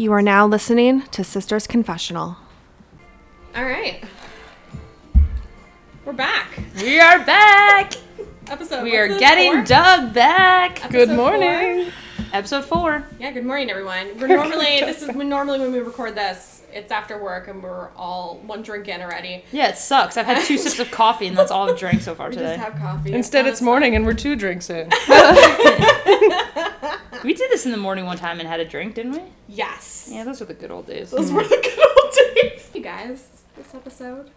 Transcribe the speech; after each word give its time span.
You 0.00 0.12
are 0.12 0.22
now 0.22 0.46
listening 0.46 1.02
to 1.08 1.24
Sisters 1.24 1.66
Confessional. 1.66 2.36
We 6.78 7.00
are 7.00 7.18
back. 7.24 7.94
Episode. 8.48 8.82
We 8.84 8.96
are 8.96 9.08
getting 9.18 9.52
four? 9.52 9.64
Doug 9.64 10.14
back. 10.14 10.84
Episode 10.84 10.90
Good 11.06 11.16
morning. 11.16 11.92
Episode 12.32 12.64
four. 12.64 13.00
four? 13.00 13.06
Yeah, 13.18 13.32
good 13.32 13.44
morning, 13.44 13.70
everyone. 13.70 14.16
We're 14.18 14.28
normally 14.28 14.80
this 14.80 15.02
is 15.02 15.14
when 15.14 15.28
normally 15.28 15.58
when 15.58 15.72
we 15.72 15.80
record 15.80 16.14
this, 16.14 16.62
it's 16.72 16.92
after 16.92 17.22
work 17.22 17.48
and 17.48 17.62
we're 17.62 17.88
all 17.96 18.38
one 18.46 18.62
drink 18.62 18.88
in 18.88 19.00
already. 19.02 19.44
Yeah, 19.52 19.68
it 19.68 19.76
sucks. 19.78 20.16
I've 20.16 20.26
had 20.26 20.44
two 20.44 20.56
sips 20.58 20.78
of 20.78 20.90
coffee 20.90 21.26
and 21.26 21.36
that's 21.36 21.50
all 21.50 21.68
I've 21.70 21.78
drank 21.78 22.00
so 22.00 22.14
far 22.14 22.28
We 22.30 22.36
today. 22.36 22.56
just 22.56 22.70
have 22.70 22.78
coffee. 22.80 23.12
Instead, 23.12 23.46
Uh, 23.46 23.50
it's 23.50 23.60
morning 23.62 23.94
and 23.96 24.06
we're 24.06 24.14
two 24.14 24.36
drinks 24.36 24.70
in. 24.70 24.90
We 27.24 27.34
did 27.34 27.50
this 27.50 27.66
in 27.66 27.72
the 27.72 27.78
morning 27.78 28.06
one 28.06 28.16
time 28.16 28.38
and 28.38 28.48
had 28.48 28.60
a 28.60 28.64
drink, 28.64 28.94
didn't 28.94 29.10
we? 29.12 29.22
Yes. 29.48 30.08
Yeah, 30.10 30.22
those 30.22 30.38
were 30.38 30.46
the 30.46 30.54
good 30.54 30.70
old 30.70 30.86
days. 30.86 31.10
Those 31.10 31.32
were 31.32 31.42
the 31.42 31.48
good 31.48 31.78
old 32.04 32.14
days. 32.52 32.70
You 32.72 32.80
guys, 32.80 33.42
this 33.56 33.74
episode, 33.74 34.30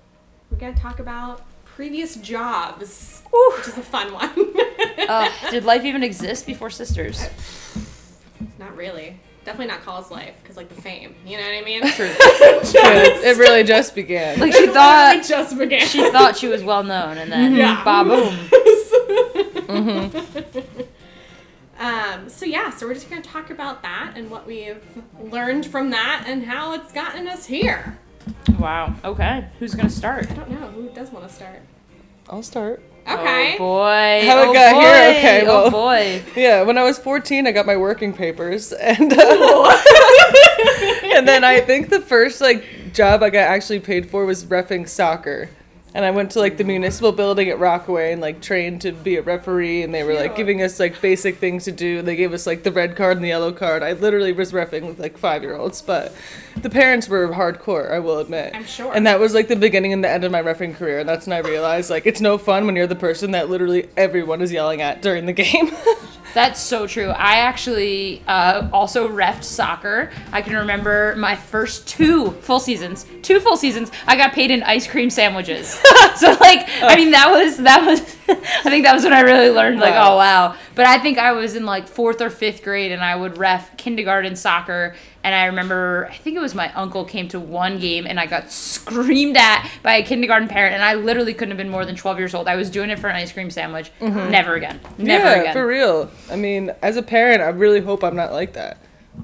we're 0.50 0.58
gonna 0.58 0.74
talk 0.76 1.00
about 1.00 1.44
previous 1.76 2.16
jobs, 2.16 3.22
which 3.58 3.68
is 3.68 3.78
a 3.78 3.82
fun 3.84 4.14
one. 4.14 4.30
Uh, 5.10 5.30
did 5.52 5.64
life 5.66 5.84
even 5.86 6.04
exist 6.04 6.46
before 6.46 6.70
sisters? 6.70 7.24
not 8.60 8.76
really. 8.76 9.20
Definitely 9.44 9.68
not 9.68 9.82
college 9.82 10.12
life, 10.12 10.36
because 10.44 10.56
like 10.56 10.70
the 10.70 10.80
fame. 10.82 11.16
You 11.26 11.38
know 11.38 11.44
what 11.44 11.54
I 11.56 11.62
mean? 11.66 11.82
True. 11.94 12.06
it, 12.20 13.24
it 13.26 13.38
really 13.40 13.64
just 13.64 13.96
began. 13.96 14.40
Like 14.40 14.54
she 14.54 14.66
It 14.66 14.74
thought 14.74 15.24
just 15.28 15.58
began. 15.58 15.86
she 15.88 16.12
thought 16.12 16.38
she 16.38 16.48
was 16.48 16.64
well 16.64 16.84
known, 16.84 17.18
and 17.18 17.32
then 17.32 17.56
Yeah. 17.56 17.84
ba 17.84 18.04
boom. 18.08 18.38
Um, 21.80 22.30
so 22.30 22.46
yeah, 22.46 22.70
so 22.70 22.86
we're 22.86 22.94
just 22.94 23.10
gonna 23.10 23.24
talk 23.24 23.50
about 23.50 23.82
that 23.82 24.14
and 24.16 24.30
what 24.30 24.46
we've 24.46 24.80
learned 25.20 25.66
from 25.66 25.90
that 25.90 26.26
and 26.28 26.44
how 26.44 26.74
it's 26.74 26.92
gotten 26.92 27.28
us 27.28 27.48
here. 27.48 27.98
Wow. 28.62 28.94
Okay. 29.04 29.48
Who's 29.58 29.74
gonna 29.74 29.90
start? 29.90 30.30
I 30.30 30.36
don't 30.36 30.52
know 30.52 30.68
who 30.68 30.90
does 30.90 31.10
want 31.10 31.28
to 31.28 31.34
start. 31.34 31.62
I'll 32.30 32.44
start. 32.44 32.80
Okay. 33.08 33.56
Oh 33.56 33.58
boy. 33.58 34.22
How 34.28 34.44
it 34.44 34.48
oh 34.50 34.54
got 34.54 34.74
boy. 34.76 34.82
here? 34.82 35.18
Okay, 35.18 35.46
oh 35.48 35.72
boy. 35.72 36.22
Yeah, 36.40 36.62
when 36.62 36.78
I 36.78 36.84
was 36.84 37.00
14, 37.00 37.48
I 37.48 37.52
got 37.54 37.66
my 37.66 37.76
working 37.76 38.14
papers, 38.14 38.72
and 38.80 39.12
uh, 39.12 39.16
and 41.16 41.28
then 41.28 41.44
I 41.44 41.64
think 41.66 41.90
the 41.90 42.02
first 42.02 42.40
like 42.40 42.94
job 42.94 43.24
I 43.24 43.32
got 43.32 43.48
actually 43.48 43.80
paid 43.80 44.08
for 44.08 44.28
was 44.28 44.46
refing 44.46 44.88
soccer. 44.88 45.50
And 45.94 46.06
I 46.06 46.12
went 46.12 46.32
to 46.32 46.40
like 46.40 46.56
the 46.56 46.64
municipal 46.64 47.12
building 47.12 47.50
at 47.50 47.60
Rockaway 47.60 48.14
and 48.14 48.22
like 48.22 48.42
trained 48.42 48.82
to 48.82 48.94
be 48.94 49.18
a 49.18 49.22
referee, 49.22 49.84
and 49.84 49.94
they 49.94 50.04
were 50.04 50.14
like 50.14 50.36
giving 50.38 50.62
us 50.62 50.80
like 50.80 51.02
basic 51.02 51.38
things 51.38 51.66
to 51.66 51.72
do. 51.72 52.02
They 52.02 52.16
gave 52.16 52.32
us 52.32 52.48
like 52.48 52.64
the 52.64 52.72
red 52.72 52.96
card 52.96 53.18
and 53.18 53.24
the 53.24 53.30
yellow 53.30 53.52
card. 53.52 53.84
I 53.84 53.94
literally 53.94 54.32
was 54.32 54.54
refing 54.54 54.88
with 54.88 55.00
like 55.00 55.18
five 55.18 55.44
year 55.44 55.56
olds, 55.56 55.82
but 55.82 56.14
the 56.62 56.70
parents 56.70 57.10
were 57.10 57.28
hardcore. 57.30 57.92
I 57.92 58.00
will 58.00 58.20
admit. 58.20 58.56
I'm 58.56 58.66
sure. 58.66 58.94
And 58.94 59.06
that 59.06 59.20
was 59.20 59.34
like 59.34 59.50
the 59.50 59.56
beginning 59.58 59.92
and 59.92 60.04
the 60.04 60.10
end 60.10 60.24
of 60.24 60.32
my 60.32 60.42
refing 60.42 60.76
career. 60.76 61.00
And 61.00 61.10
that's 61.10 61.28
when 61.28 61.34
I 61.34 61.48
realized 61.48 61.90
like 61.90 62.06
it's 62.06 62.22
no 62.22 62.38
fun 62.38 62.66
when 62.66 62.76
you're 62.78 62.88
the 62.88 62.96
person 62.96 63.32
that 63.32 63.50
literally 63.50 63.90
everyone 63.98 64.42
is 64.42 64.52
yelling 64.52 64.82
at 64.82 65.02
during 65.02 65.26
the 65.26 65.34
game. 65.34 65.72
That's 66.34 66.60
so 66.60 66.88
true. 66.88 67.10
I 67.10 67.40
actually 67.40 68.24
uh, 68.28 68.70
also 68.72 69.08
refed 69.10 69.44
soccer. 69.44 70.12
I 70.32 70.42
can 70.42 70.56
remember 70.56 71.16
my 71.18 71.36
first 71.36 71.88
two 71.88 72.32
full 72.32 72.60
seasons. 72.60 73.06
Two 73.22 73.40
full 73.40 73.58
seasons. 73.58 73.92
I 74.08 74.16
got 74.16 74.34
paid 74.34 74.52
in 74.52 74.64
ice 74.64 74.88
cream 74.88 75.10
sandwiches. 75.10 75.68
so 76.16 76.32
like, 76.40 76.68
I 76.82 76.96
mean, 76.96 77.12
that 77.12 77.30
was 77.32 77.58
that 77.58 77.86
was. 77.86 78.00
I 78.32 78.70
think 78.70 78.86
that 78.86 78.94
was 78.94 79.04
when 79.04 79.12
I 79.14 79.22
really 79.22 79.50
learned 79.50 79.80
like, 79.80 79.94
Wow. 79.94 80.14
oh 80.14 80.18
wow. 80.18 80.56
But 80.82 80.88
I 80.88 80.98
think 80.98 81.20
I 81.20 81.34
was 81.34 81.56
in 81.56 81.68
like 81.68 81.88
fourth 81.88 82.22
or 82.22 82.32
fifth 82.32 82.64
grade, 82.64 82.92
and 82.92 83.04
I 83.04 83.16
would 83.16 83.38
ref 83.38 83.78
kindergarten 83.78 84.36
soccer. 84.36 84.96
And 85.24 85.36
I 85.36 85.46
remember, 85.46 86.10
I 86.12 86.18
think 86.18 86.36
it 86.36 86.40
was 86.40 86.56
my 86.56 86.74
uncle 86.74 87.06
came 87.06 87.28
to 87.28 87.40
one 87.40 87.78
game, 87.78 88.08
and 88.08 88.20
I 88.20 88.26
got 88.26 88.52
screamed 88.52 89.38
at 89.38 89.70
by 89.84 89.98
a 89.98 90.04
kindergarten 90.04 90.48
parent, 90.48 90.74
and 90.74 90.84
I 90.84 90.96
literally 90.96 91.36
couldn't 91.36 91.52
have 91.52 91.60
been 91.60 91.70
more 91.70 91.86
than 91.86 91.96
twelve 91.96 92.18
years 92.18 92.34
old. 92.34 92.48
I 92.48 92.56
was 92.56 92.72
doing 92.72 92.90
it 92.90 92.98
for 92.98 93.10
an 93.10 93.16
ice 93.16 93.32
cream 93.32 93.52
sandwich. 93.52 93.92
Mm-hmm. 94.00 94.32
Never 94.32 94.56
again. 94.56 94.80
Never 94.98 95.26
yeah, 95.26 95.42
again. 95.42 95.54
for 95.54 95.68
real. 95.68 96.10
I 96.32 96.36
mean, 96.36 96.72
as 96.82 96.98
a 96.98 97.04
parent, 97.04 97.44
I 97.44 97.50
really 97.50 97.82
hope 97.82 98.04
I'm 98.04 98.16
not 98.16 98.32
like 98.32 98.54
that. 98.54 98.80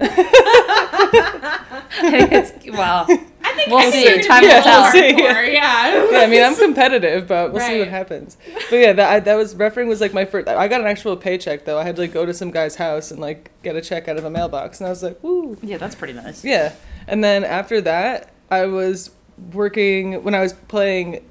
it's, 2.00 2.52
well, 2.68 3.04
I 3.08 3.18
think 3.58 3.68
We'll 3.68 3.78
I 3.78 3.90
see. 3.90 4.02
you're 4.04 4.12
gonna 4.16 4.28
Time 4.28 4.42
will 4.42 4.62
tell. 4.62 4.82
hardcore, 4.92 5.52
Yeah. 5.52 6.10
Yeah, 6.10 6.18
I 6.22 6.26
mean, 6.26 6.42
I'm 6.42 6.56
competitive, 6.66 7.28
but 7.28 7.52
we'll 7.52 7.60
see 7.66 7.78
what 7.78 7.88
happens. 7.88 8.36
But 8.70 8.76
yeah, 8.76 8.92
that 8.94 9.10
I, 9.12 9.20
that 9.20 9.34
was 9.34 9.54
refereeing 9.54 9.88
was 9.88 10.00
like 10.00 10.14
my 10.14 10.24
first. 10.24 10.48
I 10.48 10.66
got 10.68 10.80
an 10.80 10.86
actual 10.86 11.16
paycheck 11.16 11.64
though. 11.64 11.78
I 11.78 11.84
had 11.84 11.96
to 11.96 12.02
like 12.02 12.12
go 12.12 12.24
to 12.24 12.32
some 12.34 12.50
guy's 12.50 12.76
house 12.76 13.10
and 13.10 13.20
like 13.20 13.50
get 13.62 13.76
a 13.76 13.80
check 13.80 14.08
out 14.08 14.16
of 14.16 14.24
a 14.24 14.30
mailbox, 14.30 14.80
and 14.80 14.86
I 14.86 14.90
was 14.90 15.02
like, 15.02 15.22
woo. 15.22 15.56
yeah, 15.62 15.76
that's 15.78 15.94
pretty 15.94 16.14
nice. 16.14 16.44
Yeah, 16.44 16.74
and 17.06 17.22
then 17.22 17.44
after 17.44 17.80
that, 17.82 18.32
I 18.50 18.66
was 18.66 19.10
working 19.52 20.22
when 20.24 20.34
I 20.34 20.40
was 20.40 20.52
playing 20.52 21.22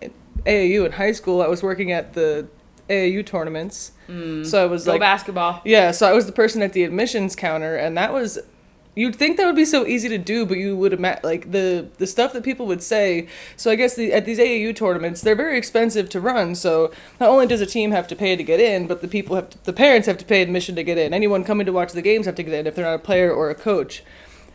AAU 0.45 0.85
in 0.85 0.91
high 0.93 1.11
school. 1.11 1.41
I 1.41 1.47
was 1.47 1.61
working 1.63 1.91
at 1.91 2.13
the 2.13 2.47
AAU 2.89 3.25
tournaments, 3.25 3.91
mm. 4.07 4.45
so 4.45 4.63
I 4.63 4.65
was 4.65 4.85
Go 4.85 4.91
like, 4.93 5.01
basketball. 5.01 5.61
yeah, 5.65 5.91
so 5.91 6.07
I 6.07 6.13
was 6.13 6.25
the 6.25 6.31
person 6.31 6.61
at 6.61 6.73
the 6.73 6.83
admissions 6.83 7.35
counter, 7.35 7.75
and 7.75 7.97
that 7.97 8.13
was. 8.13 8.39
You'd 8.97 9.15
think 9.15 9.37
that 9.37 9.45
would 9.45 9.55
be 9.55 9.63
so 9.63 9.85
easy 9.85 10.09
to 10.09 10.17
do, 10.17 10.43
but 10.43 10.57
you 10.57 10.75
would 10.75 10.91
imagine 10.91 11.21
like 11.23 11.51
the 11.51 11.87
the 11.99 12.07
stuff 12.07 12.33
that 12.33 12.43
people 12.43 12.65
would 12.65 12.81
say. 12.81 13.27
So 13.55 13.69
I 13.69 13.75
guess 13.75 13.95
the, 13.95 14.11
at 14.11 14.25
these 14.25 14.39
AAU 14.39 14.75
tournaments, 14.75 15.21
they're 15.21 15.35
very 15.35 15.55
expensive 15.55 16.09
to 16.09 16.19
run. 16.19 16.55
So 16.55 16.91
not 17.19 17.29
only 17.29 17.45
does 17.45 17.61
a 17.61 17.67
team 17.67 17.91
have 17.91 18.07
to 18.07 18.15
pay 18.15 18.35
to 18.35 18.43
get 18.43 18.59
in, 18.59 18.87
but 18.87 19.01
the 19.03 19.07
people 19.07 19.35
have 19.35 19.51
to, 19.51 19.63
the 19.65 19.71
parents 19.73 20.07
have 20.07 20.17
to 20.17 20.25
pay 20.25 20.41
admission 20.41 20.75
to 20.77 20.83
get 20.83 20.97
in. 20.97 21.13
Anyone 21.13 21.43
coming 21.43 21.67
to 21.67 21.71
watch 21.71 21.91
the 21.93 22.01
games 22.01 22.25
have 22.25 22.33
to 22.35 22.43
get 22.43 22.55
in 22.55 22.65
if 22.65 22.73
they're 22.73 22.85
not 22.85 22.95
a 22.95 22.99
player 22.99 23.31
or 23.31 23.51
a 23.51 23.55
coach. 23.55 24.03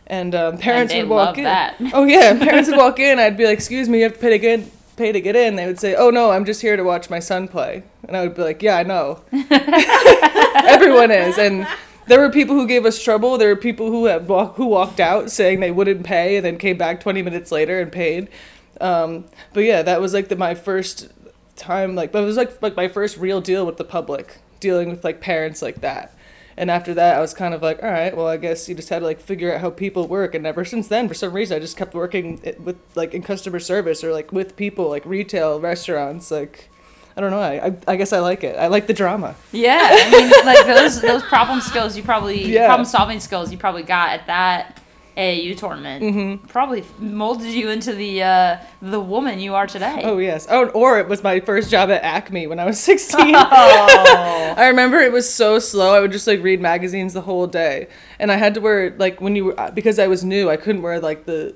And 0.07 0.35
um, 0.35 0.57
parents 0.57 0.91
they 0.91 1.03
would 1.03 1.09
walk 1.09 1.27
love 1.29 1.37
in. 1.37 1.43
that. 1.45 1.75
Oh 1.93 2.03
yeah, 2.03 2.37
parents 2.37 2.67
would 2.69 2.77
walk 2.77 2.99
in. 2.99 3.19
I'd 3.19 3.37
be 3.37 3.45
like, 3.45 3.57
"Excuse 3.57 3.87
me, 3.87 3.99
you 3.99 4.03
have 4.03 4.13
to 4.15 4.19
pay 4.19 4.31
to 4.31 4.39
get 4.39 4.59
in." 4.59 4.71
Pay 4.97 5.11
to 5.13 5.21
get 5.21 5.35
in. 5.37 5.55
They 5.55 5.65
would 5.65 5.79
say, 5.79 5.95
"Oh 5.95 6.09
no, 6.09 6.31
I'm 6.31 6.43
just 6.45 6.61
here 6.61 6.75
to 6.75 6.83
watch 6.83 7.09
my 7.09 7.19
son 7.19 7.47
play," 7.47 7.83
and 8.07 8.15
I 8.17 8.21
would 8.23 8.35
be 8.35 8.43
like, 8.43 8.61
"Yeah, 8.61 8.75
I 8.75 8.83
know." 8.83 9.23
Everyone 10.67 11.09
is, 11.09 11.37
and 11.37 11.65
there 12.07 12.19
were 12.19 12.29
people 12.29 12.55
who 12.55 12.67
gave 12.67 12.85
us 12.85 13.01
trouble. 13.01 13.37
There 13.37 13.49
were 13.49 13.55
people 13.55 13.87
who 13.87 14.05
had 14.05 14.27
walk, 14.27 14.55
who 14.55 14.65
walked 14.65 14.99
out 14.99 15.31
saying 15.31 15.59
they 15.59 15.71
wouldn't 15.71 16.03
pay, 16.05 16.37
and 16.37 16.45
then 16.45 16.57
came 16.57 16.77
back 16.77 16.99
20 16.99 17.21
minutes 17.21 17.51
later 17.51 17.79
and 17.79 17.91
paid. 17.91 18.29
Um, 18.81 19.25
but 19.53 19.61
yeah, 19.61 19.81
that 19.81 20.01
was 20.01 20.13
like 20.13 20.27
the, 20.27 20.35
my 20.35 20.55
first 20.55 21.09
time. 21.55 21.95
Like, 21.95 22.11
that 22.11 22.21
was 22.21 22.37
like 22.37 22.61
like 22.61 22.75
my 22.75 22.87
first 22.87 23.17
real 23.17 23.41
deal 23.41 23.65
with 23.65 23.77
the 23.77 23.83
public, 23.83 24.39
dealing 24.59 24.89
with 24.89 25.03
like 25.03 25.21
parents 25.21 25.61
like 25.61 25.81
that. 25.81 26.15
And 26.55 26.69
after 26.69 26.93
that, 26.93 27.17
I 27.17 27.19
was 27.19 27.33
kind 27.33 27.53
of 27.53 27.61
like, 27.61 27.81
all 27.81 27.89
right, 27.89 28.15
well, 28.15 28.27
I 28.27 28.37
guess 28.37 28.69
you 28.69 28.75
just 28.75 28.89
had 28.89 28.99
to 28.99 29.05
like 29.05 29.19
figure 29.19 29.53
out 29.53 29.61
how 29.61 29.71
people 29.71 30.07
work. 30.07 30.35
And 30.35 30.45
ever 30.45 30.63
since 30.63 30.87
then, 30.87 31.07
for 31.07 31.13
some 31.13 31.33
reason, 31.33 31.57
I 31.57 31.59
just 31.59 31.77
kept 31.77 31.95
working 31.95 32.41
with 32.59 32.77
like 32.95 33.13
in 33.13 33.23
customer 33.23 33.59
service 33.59 34.03
or 34.03 34.11
like 34.11 34.31
with 34.31 34.55
people, 34.55 34.89
like 34.89 35.05
retail, 35.05 35.59
restaurants. 35.59 36.29
Like, 36.29 36.69
I 37.15 37.21
don't 37.21 37.31
know. 37.31 37.39
I, 37.41 37.75
I, 37.87 37.95
guess 37.95 38.11
I 38.11 38.19
like 38.19 38.43
it. 38.43 38.57
I 38.57 38.67
like 38.67 38.87
the 38.87 38.93
drama. 38.93 39.35
Yeah, 39.51 39.79
I 39.91 40.11
mean, 40.11 40.29
like 40.45 40.65
those 40.65 40.99
those 41.01 41.23
problem 41.23 41.61
skills 41.61 41.95
you 41.95 42.03
probably 42.03 42.51
Yeah. 42.51 42.65
problem 42.67 42.85
solving 42.85 43.19
skills 43.19 43.51
you 43.51 43.57
probably 43.57 43.83
got 43.83 44.09
at 44.09 44.27
that 44.27 44.79
AAU 45.15 45.55
tournament 45.55 46.03
Mm-hmm. 46.03 46.47
probably 46.47 46.83
molded 46.97 47.45
you 47.51 47.69
into 47.69 47.93
the 47.93 48.23
uh, 48.23 48.57
the 48.81 48.99
woman 48.99 49.39
you 49.39 49.53
are 49.53 49.67
today. 49.67 50.01
Oh 50.03 50.17
yes. 50.17 50.47
Oh, 50.49 50.69
or 50.69 50.97
it 50.99 51.07
was 51.07 51.21
my 51.23 51.39
first 51.39 51.69
job 51.69 51.91
at 51.91 52.01
Acme 52.01 52.47
when 52.47 52.57
I 52.59 52.65
was 52.65 52.79
16. 52.91 53.35
Oh. 53.35 54.53
I 54.57 54.67
remember 54.69 54.97
it 54.99 55.11
was 55.11 55.31
so 55.31 55.59
slow. 55.59 55.93
I 55.93 55.99
would 55.99 56.11
just 56.11 56.25
like 56.25 56.41
read 56.41 56.61
magazines 56.61 57.13
the 57.13 57.21
whole 57.21 57.45
day, 57.45 57.89
and 58.17 58.31
I 58.31 58.37
had 58.37 58.55
to 58.55 58.61
wear 58.61 58.95
like 58.97 59.21
when 59.21 59.35
you 59.35 59.45
were 59.45 59.71
because 59.75 59.99
I 59.99 60.07
was 60.07 60.23
new, 60.23 60.49
I 60.49 60.57
couldn't 60.57 60.81
wear 60.81 60.99
like 60.99 61.25
the 61.25 61.53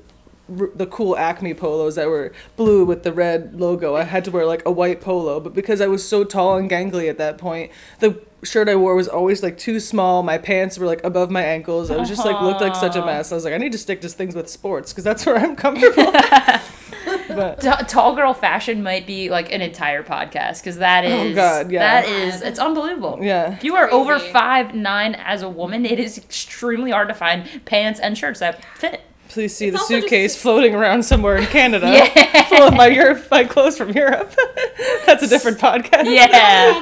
r- 0.60 0.70
the 0.76 0.86
cool 0.86 1.18
Acme 1.18 1.54
polos 1.54 1.96
that 1.96 2.08
were 2.08 2.32
blue 2.56 2.86
with 2.86 3.04
the 3.04 3.12
red 3.12 3.60
logo. 3.60 3.96
I 3.96 4.04
had 4.04 4.24
to 4.26 4.32
wear 4.32 4.46
like 4.46 4.64
a 4.66 4.72
white 4.72 5.02
polo, 5.02 5.40
but 5.40 5.54
because 5.54 5.82
I 5.82 5.88
was 5.88 6.08
so 6.08 6.24
tall 6.24 6.58
and 6.58 6.70
gangly 6.70 7.10
at 7.10 7.18
that 7.18 7.38
point, 7.38 7.72
the 8.00 8.22
shirt 8.44 8.70
I 8.70 8.76
wore 8.76 8.96
was 8.96 9.08
always 9.08 9.42
like 9.42 9.58
too 9.58 9.80
small. 9.80 10.24
My 10.24 10.38
pants 10.38 10.78
were 10.78 10.86
like 10.86 11.04
above 11.04 11.32
my 11.32 11.44
ankles. 11.44 11.90
I 11.90 11.98
was 11.98 12.08
just 12.08 12.24
like 12.26 12.40
looked 12.42 12.62
like 12.62 12.76
such 12.76 12.96
a 12.96 13.06
mess. 13.06 13.32
I 13.32 13.36
was 13.36 13.44
like, 13.46 13.54
I 13.54 13.58
need 13.58 13.72
to 13.72 13.78
stick 13.78 14.02
to 14.02 14.10
things 14.10 14.36
with 14.36 14.50
sports 14.50 14.92
because 14.94 15.04
that's 15.04 15.26
where 15.26 15.38
I'm 15.38 15.56
comfortable. 15.56 16.12
but 17.30 17.62
T- 17.62 17.86
tall 17.88 18.16
girl 18.16 18.34
fashion 18.34 18.84
might 18.84 19.08
be 19.08 19.30
like 19.30 19.52
an 19.52 19.62
entire 19.62 20.04
podcast 20.04 20.60
because 20.60 20.78
that 20.78 21.04
oh, 21.06 21.08
is 21.08 21.32
Oh, 21.32 21.36
God, 21.36 21.72
yeah. 21.72 22.02
that 22.02 22.10
is 22.10 22.42
it's 22.42 22.60
unbelievable. 22.60 23.20
Yeah. 23.22 23.54
If 23.54 23.64
you 23.64 23.76
are 23.76 23.92
over 23.92 24.18
Crazy. 24.18 24.32
five 24.32 24.76
nine 24.76 25.16
as 25.16 25.42
a 25.42 25.50
woman, 25.50 25.86
it 25.86 26.00
is 26.00 26.18
extremely 26.18 26.92
hard 26.92 27.08
to 27.08 27.14
find 27.14 27.66
pants 27.66 28.00
and 28.00 28.18
shirts 28.18 28.40
that 28.40 28.64
fit. 28.78 29.02
Please 29.30 29.56
see 29.56 29.68
It's 29.68 29.76
the 29.78 29.80
also 29.82 29.94
just- 29.96 30.04
suitcase 30.04 30.36
floating 30.42 30.74
around 30.80 31.04
somewhere 31.04 31.38
in 31.38 31.46
Canada, 31.46 31.88
Yeah. 31.88 32.44
full 32.46 32.64
of 32.64 32.74
my 32.74 32.88
Europe, 32.88 33.26
my 33.30 33.44
clothes 33.44 33.78
from 33.78 33.92
Europe. 33.92 34.34
That's 35.06 35.24
a 35.24 35.28
different 35.28 35.58
podcast. 35.60 36.06
Yeah. 36.06 36.82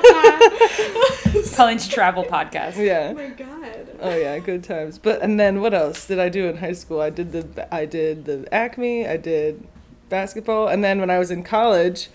Colleen's 1.56 1.88
travel 1.88 2.24
podcast. 2.24 2.78
Yeah. 2.78 3.10
Oh 3.12 3.14
my 3.14 3.30
god. 3.30 3.90
Oh 4.02 4.16
yeah, 4.16 4.38
good 4.40 4.64
times. 4.64 4.98
But 5.00 5.22
and 5.22 5.40
then 5.40 5.62
what 5.62 5.74
else 5.74 6.06
did 6.06 6.20
I 6.20 6.30
do 6.30 6.48
in 6.48 6.58
high 6.58 6.74
school? 6.74 7.00
I 7.02 7.10
did 7.10 7.32
the 7.32 7.74
I 7.74 7.86
did 7.86 8.26
the 8.26 8.48
Acme. 8.54 9.08
I 9.08 9.18
did 9.18 9.66
basketball, 10.10 10.68
and 10.68 10.84
then 10.84 11.00
when 11.00 11.10
I 11.10 11.18
was 11.20 11.32
in 11.32 11.44
college, 11.44 12.10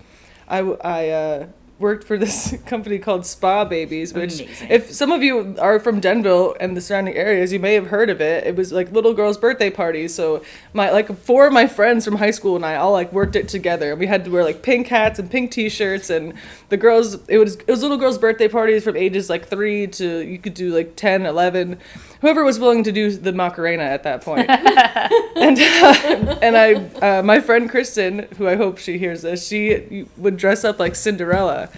I 0.49 0.61
uh, 0.61 1.47
worked 1.81 2.05
for 2.05 2.17
this 2.17 2.55
company 2.67 2.99
called 2.99 3.27
Spa 3.27 3.65
Babies. 3.65 4.13
Which, 4.13 4.41
Amazing. 4.41 4.71
if 4.71 4.93
some 4.93 5.11
of 5.11 5.23
you 5.23 5.57
are 5.59 5.81
from 5.81 5.99
Denville 5.99 6.55
and 6.61 6.77
the 6.77 6.81
surrounding 6.81 7.15
areas, 7.15 7.53
you 7.53 7.59
may 7.59 7.75
have 7.75 7.89
heard 7.89 8.11
of 8.11 8.21
it. 8.21 8.47
It 8.47 8.55
was 8.55 8.71
like 8.71 8.93
little 8.93 9.15
girls' 9.15 9.39
birthday 9.39 9.71
parties. 9.71 10.15
So 10.15 10.43
my 10.73 10.91
like 10.91 11.15
four 11.17 11.47
of 11.47 11.53
my 11.53 11.67
friends 11.67 12.05
from 12.05 12.17
high 12.17 12.31
school 12.31 12.57
and 12.57 12.65
I 12.65 12.77
all 12.77 12.93
like 12.93 13.13
worked 13.13 13.37
it 13.37 13.49
together. 13.49 13.97
We 13.97 14.07
had 14.07 14.25
to 14.27 14.31
wear 14.31 14.45
like 14.45 14.63
pink 14.63 14.89
hats 14.89 15.19
and 15.19 15.31
pink 15.31 15.51
T-shirts, 15.51 16.11
and 16.11 16.35
the 16.69 16.77
girls 16.77 17.27
it 17.29 17.39
was 17.39 17.57
it 17.57 17.69
was 17.69 17.83
little 17.83 17.99
girls' 17.99 18.19
birthday 18.19 18.49
parties 18.49 18.85
from 18.85 18.97
ages 18.97 19.31
like 19.31 19.49
three 19.49 19.87
to 19.87 20.19
you 20.19 20.39
could 20.39 20.55
do 20.55 20.75
like 20.75 20.97
10, 20.97 21.27
11 21.27 21.79
whoever 22.21 22.45
was 22.45 22.59
willing 22.59 22.85
to 22.85 22.93
do 22.93 23.11
the 23.11 23.33
Macarena 23.33 23.83
at 23.83 24.03
that 24.05 24.23
point. 24.23 24.49
and 24.51 25.59
uh, 25.59 26.39
and 26.43 26.57
I, 26.57 26.75
uh, 27.19 27.23
my 27.23 27.41
friend 27.41 27.69
Kristen, 27.69 28.29
who 28.37 28.47
I 28.47 28.57
hope 28.57 28.79
she 28.79 28.99
hears 28.99 29.23
this, 29.23 29.47
she 29.47 30.07
would 30.17 30.37
dress 30.37 30.65
up 30.65 30.79
like 30.79 30.95
Cinderella. 30.95 31.71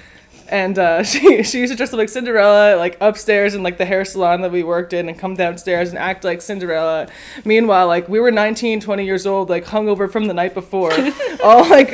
And 0.52 0.78
uh, 0.78 1.02
she 1.02 1.42
she 1.42 1.60
used 1.60 1.72
to 1.72 1.76
dress 1.76 1.92
up 1.92 1.98
like 1.98 2.10
Cinderella, 2.10 2.76
like 2.76 2.98
upstairs 3.00 3.54
in 3.54 3.62
like 3.62 3.78
the 3.78 3.86
hair 3.86 4.04
salon 4.04 4.42
that 4.42 4.52
we 4.52 4.62
worked 4.62 4.92
in, 4.92 5.08
and 5.08 5.18
come 5.18 5.34
downstairs 5.34 5.88
and 5.88 5.98
act 5.98 6.24
like 6.24 6.42
Cinderella. 6.42 7.08
Meanwhile, 7.44 7.86
like 7.86 8.06
we 8.08 8.20
were 8.20 8.30
19, 8.30 8.80
20 8.80 9.04
years 9.04 9.26
old, 9.26 9.48
like 9.48 9.64
hungover 9.64 10.12
from 10.12 10.26
the 10.26 10.34
night 10.34 10.52
before, 10.52 10.92
all 11.42 11.68
like 11.68 11.90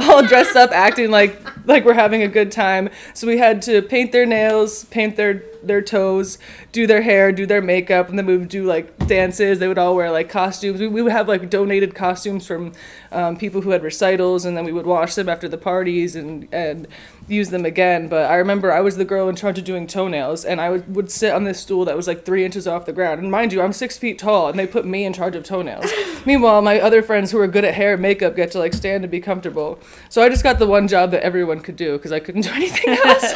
all 0.00 0.26
dressed 0.26 0.56
up, 0.56 0.72
acting 0.72 1.10
like 1.12 1.40
like 1.66 1.84
we're 1.84 1.94
having 1.94 2.22
a 2.22 2.28
good 2.28 2.50
time. 2.50 2.90
So 3.14 3.28
we 3.28 3.38
had 3.38 3.62
to 3.62 3.80
paint 3.80 4.10
their 4.10 4.26
nails, 4.26 4.84
paint 4.86 5.16
their 5.16 5.44
their 5.62 5.82
toes, 5.82 6.38
do 6.72 6.86
their 6.86 7.02
hair, 7.02 7.32
do 7.32 7.46
their 7.46 7.62
makeup, 7.62 8.08
and 8.08 8.18
then 8.18 8.26
we 8.26 8.36
would 8.36 8.48
do 8.48 8.64
like 8.64 9.06
dances. 9.06 9.58
They 9.58 9.68
would 9.68 9.78
all 9.78 9.94
wear 9.94 10.10
like 10.10 10.28
costumes. 10.28 10.80
We, 10.80 10.88
we 10.88 11.02
would 11.02 11.12
have 11.12 11.28
like 11.28 11.50
donated 11.50 11.94
costumes 11.94 12.46
from 12.46 12.72
um, 13.12 13.36
people 13.36 13.60
who 13.60 13.70
had 13.70 13.82
recitals, 13.82 14.44
and 14.44 14.56
then 14.56 14.64
we 14.64 14.72
would 14.72 14.86
wash 14.86 15.14
them 15.14 15.28
after 15.28 15.48
the 15.48 15.58
parties 15.58 16.16
and 16.16 16.48
and 16.52 16.88
use 17.30 17.50
them 17.50 17.64
again. 17.64 18.08
But 18.08 18.30
I 18.30 18.36
remember 18.36 18.72
I 18.72 18.80
was 18.80 18.96
the 18.96 19.04
girl 19.04 19.28
in 19.28 19.36
charge 19.36 19.58
of 19.58 19.64
doing 19.64 19.86
toenails, 19.86 20.44
and 20.44 20.60
I 20.60 20.70
would, 20.70 20.94
would 20.94 21.10
sit 21.10 21.32
on 21.32 21.44
this 21.44 21.60
stool 21.60 21.84
that 21.86 21.96
was 21.96 22.06
like 22.06 22.24
three 22.24 22.44
inches 22.44 22.66
off 22.66 22.86
the 22.86 22.92
ground. 22.92 23.20
And 23.22 23.30
mind 23.30 23.52
you, 23.52 23.62
I'm 23.62 23.72
six 23.72 23.96
feet 23.98 24.18
tall, 24.18 24.48
and 24.48 24.58
they 24.58 24.66
put 24.66 24.84
me 24.84 25.04
in 25.04 25.12
charge 25.12 25.36
of 25.36 25.44
toenails. 25.44 25.90
Meanwhile, 26.26 26.62
my 26.62 26.80
other 26.80 27.02
friends 27.02 27.30
who 27.30 27.38
are 27.38 27.46
good 27.46 27.64
at 27.64 27.74
hair 27.74 27.94
and 27.94 28.02
makeup 28.02 28.36
get 28.36 28.50
to 28.52 28.58
like 28.58 28.74
stand 28.74 29.04
and 29.04 29.10
be 29.10 29.20
comfortable. 29.20 29.78
So 30.08 30.22
I 30.22 30.28
just 30.28 30.42
got 30.42 30.58
the 30.58 30.66
one 30.66 30.88
job 30.88 31.10
that 31.12 31.22
everyone 31.22 31.60
could 31.60 31.76
do 31.76 31.92
because 31.96 32.12
I 32.12 32.20
couldn't 32.20 32.42
do 32.42 32.50
anything 32.54 32.94
else. 33.04 33.32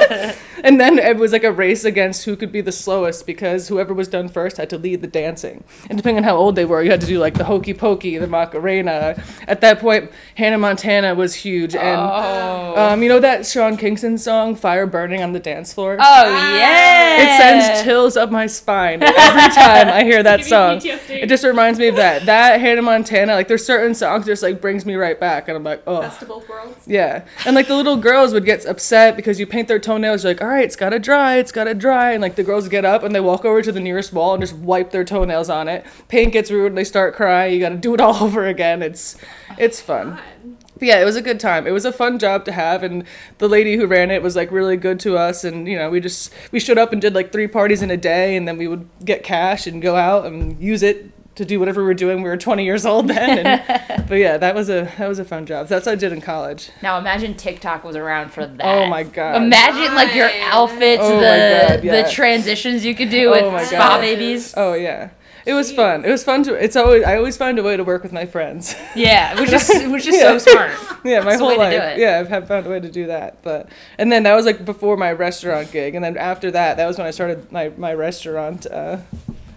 and 0.65 0.81
then 0.81 0.99
it 0.99 1.17
was 1.17 1.33
like 1.33 1.45
a 1.45 1.53
race 1.53 1.85
against 1.85 2.25
who 2.25 2.37
could 2.37 2.53
be 2.53 2.61
the 2.61 2.73
slowest 2.73 3.27
because 3.27 3.69
whoever 3.69 3.95
was 3.95 4.09
done 4.09 4.29
first 4.29 4.57
had 4.57 4.69
to 4.71 4.79
lead 4.79 5.01
the 5.01 5.07
dancing. 5.07 5.65
And 5.89 5.97
depending 5.99 6.19
on 6.19 6.25
how 6.25 6.37
old 6.37 6.57
they 6.57 6.65
were, 6.65 6.83
you 6.83 6.91
had 6.91 7.01
to 7.01 7.07
do 7.07 7.19
like 7.19 7.35
the 7.35 7.45
hokey 7.45 7.75
pokey, 7.75 8.19
the 8.19 8.27
Macarena. 8.27 9.23
At 9.49 9.61
that 9.63 9.79
point, 9.81 10.11
Hannah 10.37 10.59
Montana 10.59 11.15
was 11.15 11.35
huge, 11.35 11.75
and 11.75 12.01
Oh. 12.01 12.75
um, 12.77 13.03
you 13.03 13.09
know 13.09 13.21
that 13.21 13.47
Sean 13.47 13.77
Kingston 13.85 14.17
song, 14.17 14.55
"Fire 14.55 14.87
Burning 14.87 15.23
on 15.23 15.35
the 15.35 15.39
Dance 15.39 15.75
Floor." 15.75 15.99
oh 16.01 16.55
yeah. 16.57 17.21
It 17.21 17.39
sends 17.39 17.83
chills 17.83 18.17
up 18.17 18.31
my 18.31 18.47
spine 18.47 19.03
every 19.03 19.13
time 19.55 19.89
I 19.89 20.05
hear 20.05 20.23
that 20.23 20.43
song. 20.43 20.81
It 20.83 21.29
just 21.29 21.45
reminds 21.45 21.79
me 21.79 21.89
of 21.89 21.97
that. 21.97 22.25
That 22.25 22.63
Hannah 22.63 22.81
Montana, 22.81 23.35
like 23.35 23.47
there's 23.47 23.67
certain 23.67 23.95
songs 23.95 24.25
just 24.25 24.43
like 24.43 24.63
brings 24.63 24.87
me 24.87 24.95
right 24.95 25.21
back, 25.21 25.49
and 25.49 25.57
I'm 25.59 25.65
like, 25.65 25.83
oh. 25.87 26.01
Best 26.01 26.23
of 26.23 26.29
both 26.29 26.49
worlds. 26.49 26.89
Yeah, 26.89 27.27
and 27.45 27.55
like 27.55 27.69
the 27.69 27.77
little 27.77 27.99
girls 27.99 28.33
would 28.33 28.47
get 28.47 28.65
upset 28.65 29.17
because 29.17 29.39
you 29.39 29.47
paint 29.47 29.69
their 29.69 29.79
toenails. 29.79 30.25
You're 30.25 30.33
like, 30.33 30.41
all 30.41 30.49
right, 30.49 30.65
it's 30.65 30.77
gotta 30.77 30.99
dry, 30.99 31.37
it's 31.37 31.53
gotta 31.53 31.75
dry, 31.75 32.13
and 32.13 32.23
like 32.23 32.37
the 32.37 32.43
girls 32.43 32.67
get 32.69 32.87
up 32.87 33.03
and 33.03 33.15
they 33.15 33.21
walk 33.21 33.45
over 33.45 33.61
to 33.61 33.71
the 33.71 33.81
nearest 33.81 34.15
wall 34.15 34.33
and 34.33 34.43
just 34.43 34.55
wipe 34.57 34.93
their 34.93 35.05
toenails 35.05 35.51
on 35.51 35.69
it. 35.69 35.85
Paint 36.09 36.33
gets 36.33 36.51
ruined, 36.51 36.79
they 36.79 36.85
start 36.85 37.15
crying. 37.15 37.53
You 37.53 37.61
gotta 37.61 37.77
do 37.77 37.93
it 37.93 38.01
all 38.01 38.17
over 38.25 38.47
again. 38.47 38.81
It's 38.81 39.19
it's 39.59 39.83
fun. 39.83 40.13
God. 40.45 40.54
But 40.79 40.89
yeah, 40.89 41.01
it 41.01 41.05
was 41.05 41.17
a 41.17 41.23
good 41.23 41.39
time. 41.39 41.67
It 41.67 41.71
was 41.71 41.85
a 41.85 41.93
fun 41.93 42.19
job 42.19 42.45
to 42.47 42.53
have, 42.53 42.83
and 42.83 43.05
the 43.39 43.49
lady 43.49 43.77
who 43.77 43.87
ran 43.87 44.11
it 44.11 44.23
was 44.23 44.35
like 44.35 44.51
really 44.51 44.77
good 44.77 44.99
to 45.01 45.17
us. 45.17 45.45
And 45.45 45.69
you 45.69 45.77
know, 45.77 45.91
we 45.91 46.01
just 46.01 46.33
we 46.51 46.59
showed 46.61 46.79
up 46.79 46.93
and 46.93 47.01
did 47.01 47.15
like 47.15 47.33
three 47.33 47.47
parties 47.47 47.83
in 47.83 47.91
a 47.91 47.97
day, 47.97 48.37
and 48.37 48.49
then 48.49 48.57
we 48.57 48.67
would 48.67 48.89
get 49.05 49.23
cash 49.23 49.67
and 49.67 49.81
go 49.81 49.97
out 49.97 50.27
and 50.27 50.61
use 50.61 50.83
it 50.83 51.11
to 51.37 51.45
do 51.45 51.59
whatever 51.59 51.81
we 51.81 51.87
were 51.87 51.95
doing. 51.95 52.23
We 52.23 52.29
were 52.29 52.37
20 52.37 52.65
years 52.65 52.87
old 52.87 53.09
then. 53.09 53.47
And, 53.47 54.09
but 54.09 54.17
yeah, 54.17 54.37
that 54.37 54.55
was 54.55 54.69
a 54.69 54.93
that 54.99 55.09
was 55.09 55.19
a 55.19 55.25
fun 55.25 55.47
job. 55.47 55.69
That's 55.69 55.87
what 55.87 55.93
I 55.93 55.97
did 55.97 56.13
in 56.13 56.21
college. 56.21 56.71
Now 56.83 56.99
imagine 56.99 57.35
TikTok 57.35 57.85
was 57.85 57.97
around 57.97 58.33
for 58.33 58.47
that. 58.47 58.65
Oh 58.65 58.87
my 58.87 59.03
God. 59.03 59.43
Imagine 59.43 59.95
like 59.95 60.15
your 60.15 60.31
outfits, 60.43 61.03
Oh 61.05 61.17
the 61.17 61.23
God, 61.23 61.85
yeah. 61.85 62.03
the 62.03 62.11
transitions 62.11 62.85
you 62.85 62.95
could 62.95 63.11
do 63.11 63.29
Oh 63.29 63.31
with 63.33 63.53
my 63.53 63.65
spa 63.65 63.99
babies. 64.01 64.55
Oh 64.57 64.75
yeah. 64.75 65.11
It 65.47 65.53
was 65.53 65.71
fun. 65.73 66.05
It 66.05 66.11
was 66.11 66.25
fun 66.25 66.43
to. 66.45 66.55
It's 66.55 66.75
always. 66.77 67.05
I 67.05 67.17
always 67.17 67.37
find 67.37 67.59
a 67.59 67.63
way 67.63 67.77
to 67.77 67.85
work 67.85 68.03
with 68.03 68.13
my 68.13 68.25
friends. 68.27 68.75
Yeah, 68.95 69.39
which 69.39 69.53
is 69.53 69.69
which 69.89 70.07
is 70.07 70.17
Yeah. 70.17 70.39
so 70.39 70.39
smart. 70.39 70.71
yeah, 71.05 71.19
my 71.21 71.31
That's 71.31 71.41
whole 71.41 71.49
way 71.51 71.57
to 71.57 71.71
do 71.71 71.79
life. 71.79 71.99
Yeah, 71.99 72.19
I've 72.21 72.29
had 72.29 72.49
found 72.49 72.67
a 72.67 72.71
way 72.71 72.81
to 72.81 72.91
do 72.91 73.07
that. 73.09 73.43
But 73.43 73.69
and 73.99 74.11
then 74.11 74.23
that 74.23 74.35
was 74.35 74.47
like 74.47 74.65
before 74.65 74.97
my 74.97 75.13
restaurant 75.13 75.71
gig, 75.71 75.95
and 75.95 76.03
then 76.05 76.17
after 76.17 76.51
that, 76.51 76.77
that 76.79 76.87
was 76.87 76.97
when 76.99 77.07
I 77.07 77.11
started 77.11 77.53
my 77.53 77.71
my 77.77 77.93
restaurant 77.93 78.67
uh, 78.67 78.99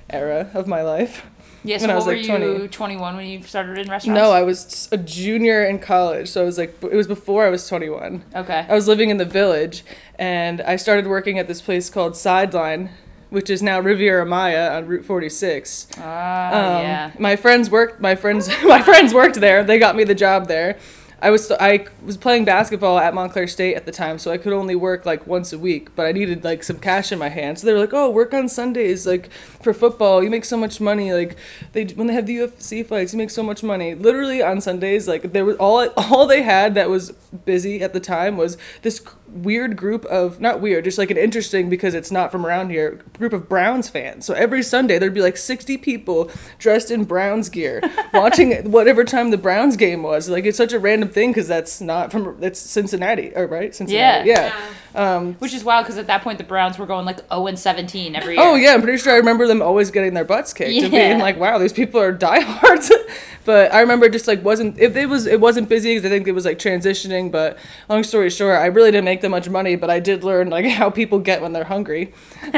era 0.10 0.50
of 0.54 0.68
my 0.68 0.81
life. 0.81 1.25
Yeah, 1.63 1.80
so 1.80 1.84
When 1.84 1.90
I 1.92 1.95
was, 1.95 2.06
were 2.06 2.16
like, 2.16 2.25
20. 2.25 2.45
you 2.45 2.68
21 2.69 3.16
when 3.18 3.25
you 3.28 3.42
started 3.44 3.78
in 3.78 3.90
restaurants? 3.90 4.18
No, 4.18 4.31
I 4.31 4.42
was 4.44 4.88
a 4.94 4.98
junior 4.98 5.66
in 5.66 5.80
college, 5.80 6.30
so 6.30 6.44
it 6.44 6.45
was 6.45 6.57
like 6.57 6.78
it 6.81 6.94
was 6.95 7.07
before 7.07 7.45
I 7.45 7.50
was 7.50 7.68
21. 7.68 8.24
Okay. 8.36 8.66
I 8.69 8.74
was 8.74 8.88
living 8.88 9.10
in 9.10 9.18
the 9.18 9.25
village, 9.25 9.83
and 10.18 10.62
I 10.62 10.75
started 10.78 11.07
working 11.07 11.40
at 11.40 11.48
this 11.48 11.62
place 11.62 11.90
called 11.90 12.16
Sideline, 12.16 12.92
which 13.29 13.50
is 13.50 13.62
now 13.62 13.79
Riviera 13.79 14.25
Maya 14.25 14.71
on 14.77 14.88
Route 14.88 15.06
46. 15.06 15.88
Ah, 15.97 16.47
Um, 16.47 16.83
yeah. 16.83 17.12
My 17.19 17.35
friends 17.35 17.69
worked. 17.69 18.00
My 18.01 18.15
friends. 18.15 18.47
My 18.63 18.81
friends 18.81 19.13
worked 19.13 19.35
there. 19.39 19.63
They 19.63 19.79
got 19.79 19.95
me 19.95 20.03
the 20.03 20.15
job 20.15 20.47
there. 20.47 20.77
I 21.19 21.31
was 21.31 21.50
I 21.51 21.88
was 22.06 22.15
playing 22.15 22.45
basketball 22.45 23.00
at 23.00 23.12
Montclair 23.15 23.47
State 23.47 23.74
at 23.74 23.88
the 23.88 23.91
time, 23.91 24.19
so 24.19 24.29
I 24.31 24.38
could 24.38 24.53
only 24.53 24.75
work 24.75 25.03
like 25.03 25.25
once 25.25 25.51
a 25.51 25.57
week. 25.57 25.95
But 25.95 26.06
I 26.06 26.12
needed 26.12 26.44
like 26.44 26.62
some 26.63 26.77
cash 26.77 27.12
in 27.12 27.18
my 27.18 27.29
hand, 27.29 27.57
so 27.57 27.65
they 27.65 27.74
were 27.74 27.79
like, 27.79 27.91
"Oh, 27.94 28.12
work 28.12 28.35
on 28.35 28.47
Sundays, 28.47 29.07
like 29.07 29.31
for 29.63 29.73
football. 29.73 30.23
You 30.23 30.30
make 30.30 30.45
so 30.45 30.57
much 30.57 30.80
money. 30.80 31.12
Like 31.13 31.35
they 31.73 31.85
when 31.85 32.06
they 32.06 32.13
have 32.13 32.27
the 32.27 32.38
UFC 32.38 32.85
fights, 32.85 33.13
you 33.13 33.18
make 33.18 33.31
so 33.31 33.41
much 33.41 33.63
money. 33.63 33.95
Literally 33.95 34.44
on 34.44 34.62
Sundays, 34.62 35.07
like 35.07 35.33
there 35.33 35.44
was 35.44 35.56
all 35.57 35.89
all 35.97 36.27
they 36.27 36.44
had 36.44 36.75
that 36.75 36.88
was 36.88 37.09
busy 37.45 37.81
at 37.81 37.94
the 37.94 38.00
time 38.00 38.37
was 38.37 38.56
this 38.83 39.02
weird 39.28 39.76
group 39.76 40.06
of 40.06 40.40
not 40.40 40.62
weird, 40.62 40.84
just 40.84 40.98
like 40.98 41.12
an 41.12 41.18
interesting 41.18 41.69
because 41.69 41.94
it's 41.94 42.12
not 42.12 42.31
from 42.31 42.46
around 42.46 42.69
here 42.69 43.00
group 43.18 43.34
of 43.34 43.50
Browns 43.50 43.90
fans. 43.90 44.26
So 44.26 44.34
every 44.34 44.64
Sunday 44.64 45.00
there'd 45.00 45.14
be 45.14 45.22
like 45.22 45.38
60 45.38 45.78
people 45.78 46.31
dressed 46.60 46.92
in 46.92 47.04
Browns 47.04 47.50
gear 47.50 47.81
watching 48.14 48.72
whatever 48.72 49.04
time 49.04 49.31
the 49.31 49.38
Browns 49.38 49.76
game 49.78 50.04
was. 50.04 50.30
Like 50.30 50.46
it's 50.46 50.57
such 50.57 50.74
a 50.74 50.80
random 50.80 51.10
thing 51.10 51.31
because 51.31 51.48
that's 51.48 51.81
not 51.81 52.12
from 52.12 52.42
it's 52.44 52.60
Cincinnati, 52.60 53.34
or 53.36 53.48
right? 53.48 53.74
Cincinnati. 53.74 54.30
Yeah. 54.30 54.50
Yeah. 54.50 54.72
Um, 54.97 55.35
Which 55.35 55.54
is 55.54 55.63
wild 55.63 55.85
because 55.85 55.99
at 55.99 56.07
that 56.07 56.23
point 56.23 56.39
the 56.39 56.44
Browns 56.44 56.80
were 56.80 56.87
going 56.87 57.06
like 57.06 57.19
0 57.30 57.45
and 57.45 57.59
17 57.59 58.16
every 58.16 58.33
year. 58.33 58.44
Oh 58.44 58.56
yeah, 58.56 58.73
I'm 58.73 58.81
pretty 58.81 58.97
sure 58.97 59.13
I 59.13 59.18
remember 59.18 59.45
them 59.45 59.61
always 59.61 59.92
getting 59.92 60.16
their 60.16 60.25
butts 60.25 60.54
kicked 60.54 60.71
and 60.71 60.92
being 60.92 61.19
like, 61.19 61.37
"Wow, 61.37 61.59
these 61.59 61.71
people 61.71 62.01
are 62.01 62.11
diehards." 62.27 62.92
but 63.45 63.71
I 63.71 63.81
remember 63.81 64.09
just 64.09 64.27
like 64.27 64.44
wasn't 64.44 64.80
if 64.80 64.95
it 64.95 65.06
was 65.06 65.27
it 65.27 65.39
wasn't 65.39 65.69
busy 65.69 65.94
because 65.94 66.06
I 66.06 66.09
think 66.09 66.27
it 66.27 66.31
was 66.31 66.45
like 66.45 66.57
transitioning. 66.57 67.31
But 67.31 67.59
long 67.87 68.04
story 68.04 68.31
short, 68.31 68.57
I 68.57 68.66
really 68.66 68.89
didn't 68.89 69.06
make 69.06 69.21
that 69.21 69.30
much 69.30 69.47
money, 69.47 69.75
but 69.75 69.92
I 69.92 69.99
did 69.99 70.23
learn 70.23 70.49
like 70.49 70.66
how 70.66 70.89
people 70.89 71.19
get 71.19 71.44
when 71.44 71.54
they're 71.54 71.63
hungry. 71.63 72.13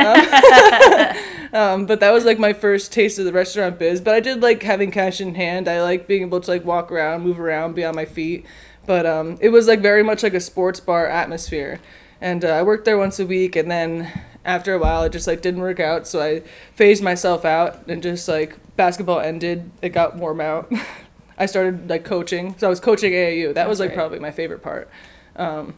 Um, 1.52 1.52
um, 1.52 1.86
but 1.88 2.00
that 2.00 2.12
was 2.12 2.26
like 2.26 2.38
my 2.40 2.54
first 2.54 2.94
taste 2.94 3.18
of 3.20 3.26
the 3.26 3.34
restaurant 3.34 3.80
biz. 3.80 4.00
But 4.02 4.14
I 4.14 4.20
did 4.20 4.42
like 4.42 4.62
having 4.64 4.92
cash 4.92 5.20
in 5.20 5.36
hand. 5.36 5.68
I 5.68 5.82
like 5.82 6.08
being 6.08 6.22
able 6.22 6.40
to 6.40 6.52
like 6.52 6.64
walk 6.64 6.92
around, 6.92 7.24
move 7.24 7.40
around, 7.40 7.74
be 7.74 7.84
on 7.84 7.96
my 7.96 8.06
feet. 8.06 8.46
But 8.86 9.06
um, 9.06 9.38
it 9.42 9.50
was 9.50 9.68
like 9.68 9.82
very 9.82 10.04
much 10.04 10.24
like 10.24 10.34
a 10.34 10.40
sports 10.40 10.80
bar 10.80 11.08
atmosphere. 11.08 11.80
And 12.22 12.44
uh, 12.44 12.50
I 12.50 12.64
worked 12.64 12.86
there 12.86 12.98
once 12.98 13.20
a 13.20 13.26
week, 13.26 13.56
and 13.56 13.70
then 13.72 14.12
after 14.44 14.74
a 14.74 14.80
while, 14.80 15.04
it 15.04 15.12
just 15.12 15.28
like 15.28 15.42
didn't 15.42 15.62
work 15.62 15.80
out. 15.80 16.08
So 16.08 16.22
I 16.22 16.42
phased 16.76 17.04
myself 17.04 17.46
out, 17.46 17.88
and 17.88 18.04
just 18.04 18.28
like 18.28 18.58
basketball 18.76 19.20
ended, 19.20 19.72
it 19.82 19.90
got 19.90 20.16
warm 20.16 20.42
out. 20.42 20.72
I 21.38 21.46
started 21.46 21.90
like 21.90 22.04
coaching, 22.04 22.56
so 22.58 22.68
I 22.68 22.70
was 22.70 22.82
coaching 22.82 23.14
AAU. 23.14 23.54
That 23.54 23.70
was 23.70 23.80
like 23.80 23.90
right. 23.90 23.98
probably 23.98 24.20
my 24.20 24.32
favorite 24.32 24.62
part. 24.62 24.90
Um, 25.38 25.76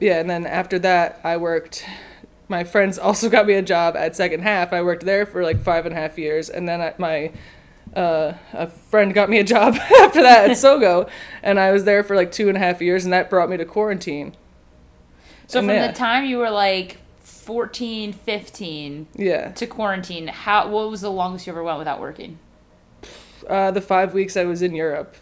yeah, 0.00 0.18
and 0.18 0.28
then 0.28 0.46
after 0.46 0.78
that, 0.80 1.20
I 1.22 1.36
worked. 1.36 1.84
My 2.48 2.64
friends 2.64 2.98
also 2.98 3.30
got 3.36 3.46
me 3.46 3.54
a 3.54 3.62
job 3.62 3.96
at 3.96 4.16
Second 4.16 4.42
Half. 4.42 4.72
I 4.72 4.82
worked 4.82 5.04
there 5.04 5.26
for 5.26 5.44
like 5.44 5.62
five 5.62 5.86
and 5.86 5.94
a 5.94 5.98
half 5.98 6.18
years, 6.18 6.50
and 6.50 6.68
then 6.68 6.80
I, 6.80 6.94
my 6.98 7.32
uh, 7.94 8.34
a 8.52 8.66
friend 8.66 9.14
got 9.14 9.30
me 9.30 9.38
a 9.38 9.44
job 9.44 9.74
after 10.00 10.22
that 10.22 10.50
at 10.50 10.56
Sogo, 10.56 11.08
and 11.42 11.60
I 11.60 11.70
was 11.70 11.84
there 11.84 12.02
for 12.02 12.16
like 12.16 12.32
two 12.32 12.48
and 12.48 12.56
a 12.56 12.60
half 12.60 12.82
years, 12.82 13.04
and 13.04 13.12
that 13.12 13.30
brought 13.30 13.48
me 13.48 13.56
to 13.56 13.64
quarantine. 13.64 14.34
So 15.46 15.58
And 15.58 15.68
from 15.68 15.76
yeah. 15.76 15.86
the 15.88 15.92
time 15.92 16.24
you 16.24 16.38
were 16.38 16.50
like 16.50 16.98
14, 17.20 18.12
15 18.12 19.06
Yeah. 19.16 19.50
to 19.52 19.66
quarantine, 19.66 20.28
how 20.28 20.68
what 20.68 20.90
was 20.90 21.00
the 21.02 21.10
longest 21.10 21.46
you 21.46 21.52
ever 21.52 21.62
went 21.62 21.78
without 21.78 22.00
working? 22.00 22.38
uh, 23.48 23.70
the 23.70 23.80
five 23.82 24.14
weeks 24.14 24.36
I 24.38 24.44
was 24.44 24.62
in 24.62 24.74
Europe. 24.74 25.16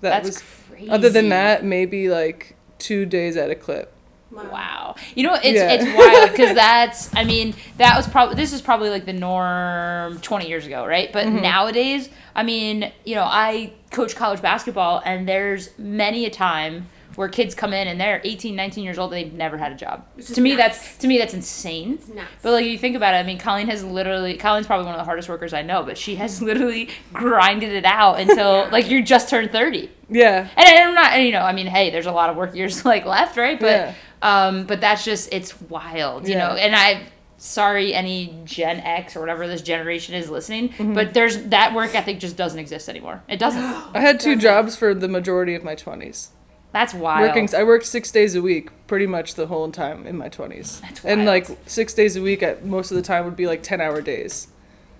That 0.00 0.10
That's 0.22 0.26
was. 0.28 0.42
crazy. 0.70 0.88
Other 0.90 1.10
than 1.10 1.28
that, 1.30 1.64
maybe 1.64 2.08
like 2.08 2.54
two 2.78 3.04
days 3.04 3.36
at 3.36 3.50
a 3.50 3.54
clip. 3.56 3.92
Wow. 4.30 4.94
You 5.14 5.24
know, 5.24 5.34
it's 5.34 5.44
Yeah. 5.44 5.70
it's 5.72 5.84
wild 5.84 6.30
because 6.30 6.54
that's 6.54 7.14
I 7.14 7.24
mean, 7.24 7.54
that 7.78 7.96
was 7.96 8.06
probably 8.08 8.36
this 8.36 8.52
is 8.52 8.62
probably 8.62 8.90
like 8.90 9.04
the 9.06 9.12
norm 9.12 10.20
20 10.20 10.48
years 10.48 10.66
ago, 10.66 10.86
right? 10.86 11.12
But 11.12 11.26
Mm-hmm. 11.26 11.42
nowadays, 11.42 12.08
I 12.34 12.42
mean, 12.44 12.92
you 13.04 13.14
know, 13.16 13.24
I 13.24 13.72
coach 13.90 14.14
college 14.16 14.40
basketball 14.40 15.02
and 15.04 15.28
there's 15.28 15.76
many 15.78 16.24
a 16.26 16.30
time 16.30 16.88
where 17.16 17.28
kids 17.28 17.54
come 17.54 17.72
in 17.72 17.88
and 17.88 18.00
they're 18.00 18.20
18, 18.24 18.54
19 18.56 18.84
years 18.84 18.98
old 18.98 19.12
and 19.12 19.22
they've 19.24 19.32
never 19.32 19.56
had 19.58 19.72
a 19.72 19.74
job. 19.74 20.04
To 20.34 20.40
me 20.40 20.56
nuts. 20.56 20.78
that's 20.78 20.96
to 20.98 21.06
me 21.06 21.18
that's 21.18 21.34
insane. 21.34 21.98
But 22.42 22.52
like 22.52 22.64
you 22.66 22.78
think 22.78 22.96
about 22.96 23.14
it, 23.14 23.18
I 23.18 23.22
mean, 23.22 23.38
Colleen 23.38 23.68
has 23.68 23.84
literally 23.84 24.36
Colleen's 24.36 24.66
probably 24.66 24.86
one 24.86 24.94
of 24.94 24.98
the 25.00 25.04
hardest 25.04 25.28
workers 25.28 25.52
I 25.52 25.62
know, 25.62 25.82
but 25.82 25.98
she 25.98 26.16
has 26.16 26.40
literally 26.50 26.88
grinded 27.12 27.72
it 27.72 27.84
out 27.84 28.20
until 28.20 28.68
like 28.72 28.88
you 28.90 29.02
just 29.02 29.28
turned 29.28 29.50
30 29.52 29.90
Yeah. 30.10 30.48
and 30.56 30.68
I'm 30.88 30.94
not, 30.94 31.12
and, 31.12 31.24
you 31.24 31.32
know, 31.32 31.40
I 31.42 31.52
mean, 31.52 31.66
hey, 31.66 31.90
there's 31.90 32.06
a 32.06 32.12
lot 32.12 32.30
of 32.30 32.36
work 32.36 32.54
years 32.54 32.84
like 32.92 33.04
left, 33.06 33.36
right? 33.36 33.58
But, 33.60 33.70
Yeah. 33.70 33.94
um, 34.22 34.64
but 34.64 34.80
that's 34.80 35.04
just 35.04 35.32
it's 35.32 35.60
wild, 35.62 36.26
you 36.28 36.34
Yeah. 36.34 36.48
know. 36.48 36.54
And 36.54 36.74
I, 36.74 37.02
sorry, 37.38 37.92
any 37.92 38.38
Gen 38.44 38.78
X 38.80 39.16
or 39.16 39.20
whatever 39.20 39.48
this 39.48 39.62
generation 39.62 40.14
is 40.14 40.30
listening, 40.30 40.68
Mm-hmm. 40.70 40.94
but 40.94 41.12
there's 41.12 41.42
that 41.46 41.74
work 41.74 41.94
ethic 41.94 42.20
just 42.20 42.36
doesn't 42.36 42.58
exist 42.58 42.88
anymore. 42.88 43.22
It 43.28 43.38
doesn't. 43.38 43.62
I 43.94 44.00
had 44.00 44.20
two 44.20 44.36
jobs 44.36 44.76
for 44.76 44.94
the 44.94 45.08
majority 45.08 45.54
of 45.54 45.64
my 45.64 45.74
twenties. 45.74 46.28
That's 46.72 46.94
wild. 46.94 47.20
Working, 47.28 47.48
I 47.54 47.64
worked 47.64 47.84
six 47.86 48.10
days 48.10 48.34
a 48.34 48.40
week, 48.42 48.70
pretty 48.86 49.06
much 49.06 49.34
the 49.34 49.46
whole 49.46 49.70
time 49.70 50.06
in 50.06 50.16
my 50.16 50.28
twenties. 50.28 50.80
And 51.04 51.26
like 51.26 51.46
six 51.66 51.92
days 51.94 52.16
a 52.16 52.22
week, 52.22 52.42
at 52.42 52.64
most 52.64 52.90
of 52.90 52.96
the 52.96 53.02
time 53.02 53.24
would 53.26 53.36
be 53.36 53.46
like 53.46 53.62
ten 53.62 53.80
hour 53.80 54.00
days. 54.00 54.48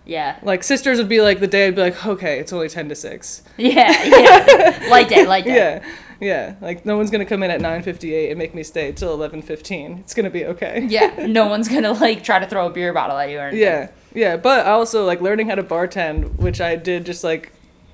yeah, 0.05 0.39
Like 0.43 0.63
sisters 0.65 0.99
would 0.99 1.09
be 1.09 1.21
like 1.23 1.41
the 1.41 1.47
day 1.47 1.69
I'd 1.69 1.75
be 1.77 1.81
like, 1.83 2.07
okay, 2.07 2.39
it's 2.41 2.53
only 2.53 2.69
ten 2.69 2.89
to 2.91 2.95
six. 2.95 3.43
yeah, 3.57 3.91
yeah. 4.05 4.87
light 4.91 5.09
day, 5.09 5.25
light 5.27 5.45
day. 5.47 5.55
Yeah, 5.57 5.85
yeah. 6.21 6.55
Like 6.61 6.85
no 6.85 6.97
one's 6.99 7.11
gonna 7.11 7.25
come 7.25 7.43
in 7.43 7.51
at 7.51 7.61
nine 7.63 7.83
fifty 7.83 8.13
eight 8.15 8.29
and 8.31 8.39
make 8.39 8.55
me 8.55 8.63
stay 8.65 8.93
till 8.93 9.13
eleven 9.15 9.41
fifteen. 9.41 9.99
It's 10.01 10.13
gonna 10.13 10.29
be 10.31 10.45
okay. 10.45 10.85
Yeah, 10.91 11.27
no 11.27 11.47
one's 11.47 11.69
gonna 11.69 11.93
like 11.93 12.23
try 12.23 12.39
to 12.39 12.47
throw 12.47 12.67
a 12.67 12.71
beer 12.71 12.93
bottle 12.93 13.17
at 13.17 13.31
you 13.31 13.39
or 13.39 13.43
anything. 13.49 13.61
Yeah, 13.63 13.89
yeah. 14.13 14.37
But 14.37 14.67
also 14.67 15.07
like 15.07 15.23
learning 15.23 15.49
how 15.49 15.55
to 15.55 15.63
bartend, 15.63 16.37
which 16.37 16.61
I 16.61 16.77
did 16.77 17.07
just 17.07 17.25
like 17.25 17.51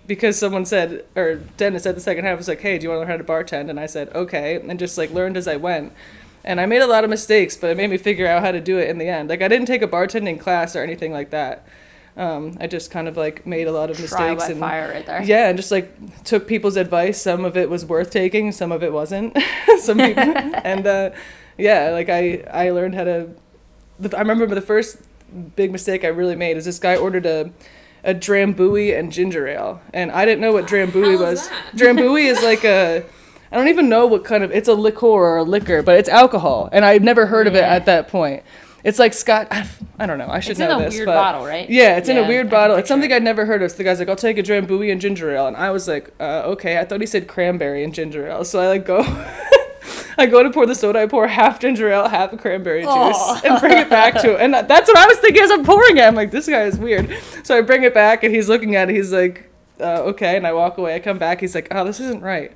because 0.09 0.37
someone 0.39 0.65
said 0.65 1.05
or 1.15 1.37
Dennis 1.57 1.85
said 1.85 1.95
the 1.95 2.01
second 2.01 2.25
half 2.25 2.39
was 2.39 2.49
like, 2.49 2.61
hey, 2.61 2.79
do 2.79 2.85
you 2.85 2.89
want 2.89 2.97
to 2.97 3.01
learn 3.03 3.11
how 3.11 3.17
to 3.19 3.25
bartend? 3.25 3.71
And 3.71 3.79
I 3.79 3.87
said 3.87 4.09
okay, 4.15 4.57
and 4.57 4.79
just 4.79 4.99
like 4.99 5.13
learned 5.13 5.37
as 5.37 5.47
I 5.47 5.57
went. 5.57 5.93
And 6.45 6.61
I 6.61 6.67
made 6.67 6.81
a 6.81 6.87
lot 6.87 7.05
of 7.05 7.11
mistakes, 7.11 7.57
but 7.57 7.71
it 7.71 7.77
made 7.77 7.91
me 7.91 7.99
figure 7.99 8.27
out 8.27 8.43
how 8.43 8.51
to 8.51 8.61
do 8.61 8.79
it 8.79 8.89
in 8.89 8.99
the 8.99 9.07
end. 9.07 9.29
Like 9.29 9.43
I 9.43 9.49
didn't 9.49 9.67
take 9.67 9.83
a 9.83 9.89
bartending 9.89 10.41
class 10.41 10.75
or 10.75 10.83
anything 10.83 11.13
like 11.13 11.31
that. 11.31 11.67
Um, 12.17 12.57
I 12.59 12.67
just 12.67 12.91
kind 12.91 13.07
of 13.07 13.17
like 13.17 13.47
made 13.47 13.69
a 13.69 13.73
lot 13.73 13.91
of 13.91 14.01
mistakes 14.01 14.49
and 14.49 14.59
fire 14.59 14.89
right 14.89 15.07
there. 15.07 15.23
yeah, 15.23 15.49
and 15.49 15.57
just 15.57 15.71
like 15.71 16.25
took 16.25 16.49
people's 16.49 16.77
advice. 16.77 17.21
Some 17.23 17.45
of 17.45 17.57
it 17.57 17.71
was 17.71 17.85
worth 17.85 18.11
taking, 18.11 18.51
some 18.51 18.73
of 18.73 18.83
it 18.83 18.93
wasn't. 18.93 19.39
some 19.79 19.99
people, 19.99 20.23
and 20.65 20.85
uh, 20.87 21.11
yeah, 21.57 21.91
like 21.91 22.09
I 22.09 22.45
I 22.51 22.71
learned 22.71 22.97
how 22.97 23.05
to. 23.05 23.29
I 24.17 24.21
remember 24.21 24.55
the 24.55 24.61
first 24.63 24.99
big 25.55 25.71
mistake 25.71 26.05
I 26.05 26.09
really 26.09 26.35
made 26.35 26.57
is 26.57 26.65
this 26.65 26.79
guy 26.79 26.97
ordered 26.97 27.27
a 27.27 27.53
a 28.09 28.15
drambuie 28.15 28.99
and 28.99 29.13
ginger 29.13 29.47
ale, 29.47 29.81
and 29.93 30.11
I 30.11 30.25
didn't 30.25 30.41
know 30.41 30.53
what 30.53 30.67
drambuie 30.67 31.19
was. 31.21 31.49
Drambuie 31.75 32.25
is 32.25 32.43
like 32.43 32.65
a. 32.65 33.05
I 33.53 33.57
don't 33.57 33.69
even 33.69 33.89
know 33.89 34.07
what 34.07 34.25
kind 34.25 34.43
of 34.43 34.51
it's 34.51 34.69
a 34.69 34.75
liqueur 34.75 35.07
or 35.07 35.37
a 35.39 35.43
liquor, 35.43 35.83
but 35.83 35.99
it's 35.99 36.09
alcohol, 36.09 36.69
and 36.73 36.85
I've 36.85 37.03
never 37.03 37.27
heard 37.27 37.47
of 37.47 37.55
it 37.55 37.63
at 37.65 37.87
that 37.87 38.09
point. 38.09 38.43
It's 38.85 38.99
like 38.99 39.13
Scott. 39.13 39.49
I 39.99 40.07
don't 40.07 40.19
know. 40.19 40.29
I 40.29 40.41
should 40.41 40.53
It's 40.53 40.61
know 40.61 40.77
in 40.77 40.83
a 40.83 40.85
this, 40.87 40.95
weird 40.95 41.07
but 41.07 41.15
bottle, 41.15 41.45
right? 41.45 41.69
yeah, 41.69 41.97
it's 41.97 42.09
in 42.09 42.17
a 42.17 42.27
weird 42.27 42.49
bottle. 42.49 42.77
It's 42.77 42.89
something. 42.89 43.13
I'd 43.13 43.23
never 43.25 43.45
heard 43.45 43.63
of. 43.63 43.71
So 43.71 43.77
the 43.79 43.85
guy's 43.85 43.99
like, 43.99 44.09
"I'll 44.09 44.17
take 44.17 44.39
a 44.39 44.43
drambuie 44.43 44.91
and 44.93 45.01
ginger 45.01 45.31
ale," 45.35 45.47
and 45.49 45.57
I 45.57 45.71
was 45.71 45.87
like, 45.89 46.13
uh, 46.21 46.43
"Okay." 46.47 46.79
I 46.79 46.85
thought 46.85 47.01
he 47.01 47.07
said 47.07 47.27
cranberry 47.29 47.83
and 47.85 47.93
ginger 47.93 48.27
ale, 48.29 48.45
so 48.45 48.61
I 48.61 48.69
like 48.69 48.87
go. 48.87 49.03
I 50.19 50.27
go 50.27 50.43
to 50.43 50.51
pour 50.51 50.67
the 50.67 50.75
soda. 50.75 50.99
I 50.99 51.07
pour 51.07 51.27
half 51.29 51.61
ginger 51.61 51.89
ale, 51.91 52.09
half 52.09 52.37
cranberry 52.39 52.83
juice, 52.83 52.91
Aw. 52.91 53.41
and 53.45 53.61
bring 53.61 53.79
it 53.79 53.89
back 53.89 54.15
to 54.23 54.35
him. 54.35 54.53
And 54.53 54.69
that's 54.69 54.89
what 54.89 54.97
I 54.99 55.07
was 55.07 55.19
thinking 55.19 55.43
as 55.43 55.51
I'm 55.51 55.65
pouring 55.65 55.97
it. 55.97 56.03
I'm 56.03 56.17
like, 56.17 56.33
"This 56.33 56.49
guy 56.49 56.65
is 56.65 56.77
weird." 56.77 57.09
So 57.45 57.57
I 57.57 57.61
bring 57.63 57.85
it 57.85 57.95
back, 57.95 58.25
and 58.25 58.35
he's 58.35 58.49
looking 58.49 58.75
at 58.75 58.91
it. 58.91 58.97
He's 58.97 59.13
like, 59.13 59.49
uh, 59.81 60.03
"Okay," 60.03 60.37
and 60.37 60.47
I 60.47 60.53
walk 60.53 60.77
away. 60.77 60.95
I 60.97 60.99
come 60.99 61.19
back. 61.19 61.41
He's 61.41 61.55
like, 61.55 61.69
"Oh, 61.71 61.85
this 61.85 62.01
isn't 62.01 62.23
right." 62.23 62.53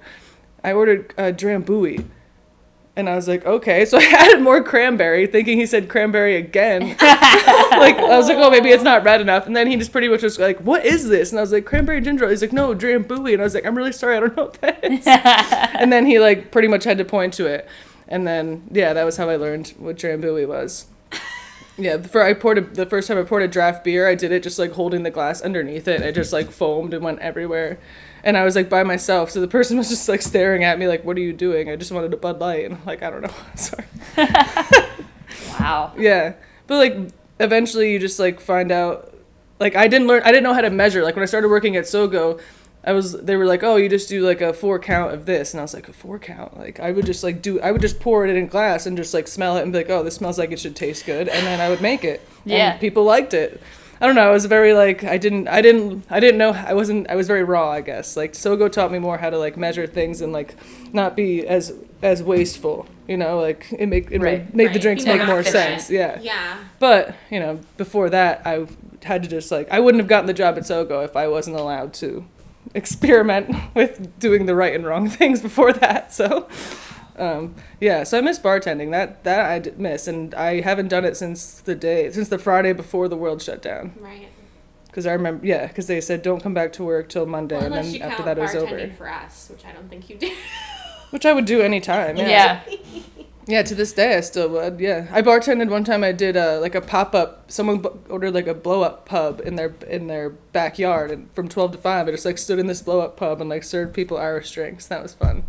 I 0.64 0.73
ordered 0.73 1.14
a 1.16 1.33
drambuie. 1.33 2.04
And 2.95 3.09
I 3.09 3.15
was 3.15 3.27
like, 3.27 3.47
okay. 3.47 3.85
So 3.85 3.99
I 4.01 4.05
added 4.05 4.43
more 4.43 4.63
cranberry, 4.63 5.27
thinking 5.27 5.59
he 5.59 5.67
said 5.67 5.89
cranberry 5.89 6.37
again. 6.37 6.89
like 7.01 7.97
I 7.97 8.17
was 8.17 8.29
like, 8.29 8.39
oh, 8.39 8.51
maybe 8.51 8.71
it's 8.71 8.83
not 8.83 9.05
red 9.05 9.21
enough. 9.21 9.47
And 9.47 9.57
then 9.57 9.67
he 9.67 9.77
just 9.77 9.93
pretty 9.93 10.09
much 10.09 10.23
was 10.23 10.39
like, 10.39 10.61
what 10.61 10.85
is 10.85 11.09
this? 11.09 11.31
And 11.31 11.39
I 11.39 11.43
was 11.43 11.53
like, 11.53 11.65
cranberry 11.65 12.01
ginger. 12.01 12.25
ale." 12.25 12.31
He's 12.31 12.43
like, 12.43 12.53
no, 12.53 12.75
drambuie. 12.75 13.33
And 13.33 13.41
I 13.43 13.45
was 13.45 13.55
like, 13.55 13.65
I'm 13.65 13.77
really 13.77 13.93
sorry, 13.93 14.17
I 14.17 14.21
don't 14.21 14.37
know 14.37 14.45
what 14.45 14.61
that 14.61 14.85
is. 14.85 15.07
and 15.07 15.93
then 15.93 16.07
he 16.07 16.19
like 16.19 16.51
pretty 16.51 16.69
much 16.69 16.85
had 16.85 16.99
to 16.99 17.05
point 17.05 17.33
to 17.35 17.47
it. 17.47 17.67
And 18.09 18.27
then 18.27 18.65
yeah, 18.71 18.93
that 18.93 19.05
was 19.05 19.17
how 19.17 19.31
I 19.31 19.37
learned 19.37 19.69
what 19.79 19.97
drambuie 19.97 20.47
was. 20.47 20.87
Yeah, 21.83 21.99
for 21.99 22.23
I 22.23 22.35
poured 22.35 22.59
a, 22.59 22.61
the 22.61 22.87
first 22.87 23.09
time 23.09 23.19
I 23.19 23.23
poured 23.23 23.43
a 23.43 23.49
draft 23.49 23.83
beer, 23.85 24.07
I 24.09 24.15
did 24.15 24.31
it 24.33 24.43
just 24.43 24.59
like 24.59 24.73
holding 24.73 25.03
the 25.03 25.11
glass 25.11 25.41
underneath 25.41 25.89
it. 25.89 26.01
It 26.03 26.15
just 26.15 26.33
like 26.33 26.51
foamed 26.51 26.95
and 26.95 27.03
went 27.03 27.19
everywhere. 27.21 27.79
And 28.25 28.37
I 28.37 28.45
was 28.45 28.55
like 28.55 28.69
by 28.69 28.85
myself, 28.85 29.31
so 29.31 29.41
the 29.41 29.49
person 29.49 29.77
was 29.77 29.89
just 29.89 30.09
like 30.09 30.23
staring 30.23 30.62
at 30.65 30.79
me 30.79 30.87
like, 30.87 31.05
"What 31.05 31.17
are 31.17 31.21
you 31.21 31.33
doing?" 31.33 31.69
I 31.71 31.77
just 31.77 31.91
wanted 31.91 32.12
a 32.15 32.17
Bud 32.17 32.39
Light, 32.41 32.65
and 32.67 32.75
I'm 32.75 32.85
like, 32.85 33.03
"I 33.03 33.11
don't 33.11 33.23
know, 33.23 33.35
sorry." 33.57 33.87
Wow. 35.59 35.93
Yeah, 35.99 36.35
but 36.67 36.77
like 36.77 36.97
eventually 37.41 37.93
you 37.93 37.99
just 37.99 38.19
like 38.19 38.41
find 38.41 38.71
out. 38.73 39.09
Like 39.61 39.77
I 39.77 39.87
didn't 39.87 40.09
learn, 40.09 40.23
I 40.25 40.33
didn't 40.33 40.43
know 40.43 40.55
how 40.55 40.61
to 40.61 40.71
measure. 40.71 41.03
Like 41.05 41.15
when 41.15 41.23
I 41.23 41.27
started 41.27 41.49
working 41.49 41.77
at 41.77 41.85
Sogo, 41.85 42.41
I 42.85 42.93
was 42.93 43.12
they 43.12 43.37
were 43.37 43.47
like, 43.47 43.62
"Oh, 43.62 43.77
you 43.77 43.89
just 43.89 44.09
do 44.09 44.27
like 44.27 44.41
a 44.41 44.53
four 44.53 44.79
count 44.79 45.15
of 45.15 45.25
this," 45.27 45.53
and 45.55 45.61
I 45.61 45.62
was 45.62 45.73
like, 45.75 45.89
"A 45.89 45.93
four 45.93 46.19
count?" 46.19 46.59
Like 46.59 46.81
I 46.81 46.91
would 46.91 47.07
just 47.07 47.23
like 47.23 47.41
do, 47.43 47.61
I 47.61 47.71
would 47.71 47.81
just 47.81 48.01
pour 48.01 48.27
it 48.27 48.31
in 48.37 48.45
a 48.45 48.47
glass 48.47 48.87
and 48.87 48.97
just 48.97 49.15
like 49.15 49.29
smell 49.29 49.57
it 49.57 49.62
and 49.62 49.73
be 49.73 49.79
like, 49.79 49.91
"Oh, 49.91 50.03
this 50.03 50.17
smells 50.17 50.39
like 50.39 50.51
it 50.51 50.59
should 50.61 50.75
taste 50.75 51.07
good," 51.07 51.29
and 51.29 51.47
then 51.47 51.61
I 51.61 51.69
would 51.69 51.81
make 51.81 52.03
it. 52.05 52.21
Yeah. 52.45 52.73
and 52.73 52.81
people 52.81 53.05
liked 53.05 53.35
it. 53.35 53.61
I 54.01 54.07
don't 54.07 54.17
know. 54.17 54.29
I 54.29 54.33
was 54.33 54.47
very 54.47 54.75
like 54.75 55.05
I 55.05 55.17
didn't 55.17 55.47
I 55.47 55.61
didn't 55.62 56.05
I 56.11 56.19
didn't 56.19 56.39
know 56.39 56.51
I 56.51 56.75
wasn't 56.75 57.09
I 57.09 57.15
was 57.15 57.29
very 57.29 57.45
raw 57.45 57.71
I 57.71 57.83
guess 57.83 58.17
like 58.17 58.33
Sogo 58.33 58.69
taught 58.71 58.91
me 58.91 58.99
more 58.99 59.17
how 59.17 59.31
to 59.31 59.39
like 59.39 59.57
measure 59.57 59.87
things 59.87 60.21
and 60.21 60.33
like 60.33 60.57
not 60.93 61.15
be 61.15 61.47
as 61.47 61.73
as 62.03 62.21
wasteful 62.21 62.87
you 63.07 63.17
know 63.17 63.39
like 63.39 63.69
it 63.79 63.87
make 63.87 64.11
it 64.11 64.21
Right, 64.21 64.45
made, 64.47 64.55
made 64.57 64.73
the 64.75 64.81
drinks 64.81 65.05
Be 65.05 65.11
more 65.11 65.19
make 65.19 65.27
more 65.29 65.39
efficient. 65.39 65.83
sense 65.83 65.91
yeah 65.91 66.19
Yeah. 66.21 66.57
but 66.81 67.15
you 67.31 67.39
know, 67.39 67.61
before 67.77 68.11
that, 68.11 68.43
I 68.45 68.67
had 69.05 69.23
to 69.23 69.29
just 69.29 69.53
like 69.53 69.71
I 69.71 69.79
wouldn't 69.79 70.01
have 70.03 70.09
gotten 70.09 70.27
the 70.27 70.35
job 70.35 70.57
at 70.57 70.65
Sogo 70.65 71.05
if 71.05 71.15
I 71.15 71.29
wasn't 71.29 71.55
allowed 71.57 71.95
to 71.95 72.25
experiment 72.75 73.55
with 73.75 74.19
doing 74.19 74.47
the 74.47 74.55
right 74.55 74.75
and 74.75 74.85
wrong 74.87 75.09
things 75.21 75.41
before 75.41 75.73
that. 75.75 76.12
So, 76.12 76.49
um, 77.17 77.55
yeah, 77.81 78.05
so 78.05 78.19
I 78.19 78.21
miss 78.21 78.38
bartending. 78.38 78.91
That 78.91 79.25
that 79.25 79.41
I 79.50 79.59
did 79.59 79.79
miss, 79.79 80.07
and 80.09 80.35
I 80.35 80.61
haven't 80.61 80.88
done 80.88 81.05
it 81.05 81.17
since 81.17 81.61
the 81.61 81.75
day 81.75 82.11
since 82.11 82.29
the 82.29 82.38
Friday 82.38 82.73
before 82.73 83.09
the 83.09 83.17
world 83.17 83.43
shut 83.43 83.62
down. 83.62 83.93
Right. 84.00 84.29
Because 84.87 85.07
I 85.07 85.12
remember, 85.12 85.47
yeah, 85.47 85.69
because 85.69 85.87
they 85.87 86.02
said 86.02 86.21
don't 86.21 86.43
come 86.43 86.52
back 86.52 86.73
to 86.75 86.85
work 86.85 87.09
till 87.09 87.25
Monday, 87.25 87.57
Well, 87.57 87.64
and 87.67 87.75
then 87.75 87.91
you 87.95 88.00
after 88.00 88.17
count 88.17 88.25
that 88.26 88.38
it 88.38 88.43
was 88.43 88.55
over. 88.55 88.76
bartending 88.76 88.95
for 88.97 89.09
us, 89.09 89.49
which 89.50 89.64
I 89.64 89.73
don't 89.73 89.88
think 89.88 90.11
you 90.11 90.17
did. 90.19 90.37
Which 91.11 91.25
I 91.26 91.33
would 91.33 91.47
do 91.47 91.61
anytime. 91.62 92.17
Yeah. 92.19 92.61
Yeah, 92.67 92.76
to 93.47 93.75
this 93.75 93.93
day 93.93 94.17
I 94.17 94.21
still 94.21 94.49
would. 94.51 94.79
Yeah, 94.81 95.07
I 95.11 95.21
bartended 95.23 95.69
one 95.69 95.85
time. 95.85 96.05
I 96.05 96.13
did 96.13 96.37
uh, 96.37 96.59
like 96.61 96.75
a 96.75 96.81
pop 96.81 97.15
up. 97.15 97.51
Someone 97.51 97.79
b- 97.79 97.89
ordered 98.09 98.35
like 98.35 98.47
a 98.47 98.55
blow 98.55 98.83
up 98.83 99.05
pub 99.07 99.41
in 99.45 99.57
their 99.57 99.75
in 99.89 100.07
their 100.07 100.31
backyard, 100.31 101.11
and 101.11 101.33
from 101.35 101.49
twelve 101.49 101.73
to 101.73 101.79
five, 101.79 102.07
I 102.09 102.13
just 102.13 102.25
like 102.25 102.39
stood 102.39 102.59
in 102.59 102.67
this 102.67 102.83
blow 102.83 103.01
up 103.01 103.17
pub 103.17 103.41
and 103.41 103.51
like 103.51 103.65
served 103.65 103.95
people 103.95 104.17
Irish 104.17 104.51
drinks. 104.53 104.87
That 104.87 105.03
was 105.03 105.13
fun. 105.15 105.43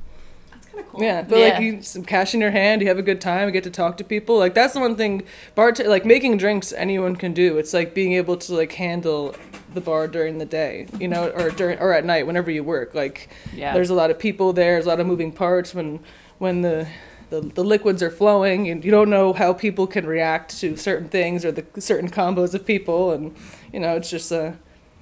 That's 0.51 0.65
kind 0.67 0.79
of 0.79 0.91
cool. 0.91 1.03
Yeah, 1.03 1.21
but 1.21 1.37
Yeah. 1.37 1.47
like 1.49 1.61
you 1.61 1.81
some 1.83 2.03
cash 2.03 2.33
in 2.33 2.41
your 2.41 2.51
hand, 2.51 2.81
you 2.81 2.87
have 2.87 2.97
a 2.97 3.03
good 3.03 3.21
time, 3.21 3.47
you 3.47 3.51
get 3.51 3.63
to 3.65 3.69
talk 3.71 3.97
to 3.97 4.03
people. 4.03 4.37
Like 4.39 4.53
that's 4.55 4.73
the 4.73 4.79
one 4.79 4.95
thing 4.95 5.23
bart 5.55 5.79
like 5.85 6.03
making 6.05 6.37
drinks 6.37 6.73
anyone 6.73 7.15
can 7.15 7.33
do. 7.33 7.57
It's 7.57 7.73
like 7.73 7.93
being 7.93 8.13
able 8.13 8.37
to 8.37 8.55
like 8.55 8.71
handle 8.73 9.35
the 9.73 9.81
bar 9.81 10.07
during 10.07 10.37
the 10.39 10.45
day, 10.45 10.87
you 10.99 11.07
know, 11.07 11.29
or 11.29 11.49
during 11.51 11.77
or 11.79 11.93
at 11.93 12.05
night 12.05 12.25
whenever 12.27 12.49
you 12.51 12.63
work. 12.63 12.93
Like 12.95 13.29
Yeah. 13.55 13.73
there's 13.73 13.89
a 13.91 13.95
lot 13.95 14.09
of 14.11 14.17
people 14.19 14.51
there, 14.53 14.73
there's 14.73 14.85
a 14.85 14.89
lot 14.89 14.99
of 14.99 15.05
moving 15.07 15.31
parts 15.31 15.75
when 15.75 15.99
when 16.39 16.61
the 16.61 16.87
the, 17.33 17.41
the 17.41 17.63
liquids 17.63 18.03
are 18.03 18.11
flowing 18.11 18.69
and 18.69 18.85
you 18.85 18.91
don't 18.91 19.09
know 19.09 19.33
how 19.33 19.53
people 19.53 19.87
can 19.87 20.05
react 20.05 20.55
to 20.59 20.75
certain 20.77 21.09
things 21.09 21.43
or 21.43 21.51
the 21.51 21.65
certain 21.81 22.09
combos 22.09 22.53
of 22.53 22.63
people 22.63 23.11
and 23.11 23.35
you 23.71 23.79
know 23.79 23.95
it's 23.95 24.09
just 24.09 24.31
a 24.31 24.55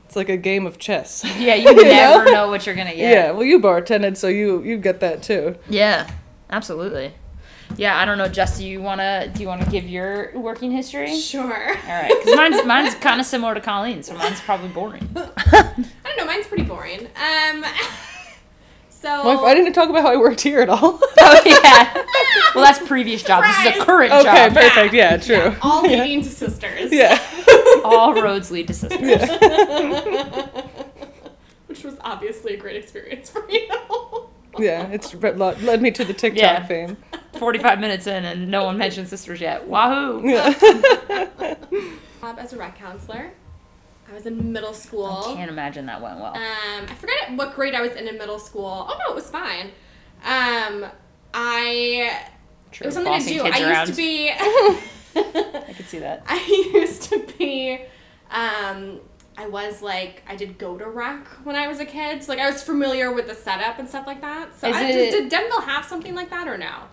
it's 0.05 0.15
like 0.15 0.29
a 0.29 0.37
game 0.37 0.65
of 0.65 0.77
chess 0.77 1.23
Yeah, 1.37 1.55
you 1.55 1.75
never 1.83 2.31
know 2.31 2.47
what 2.47 2.65
you're 2.65 2.75
gonna 2.75 2.95
get 2.95 3.11
yeah. 3.11 3.31
well 3.31 3.43
you 3.43 3.59
bartended 3.59 4.15
so 4.15 4.29
you 4.29 4.61
you 4.63 4.77
get 4.77 5.01
that 5.01 5.21
too 5.23 5.55
Yeah, 5.69 6.09
absolutely. 6.49 7.13
Yeah, 7.77 7.97
I 7.97 8.03
don't 8.03 8.17
know, 8.17 8.27
Jess. 8.27 8.57
Do 8.57 8.67
you 8.67 8.81
wanna 8.81 9.31
do 9.33 9.41
you 9.41 9.47
wanna 9.47 9.69
give 9.69 9.85
your 9.85 10.37
working 10.37 10.71
history? 10.71 11.15
Sure. 11.17 11.41
All 11.69 12.01
right, 12.01 12.11
because 12.19 12.35
mine's 12.35 12.65
mine's 12.65 12.95
kind 12.95 13.21
of 13.21 13.25
similar 13.25 13.53
to 13.53 13.61
Colleen's, 13.61 14.07
so 14.07 14.13
mine's 14.13 14.41
probably 14.41 14.67
boring. 14.67 15.07
I 15.15 15.73
don't 16.03 16.17
know. 16.17 16.25
Mine's 16.25 16.47
pretty 16.47 16.63
boring. 16.65 17.07
Um. 17.15 17.63
So. 19.01 19.25
well, 19.25 19.45
I 19.45 19.55
didn't 19.55 19.73
talk 19.73 19.89
about 19.89 20.03
how 20.03 20.11
I 20.13 20.17
worked 20.17 20.41
here 20.41 20.61
at 20.61 20.69
all 20.69 20.99
Oh 21.19 21.41
yeah. 21.45 22.03
Well, 22.55 22.63
that's 22.65 22.85
previous 22.87 23.23
job. 23.23 23.43
This 23.43 23.57
is 23.57 23.65
a 23.65 23.69
Surprise. 23.79 23.85
current 23.85 24.11
okay 24.13 24.47
job. 24.49 24.53
perfect 24.53 24.93
yeah 24.93 25.17
true 25.17 25.55
all 25.61 25.81
leading 25.81 26.21
to 26.21 26.29
sisters. 26.29 26.91
yeah 26.91 27.19
All 27.83 28.13
roads 28.13 28.51
lead 28.51 28.67
to 28.67 28.73
sisters. 28.73 29.27
which 31.67 31.83
was 31.83 31.95
obviously 32.01 32.53
a 32.53 32.57
great 32.57 32.75
experience 32.75 33.29
for 33.29 33.49
you. 33.49 33.67
Yeah, 34.59 34.87
it's 34.91 35.13
led 35.15 35.81
me 35.81 35.91
to 35.91 36.03
the 36.05 36.13
TikTok 36.13 36.39
Yeah. 36.41 36.65
fame. 36.65 36.97
45 37.39 37.79
minutes 37.79 38.05
in 38.05 38.25
and 38.25 38.51
no 38.51 38.65
one 38.65 38.77
mentioned 38.77 39.07
sisters 39.07 39.39
yet. 39.41 39.65
Wahoo! 39.67 40.21
Yeah. 40.29 40.53
As 42.21 42.53
a 42.53 42.57
rec 42.57 42.77
counselor. 42.77 43.31
I 44.11 44.13
was 44.13 44.25
in 44.25 44.51
middle 44.51 44.73
school. 44.73 45.23
I 45.29 45.35
can't 45.35 45.49
imagine 45.49 45.85
that 45.85 46.01
went 46.01 46.19
well. 46.19 46.35
Um, 46.35 46.85
I 46.89 46.93
forget 46.99 47.31
what 47.35 47.55
grade 47.55 47.73
I 47.73 47.81
was 47.81 47.93
in 47.93 48.07
in 48.09 48.17
middle 48.17 48.39
school. 48.39 48.85
Oh 48.89 48.97
no, 48.99 49.13
it 49.13 49.15
was 49.15 49.29
fine. 49.29 49.67
Um, 50.25 50.85
I 51.33 52.25
True. 52.71 52.85
it 52.85 52.87
was 52.87 52.95
something 52.95 53.21
to 53.21 53.29
do. 53.29 53.41
I 53.45 53.61
around. 53.71 53.87
used 53.87 53.91
to 53.91 53.95
be. 53.97 54.29
I 55.15 55.73
could 55.73 55.85
see 55.87 55.99
that. 55.99 56.23
I 56.27 56.71
used 56.73 57.03
to 57.03 57.25
be. 57.37 57.79
Um, 58.29 58.99
I 59.37 59.47
was 59.47 59.81
like 59.81 60.23
I 60.27 60.35
did 60.35 60.57
go 60.57 60.77
to 60.77 60.85
rec 60.89 61.25
when 61.45 61.55
I 61.55 61.67
was 61.69 61.79
a 61.79 61.85
kid, 61.85 62.21
so 62.21 62.33
like 62.33 62.41
I 62.41 62.49
was 62.51 62.61
familiar 62.61 63.13
with 63.13 63.27
the 63.27 63.35
setup 63.35 63.79
and 63.79 63.87
stuff 63.87 64.05
like 64.05 64.19
that. 64.21 64.59
So 64.59 64.67
Is 64.67 64.75
I, 64.75 64.89
it- 64.89 64.91
did, 64.93 65.11
did 65.11 65.29
Denville 65.29 65.61
have 65.61 65.85
something 65.85 66.13
like 66.15 66.29
that 66.31 66.47
or 66.49 66.57
no? 66.57 66.83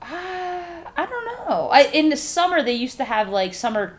Uh, 0.00 0.06
I 0.96 1.06
don't 1.08 1.48
know. 1.48 1.68
I 1.70 1.82
in 1.92 2.08
the 2.08 2.16
summer 2.16 2.62
they 2.62 2.72
used 2.72 2.96
to 2.96 3.04
have 3.04 3.28
like 3.28 3.52
summer. 3.52 3.98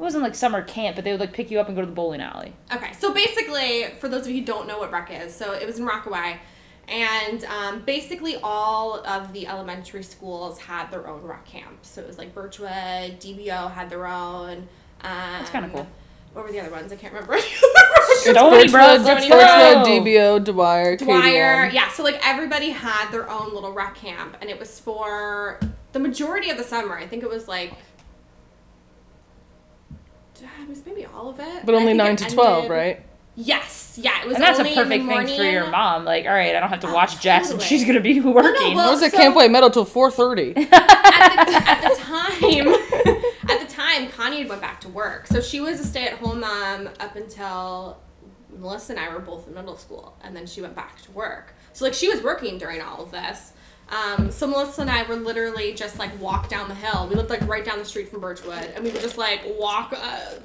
It 0.00 0.02
wasn't 0.02 0.22
like 0.24 0.34
summer 0.34 0.62
camp, 0.62 0.96
but 0.96 1.04
they 1.04 1.10
would 1.10 1.20
like 1.20 1.34
pick 1.34 1.50
you 1.50 1.60
up 1.60 1.66
and 1.66 1.76
go 1.76 1.82
to 1.82 1.86
the 1.86 1.92
bowling 1.92 2.22
alley. 2.22 2.54
Okay, 2.74 2.90
so 2.98 3.12
basically, 3.12 3.84
for 3.98 4.08
those 4.08 4.22
of 4.22 4.28
you 4.30 4.40
who 4.40 4.46
don't 4.46 4.66
know 4.66 4.78
what 4.78 4.90
rec 4.90 5.10
is, 5.10 5.34
so 5.34 5.52
it 5.52 5.66
was 5.66 5.78
in 5.78 5.84
Rockaway, 5.84 6.40
and 6.88 7.44
um, 7.44 7.82
basically 7.82 8.36
all 8.42 9.06
of 9.06 9.34
the 9.34 9.46
elementary 9.46 10.02
schools 10.02 10.58
had 10.58 10.90
their 10.90 11.06
own 11.06 11.20
rec 11.20 11.44
camp. 11.44 11.80
So 11.82 12.00
it 12.00 12.06
was 12.06 12.16
like 12.16 12.32
Birchwood, 12.34 13.20
DBO 13.20 13.70
had 13.72 13.90
their 13.90 14.06
own. 14.06 14.66
Um, 15.02 15.32
That's 15.38 15.50
kinda 15.50 15.68
cool. 15.68 15.86
What 16.32 16.46
were 16.46 16.52
the 16.52 16.60
other 16.60 16.70
ones? 16.70 16.90
I 16.92 16.96
can't 16.96 17.12
remember. 17.12 17.38
Stony 18.20 18.68
Brook, 18.68 18.72
Birchwood, 18.72 19.02
Stony 19.02 19.28
Birchwood, 19.28 19.84
Brook. 19.84 20.06
DBO, 20.06 20.44
Dwyer, 20.44 20.96
Dwyer, 20.96 21.68
KDM. 21.68 21.72
yeah. 21.74 21.90
So 21.90 22.02
like 22.04 22.26
everybody 22.26 22.70
had 22.70 23.10
their 23.10 23.28
own 23.28 23.52
little 23.52 23.74
rec 23.74 23.96
camp, 23.96 24.38
and 24.40 24.48
it 24.48 24.58
was 24.58 24.80
for 24.80 25.60
the 25.92 25.98
majority 25.98 26.48
of 26.48 26.56
the 26.56 26.64
summer. 26.64 26.96
I 26.96 27.06
think 27.06 27.22
it 27.22 27.28
was 27.28 27.46
like. 27.48 27.74
It 30.42 30.68
was 30.68 30.84
maybe 30.86 31.06
all 31.06 31.28
of 31.30 31.40
it. 31.40 31.64
But 31.66 31.74
only 31.74 31.94
9 31.94 32.12
it 32.14 32.18
to 32.18 32.34
12, 32.34 32.64
ended- 32.64 32.70
right? 32.70 33.00
Yes, 33.36 33.98
yeah, 34.02 34.20
it 34.22 34.26
was 34.26 34.34
And 34.34 34.42
that's 34.44 34.58
a 34.58 34.62
only 34.62 34.72
in 34.72 34.76
perfect 34.76 35.06
thing 35.06 35.36
for 35.38 35.44
your 35.44 35.68
mom. 35.70 36.04
Like, 36.04 36.24
all 36.26 36.32
right, 36.32 36.54
I 36.54 36.60
don't 36.60 36.68
have 36.68 36.80
to 36.80 36.88
Oh, 36.88 36.94
watch 36.94 37.20
Jess, 37.20 37.50
and 37.50 37.62
she's 37.62 37.84
gonna 37.86 38.00
be 38.00 38.20
oh, 38.20 38.30
working. 38.32 38.74
well- 38.74 38.88
I 38.88 38.90
was 38.90 39.02
at 39.02 39.12
so- 39.12 39.16
Camp 39.16 39.36
White 39.36 39.50
Meadow 39.50 39.68
till 39.70 39.86
4.30. 39.86 40.56
at, 40.72 41.46
the, 41.46 41.70
at 41.70 41.80
the 41.82 41.96
time, 42.02 43.22
at 43.50 43.66
the 43.68 43.72
time, 43.72 44.08
Connie 44.10 44.38
had 44.40 44.48
went 44.48 44.60
back 44.60 44.80
to 44.82 44.88
work, 44.88 45.26
so 45.26 45.40
she 45.40 45.60
was 45.60 45.80
a 45.80 45.84
stay-at-home 45.84 46.40
mom 46.40 46.88
up 46.98 47.16
until 47.16 47.98
Melissa 48.58 48.92
and 48.94 49.00
I 49.00 49.12
were 49.12 49.20
both 49.20 49.46
in 49.48 49.54
middle 49.54 49.76
school, 49.76 50.16
and 50.22 50.34
then 50.36 50.46
she 50.46 50.60
went 50.60 50.74
back 50.74 51.00
to 51.02 51.10
work. 51.12 51.54
So 51.72 51.84
like 51.84 51.94
she 51.94 52.08
was 52.08 52.20
working 52.22 52.58
during 52.58 52.82
all 52.82 53.00
of 53.02 53.10
this. 53.12 53.52
Um, 53.90 54.30
so 54.30 54.46
Melissa 54.46 54.82
and 54.82 54.90
I 54.90 55.02
were 55.02 55.16
literally 55.16 55.74
just 55.74 55.98
like 55.98 56.18
walk 56.20 56.48
down 56.48 56.68
the 56.68 56.74
hill. 56.74 57.08
We 57.08 57.16
lived 57.16 57.30
like 57.30 57.46
right 57.48 57.64
down 57.64 57.78
the 57.78 57.84
street 57.84 58.08
from 58.08 58.20
Birchwood, 58.20 58.72
and 58.74 58.84
we 58.84 58.90
would 58.90 59.00
just 59.00 59.18
like 59.18 59.42
walk 59.58 59.92
uh, 59.96 60.36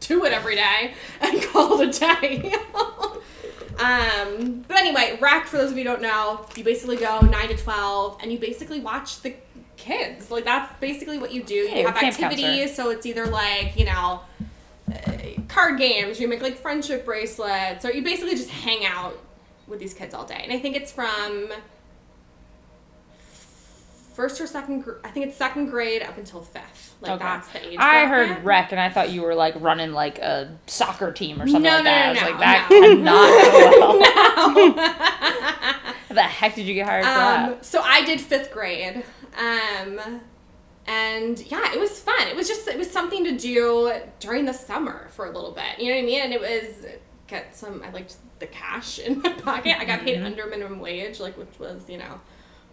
to 0.00 0.24
it 0.24 0.32
every 0.32 0.56
day 0.56 0.94
and 1.20 1.42
call 1.42 1.80
it 1.80 1.88
a 1.88 1.98
day. 1.98 2.54
um, 3.78 4.64
but 4.68 4.76
anyway, 4.76 5.18
rec 5.20 5.46
for 5.46 5.56
those 5.56 5.70
of 5.70 5.78
you 5.78 5.84
who 5.84 5.90
don't 5.90 6.02
know, 6.02 6.46
you 6.54 6.64
basically 6.64 6.96
go 6.96 7.20
nine 7.20 7.48
to 7.48 7.56
twelve, 7.56 8.18
and 8.20 8.30
you 8.30 8.38
basically 8.38 8.80
watch 8.80 9.20
the 9.22 9.34
kids. 9.78 10.30
Like 10.30 10.44
that's 10.44 10.78
basically 10.78 11.18
what 11.18 11.32
you 11.32 11.42
do. 11.42 11.54
You 11.54 11.68
you're 11.68 11.90
have 11.90 12.02
activities, 12.02 12.74
so 12.76 12.90
it's 12.90 13.06
either 13.06 13.26
like 13.26 13.78
you 13.78 13.86
know 13.86 14.20
uh, 14.92 15.12
card 15.48 15.78
games, 15.78 16.20
you 16.20 16.28
make 16.28 16.42
like 16.42 16.58
friendship 16.58 17.06
bracelets, 17.06 17.86
or 17.86 17.92
you 17.92 18.02
basically 18.02 18.34
just 18.34 18.50
hang 18.50 18.84
out 18.84 19.18
with 19.66 19.80
these 19.80 19.94
kids 19.94 20.14
all 20.14 20.26
day. 20.26 20.40
And 20.42 20.52
I 20.52 20.58
think 20.58 20.76
it's 20.76 20.92
from 20.92 21.50
first 24.14 24.40
or 24.40 24.46
second. 24.46 24.82
Gr- 24.82 24.98
I 25.04 25.08
think 25.08 25.26
it's 25.26 25.36
second 25.36 25.66
grade 25.70 26.02
up 26.02 26.16
until 26.18 26.42
fifth. 26.42 26.94
Like 27.00 27.12
Okay. 27.12 27.24
that's 27.24 27.48
the 27.48 27.66
age. 27.68 27.76
I 27.78 28.06
heard 28.06 28.44
rec, 28.44 28.70
and 28.72 28.80
I 28.80 28.88
thought 28.90 29.10
you 29.10 29.22
were 29.22 29.34
like 29.34 29.54
running 29.60 29.92
like 29.92 30.18
a 30.18 30.56
soccer 30.66 31.10
team 31.12 31.40
or 31.40 31.46
something 31.46 31.62
No, 31.62 31.76
like 31.76 31.84
no, 31.84 31.90
that. 31.90 32.14
no, 32.14 32.20
I 32.20 32.22
was 32.22 32.30
like, 32.30 32.40
that 32.40 32.68
no. 32.70 32.80
cannot 32.80 34.04
go 34.54 34.72
well. 34.74 36.14
The 36.14 36.22
heck 36.22 36.54
did 36.54 36.66
you 36.66 36.74
get 36.74 36.86
hired 36.86 37.04
for 37.04 37.10
Um, 37.10 37.16
that? 37.52 37.64
so 37.64 37.80
I 37.82 38.04
did 38.04 38.20
fifth 38.20 38.52
grade. 38.52 39.02
Um, 39.38 40.20
and 40.86 41.40
yeah, 41.50 41.72
it 41.72 41.80
was 41.80 41.98
fun. 42.00 42.28
It 42.28 42.36
was 42.36 42.48
just 42.48 42.68
it 42.68 42.76
was 42.76 42.90
something 42.90 43.24
to 43.24 43.36
do 43.36 43.92
during 44.20 44.44
the 44.44 44.52
summer 44.52 45.08
for 45.10 45.26
a 45.26 45.30
little 45.30 45.52
bit. 45.52 45.78
You 45.78 45.88
know 45.88 45.94
what 45.96 46.02
I 46.02 46.06
mean? 46.06 46.20
And 46.22 46.32
it 46.32 46.40
was 46.40 46.86
get 47.28 47.56
some. 47.56 47.82
I 47.82 47.90
liked 47.90 48.16
the 48.40 48.46
cash 48.46 48.98
in 48.98 49.22
my 49.22 49.32
pocket. 49.32 49.78
I 49.78 49.84
got 49.84 50.00
paid 50.00 50.16
Mm-hmm. 50.16 50.26
under 50.26 50.46
minimum 50.46 50.80
wage, 50.80 51.18
like 51.20 51.38
which 51.38 51.58
was 51.58 51.88
you 51.88 51.98
know 51.98 52.20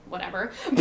whatever. 0.09 0.51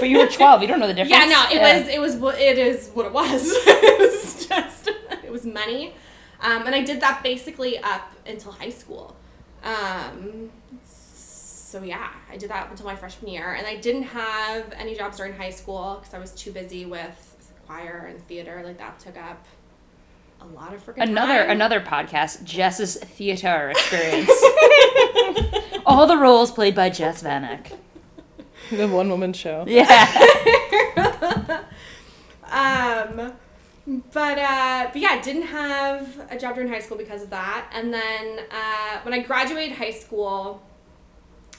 But 0.00 0.08
you 0.08 0.18
were 0.18 0.26
12. 0.26 0.62
You 0.62 0.68
don't 0.68 0.80
know 0.80 0.88
the 0.88 0.94
difference. 0.94 1.22
Yeah, 1.24 1.26
no, 1.26 1.56
it 1.56 1.60
was 1.60 1.88
it 1.88 2.00
was 2.00 2.34
it 2.40 2.58
is 2.58 2.90
what 2.92 3.06
it 3.06 3.12
was. 3.12 3.42
it 3.46 4.00
was 4.00 4.46
just 4.46 4.88
it 5.22 5.30
was 5.30 5.44
money, 5.46 5.94
um, 6.40 6.66
and 6.66 6.74
I 6.74 6.82
did 6.82 7.00
that 7.02 7.22
basically 7.22 7.78
up 7.78 8.10
until 8.26 8.50
high 8.50 8.70
school. 8.70 9.14
Um, 9.62 10.50
so 10.84 11.82
yeah, 11.84 12.10
I 12.30 12.36
did 12.36 12.50
that 12.50 12.68
until 12.68 12.86
my 12.86 12.96
freshman 12.96 13.30
year, 13.30 13.52
and 13.54 13.64
I 13.64 13.76
didn't 13.76 14.02
have 14.04 14.72
any 14.76 14.96
jobs 14.96 15.18
during 15.18 15.34
high 15.34 15.50
school 15.50 15.98
because 16.00 16.14
I 16.14 16.18
was 16.18 16.32
too 16.32 16.50
busy 16.50 16.84
with 16.84 17.54
choir 17.66 18.06
and 18.10 18.20
theater. 18.26 18.62
Like 18.64 18.78
that 18.78 18.98
took 18.98 19.16
up 19.16 19.46
a 20.40 20.46
lot 20.46 20.74
of 20.74 20.84
freaking 20.84 21.02
Another 21.02 21.42
time. 21.42 21.50
another 21.50 21.80
podcast, 21.80 22.42
Jess's 22.42 22.96
theater 22.96 23.70
experience. 23.70 24.30
All 25.86 26.06
the 26.08 26.16
roles 26.16 26.50
played 26.50 26.74
by 26.74 26.90
Jess 26.90 27.22
Vanek. 27.22 27.72
The 28.70 28.88
one 28.88 29.08
woman 29.10 29.32
show. 29.32 29.64
Yeah. 29.66 30.08
Um, 32.52 33.32
but 34.12 34.38
uh, 34.38 34.90
but 34.92 34.96
yeah, 34.96 35.20
didn't 35.22 35.42
have 35.42 36.26
a 36.30 36.38
job 36.38 36.54
during 36.54 36.68
high 36.70 36.80
school 36.80 36.98
because 36.98 37.22
of 37.22 37.30
that. 37.30 37.70
And 37.74 37.92
then 37.92 38.40
uh, 38.50 39.00
when 39.02 39.14
I 39.14 39.20
graduated 39.20 39.76
high 39.76 39.90
school, 39.90 40.62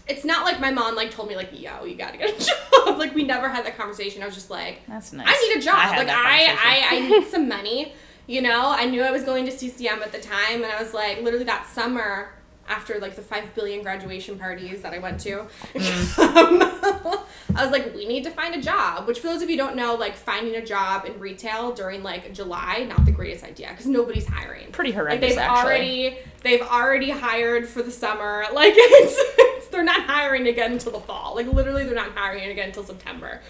it's 0.08 0.24
not 0.24 0.46
like 0.46 0.60
my 0.60 0.70
mom 0.72 0.96
like 0.96 1.12
told 1.12 1.28
me 1.30 1.36
like, 1.36 1.50
"Yo, 1.60 1.84
you 1.86 1.96
gotta 1.96 2.18
get 2.18 2.40
a 2.40 2.46
job." 2.86 2.98
like 3.00 3.16
we 3.16 3.24
never 3.24 3.50
had 3.50 3.66
that 3.66 3.76
conversation. 3.76 4.22
I 4.22 4.26
was 4.28 4.36
just 4.36 4.50
like, 4.52 4.82
That's 4.88 5.12
nice. 5.14 5.28
I 5.28 5.48
need 5.48 5.58
a 5.58 5.62
job. 5.66 5.76
had 5.76 5.98
like 5.98 6.16
I. 6.16 6.56
I, 6.92 6.96
I 6.96 7.00
need 7.08 7.28
some 7.28 7.48
money. 7.58 7.94
You 8.28 8.42
know, 8.42 8.70
I 8.70 8.86
knew 8.86 9.02
I 9.02 9.12
was 9.12 9.24
going 9.24 9.46
to 9.46 9.52
CCM 9.52 10.02
at 10.02 10.12
the 10.14 10.20
time, 10.20 10.64
and 10.64 10.72
I 10.72 10.82
was 10.82 10.94
like, 10.94 11.22
literally 11.24 11.46
that 11.46 11.68
summer 11.68 12.30
after 12.68 13.00
like 13.00 13.16
the 13.16 13.22
five 13.22 13.54
billion 13.56 13.82
graduation 13.84 14.38
parties 14.40 14.82
that 14.82 14.94
I 14.94 15.00
went 15.00 15.20
to, 15.22 15.42
um, 15.42 15.48
I 17.56 17.62
was 17.64 17.72
like, 17.72 17.94
we 17.94 18.08
need 18.08 18.24
to 18.24 18.32
find 18.32 18.56
a 18.56 18.62
job. 18.62 19.08
Which, 19.08 19.20
for 19.20 19.28
those 19.28 19.42
of 19.42 19.50
you 19.50 19.56
who 19.58 19.64
don't 19.64 19.76
know, 19.76 19.96
like 19.96 20.16
finding 20.16 20.56
a 20.56 20.66
job 20.66 21.06
in 21.06 21.20
retail 21.20 21.74
during 21.74 22.02
like 22.04 22.34
July, 22.34 22.86
not 22.88 23.06
the 23.06 23.12
greatest 23.12 23.44
idea 23.44 23.70
because 23.72 23.86
nobody's 23.86 24.26
hiring. 24.28 24.72
Pretty 24.72 24.92
Like 24.92 24.96
horrendous, 25.00 25.30
they've 25.32 25.38
actually. 25.40 25.62
already 25.64 26.18
they've 26.42 26.62
already 26.62 27.10
hired 27.12 27.68
for 27.68 27.82
the 27.84 27.92
summer. 27.92 28.46
Like 28.54 28.74
it's, 28.76 29.16
it's 29.40 29.68
they're 29.68 29.84
not 29.84 30.04
hiring 30.04 30.48
again 30.48 30.74
until 30.74 30.92
the 30.94 31.00
fall. 31.00 31.36
Like 31.36 31.48
literally, 31.48 31.84
they're 31.84 31.96
not 31.96 32.12
hiring 32.12 32.46
again 32.50 32.68
until 32.70 32.84
September. 32.84 33.42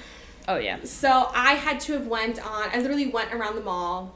Oh 0.48 0.58
yeah. 0.58 0.80
So 0.84 1.30
I 1.34 1.54
had 1.54 1.80
to 1.82 1.94
have 1.94 2.08
went 2.08 2.40
on. 2.46 2.70
I 2.74 2.80
literally 2.80 3.08
went 3.08 3.34
around 3.34 3.56
the 3.56 3.62
mall. 3.62 4.16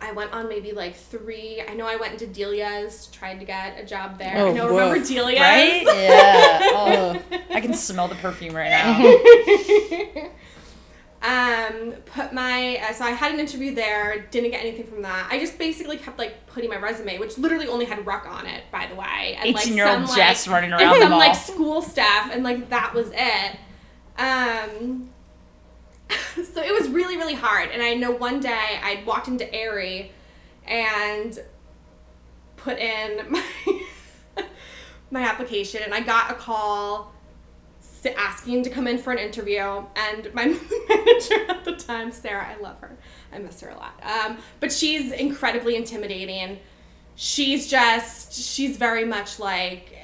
I 0.00 0.12
went 0.12 0.32
on 0.32 0.48
maybe 0.48 0.72
like 0.72 0.94
three. 0.96 1.62
I 1.68 1.74
know 1.74 1.86
I 1.86 1.96
went 1.96 2.12
into 2.14 2.26
Delia's, 2.26 3.06
tried 3.08 3.38
to 3.40 3.44
get 3.44 3.78
a 3.78 3.84
job 3.84 4.18
there. 4.18 4.34
I 4.36 4.40
Oh, 4.40 4.52
know, 4.52 4.68
remember. 4.68 5.04
Delia's? 5.04 5.40
Right? 5.40 5.82
Yeah. 5.86 6.60
Oh, 6.72 7.22
I 7.50 7.60
can 7.60 7.74
smell 7.74 8.08
the 8.08 8.14
perfume 8.16 8.54
right 8.54 8.70
now. 8.70 10.30
um, 11.22 11.92
put 12.06 12.32
my 12.32 12.78
uh, 12.88 12.92
so 12.94 13.04
I 13.04 13.10
had 13.10 13.32
an 13.34 13.40
interview 13.40 13.74
there. 13.74 14.26
Didn't 14.30 14.52
get 14.52 14.60
anything 14.60 14.86
from 14.86 15.02
that. 15.02 15.28
I 15.30 15.38
just 15.38 15.58
basically 15.58 15.98
kept 15.98 16.18
like 16.18 16.46
putting 16.46 16.70
my 16.70 16.76
resume, 16.78 17.18
which 17.18 17.36
literally 17.36 17.68
only 17.68 17.84
had 17.84 18.06
ruck 18.06 18.26
on 18.26 18.46
it, 18.46 18.62
by 18.72 18.86
the 18.86 18.94
way, 18.94 19.36
and 19.38 19.54
like 19.54 19.66
18-year-old 19.66 20.08
some, 20.08 20.16
Jess 20.16 20.46
like, 20.46 20.54
running 20.54 20.72
and 20.72 20.80
around 20.80 20.94
the 20.94 21.00
some 21.02 21.10
mall. 21.10 21.18
like 21.18 21.34
school 21.36 21.82
stuff, 21.82 22.30
and 22.32 22.42
like 22.42 22.70
that 22.70 22.94
was 22.94 23.10
it. 23.14 23.56
Um, 24.18 25.09
so 26.34 26.62
it 26.62 26.72
was 26.72 26.88
really 26.88 27.16
really 27.16 27.34
hard, 27.34 27.70
and 27.70 27.82
I 27.82 27.94
know 27.94 28.10
one 28.10 28.40
day 28.40 28.78
I 28.82 29.02
walked 29.06 29.28
into 29.28 29.52
Aerie, 29.54 30.12
and 30.66 31.38
put 32.56 32.78
in 32.78 33.30
my 33.32 33.44
my 35.10 35.22
application, 35.22 35.82
and 35.82 35.92
I 35.92 36.00
got 36.00 36.30
a 36.30 36.34
call 36.34 37.12
asking 38.16 38.62
to 38.62 38.70
come 38.70 38.86
in 38.86 38.98
for 38.98 39.12
an 39.12 39.18
interview. 39.18 39.84
And 39.96 40.32
my 40.32 40.46
manager 40.88 41.44
at 41.48 41.64
the 41.64 41.76
time 41.76 42.12
sarah 42.12 42.46
i 42.48 42.60
love 42.62 42.80
her. 42.80 42.96
I 43.32 43.38
miss 43.38 43.60
her 43.60 43.68
a 43.68 43.76
lot. 43.76 44.00
Um, 44.02 44.38
but 44.58 44.72
she's 44.72 45.12
incredibly 45.12 45.76
intimidating. 45.76 46.58
She's 47.14 47.68
just 47.68 48.32
she's 48.32 48.76
very 48.76 49.04
much 49.04 49.38
like 49.38 49.96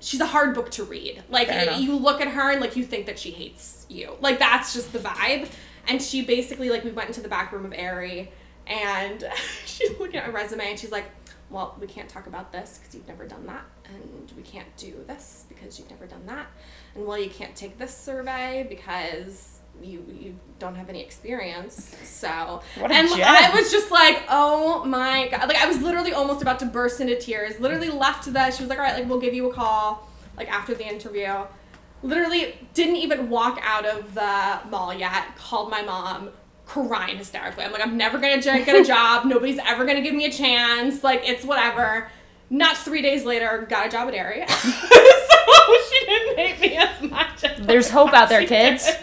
she's 0.00 0.20
a 0.20 0.26
hard 0.26 0.54
book 0.54 0.70
to 0.72 0.84
read. 0.84 1.22
Like 1.28 1.48
you 1.78 1.96
look 1.96 2.20
at 2.20 2.28
her 2.28 2.52
and 2.52 2.60
like 2.60 2.76
you 2.76 2.84
think 2.84 3.06
that 3.06 3.18
she 3.18 3.30
hates 3.30 3.77
you 3.88 4.16
like 4.20 4.38
that's 4.38 4.72
just 4.74 4.92
the 4.92 4.98
vibe 4.98 5.48
and 5.88 6.02
she 6.02 6.22
basically 6.22 6.70
like 6.70 6.84
we 6.84 6.90
went 6.90 7.08
into 7.08 7.20
the 7.20 7.28
back 7.28 7.52
room 7.52 7.64
of 7.64 7.72
Aerie 7.74 8.30
and 8.66 9.24
she's 9.66 9.98
looking 9.98 10.16
at 10.16 10.26
my 10.26 10.32
resume 10.32 10.70
and 10.70 10.78
she's 10.78 10.92
like 10.92 11.06
well, 11.50 11.76
we 11.80 11.86
can't 11.86 12.08
talk 12.08 12.26
about 12.26 12.52
this 12.52 12.78
because 12.78 12.94
you've 12.94 13.08
never 13.08 13.26
done 13.26 13.46
that, 13.46 13.64
and 13.86 14.32
we 14.36 14.42
can't 14.42 14.68
do 14.76 14.94
this 15.06 15.44
because 15.48 15.78
you've 15.78 15.90
never 15.90 16.06
done 16.06 16.26
that, 16.26 16.46
and 16.94 17.06
well, 17.06 17.18
you 17.18 17.30
can't 17.30 17.56
take 17.56 17.78
this 17.78 17.96
survey 17.96 18.66
because 18.68 19.60
you 19.80 20.04
you 20.20 20.38
don't 20.58 20.74
have 20.74 20.88
any 20.88 21.02
experience. 21.02 21.96
So, 22.04 22.60
What 22.78 22.90
a 22.90 22.94
and 22.94 23.08
gem. 23.08 23.20
I 23.26 23.50
was 23.54 23.70
just 23.70 23.90
like, 23.90 24.24
oh 24.28 24.84
my 24.84 25.28
god, 25.28 25.48
like 25.48 25.56
I 25.56 25.66
was 25.66 25.80
literally 25.80 26.12
almost 26.12 26.42
about 26.42 26.58
to 26.60 26.66
burst 26.66 27.00
into 27.00 27.16
tears. 27.16 27.58
Literally 27.60 27.90
left 27.90 28.30
that. 28.32 28.54
She 28.54 28.62
was 28.62 28.68
like, 28.68 28.78
all 28.78 28.84
right, 28.84 28.94
like 28.94 29.08
we'll 29.08 29.20
give 29.20 29.34
you 29.34 29.50
a 29.50 29.54
call 29.54 30.08
like 30.36 30.50
after 30.50 30.74
the 30.74 30.86
interview. 30.86 31.34
Literally 32.02 32.56
didn't 32.74 32.96
even 32.96 33.28
walk 33.28 33.60
out 33.62 33.84
of 33.84 34.14
the 34.14 34.60
mall 34.70 34.94
yet. 34.94 35.36
Called 35.36 35.70
my 35.70 35.82
mom, 35.82 36.30
crying 36.64 37.16
hysterically. 37.16 37.64
I'm 37.64 37.72
like, 37.72 37.82
I'm 37.82 37.96
never 37.96 38.18
gonna 38.18 38.40
get 38.40 38.68
a 38.68 38.84
job. 38.86 39.24
Nobody's 39.24 39.58
ever 39.58 39.84
gonna 39.84 40.02
give 40.02 40.14
me 40.14 40.26
a 40.26 40.32
chance. 40.32 41.02
Like 41.02 41.22
it's 41.24 41.44
whatever. 41.44 42.10
Not 42.50 42.76
three 42.76 43.02
days 43.02 43.24
later, 43.24 43.66
got 43.68 43.86
a 43.86 43.90
job 43.90 44.08
at 44.08 44.14
Aerie. 44.14 44.46
so 44.48 44.68
she 45.90 46.06
didn't 46.06 46.38
hate 46.38 46.60
me 46.60 46.76
as 46.76 47.02
much. 47.10 47.44
As 47.44 47.66
There's 47.66 47.90
hope 47.90 48.14
out 48.14 48.30
there, 48.30 48.46
kids. 48.46 48.88